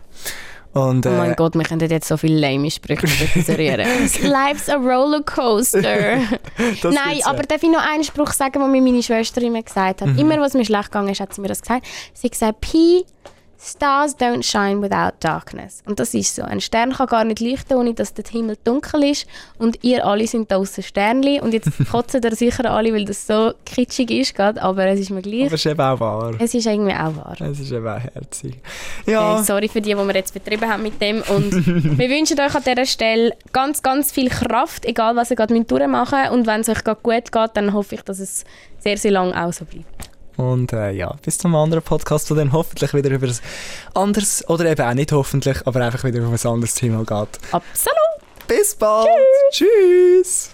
Und, 0.73 1.05
Oh 1.05 1.09
äh, 1.09 1.17
mein 1.17 1.35
Gott, 1.35 1.57
wir 1.57 1.65
könnten 1.65 1.91
jetzt 1.91 2.07
so 2.07 2.17
viele 2.17 2.39
lame 2.39 2.71
Sprüche 2.71 3.05
zensurieren. 3.33 3.81
Life's 4.23 4.69
a 4.69 4.77
rollercoaster. 4.77 5.81
Nein, 6.85 7.21
aber 7.25 7.43
darf 7.43 7.61
ich 7.65 7.71
noch 7.71 7.85
einen 7.85 8.05
Spruch 8.05 8.31
sagen, 8.31 8.61
den 8.61 8.71
mir 8.71 8.81
meine 8.81 9.03
Schwester 9.03 9.43
immer 9.43 9.63
gesagt 9.63 10.03
hat? 10.03 10.09
Mhm. 10.09 10.19
Immer, 10.19 10.41
was 10.41 10.55
mir 10.55 10.65
schlecht 10.65 10.93
gegangen 10.93 11.09
ist, 11.09 11.21
hat 11.21 11.35
sie 11.35 11.41
mir 11.41 11.49
das 11.49 11.61
gesagt. 11.63 11.87
Sie 12.15 12.29
hat 12.29 12.33
gesagt, 12.33 12.61
P, 12.61 13.05
Stars 13.63 14.17
don't 14.17 14.43
shine 14.43 14.81
without 14.81 15.13
darkness. 15.21 15.83
Und 15.85 16.01
das 16.01 16.15
ist 16.15 16.35
so. 16.35 16.43
Ein 16.43 16.63
Stern 16.63 16.95
kann 16.95 17.07
gar 17.09 17.25
nicht 17.25 17.41
leuchten, 17.41 17.77
ohne 17.77 17.93
dass 17.93 18.15
der 18.15 18.25
Himmel 18.25 18.57
dunkel 18.65 19.05
ist. 19.05 19.27
Und 19.59 19.85
ihr 19.85 20.07
alle 20.07 20.27
sind 20.27 20.51
da 20.51 20.57
aussen 20.57 20.83
Sternli. 20.83 21.41
Und 21.43 21.53
jetzt 21.53 21.71
kotzen 21.91 22.23
da 22.23 22.31
sicher 22.31 22.71
alle, 22.71 22.95
weil 22.95 23.05
das 23.05 23.27
so 23.27 23.53
kitschig 23.67 24.11
ist, 24.11 24.35
gerade, 24.35 24.63
aber 24.63 24.87
es 24.87 25.01
ist 25.01 25.11
mir 25.11 25.21
gleich. 25.21 25.47
Aber 25.47 25.55
es 25.55 25.67
ist 25.67 25.71
eben 25.71 25.81
auch 25.81 26.01
wahr. 26.01 26.33
Es 26.39 26.55
ist 26.55 26.67
irgendwie 26.67 26.95
auch 26.95 27.15
wahr. 27.17 27.37
Es 27.39 27.61
ist 27.61 27.71
eben 27.71 27.87
auch 27.87 28.01
herzig. 28.01 28.55
Ja, 29.07 29.35
Okay, 29.35 29.45
sorry 29.45 29.69
für 29.69 29.83
die, 29.83 29.91
die 29.91 29.97
wir 29.97 30.15
jetzt 30.15 30.33
betrieben 30.33 30.67
haben 30.67 30.83
mit 30.83 31.01
dem. 31.01 31.23
Und 31.23 31.53
wir 31.99 32.09
wünschen 32.09 32.41
euch 32.41 32.55
an 32.55 32.63
dieser 32.67 32.87
Stelle 32.87 33.37
ganz, 33.53 33.83
ganz 33.83 34.11
viel 34.11 34.31
Kraft, 34.31 34.87
egal 34.87 35.17
was 35.17 35.31
ihr 35.31 35.37
gerade 35.37 35.61
durchmachen 35.63 36.19
müsst. 36.19 36.33
Und 36.33 36.47
wenn 36.47 36.63
es 36.63 36.69
euch 36.71 36.83
gerade 36.83 37.01
gut 37.03 37.31
geht, 37.31 37.51
dann 37.55 37.75
hoffe 37.75 37.97
ich, 37.97 38.03
dass 38.03 38.21
es 38.21 38.45
sehr, 38.79 38.97
sehr 38.97 39.11
lange 39.11 39.39
auch 39.39 39.53
so 39.53 39.67
bleibt. 39.67 40.10
Und 40.41 40.73
äh, 40.73 40.91
ja, 40.93 41.15
bis 41.23 41.39
zum 41.39 41.55
anderen 41.55 41.83
Podcast, 41.83 42.31
wo 42.31 42.35
dann 42.35 42.53
hoffentlich 42.53 42.95
wieder 42.95 43.11
über 43.11 43.27
ein 43.27 43.39
anderes, 43.95 44.49
oder 44.49 44.67
eben 44.67 44.83
auch 44.83 44.95
nicht 44.95 45.13
hoffentlich, 45.13 45.67
aber 45.67 45.81
einfach 45.81 46.05
wieder 46.05 46.19
über 46.21 46.29
ein 46.29 46.47
anderes 46.47 46.75
Thema 46.75 46.99
geht. 47.01 47.39
Absolut! 47.53 48.49
Bis 48.49 48.75
bald! 48.75 49.09
Tschüss. 49.53 50.51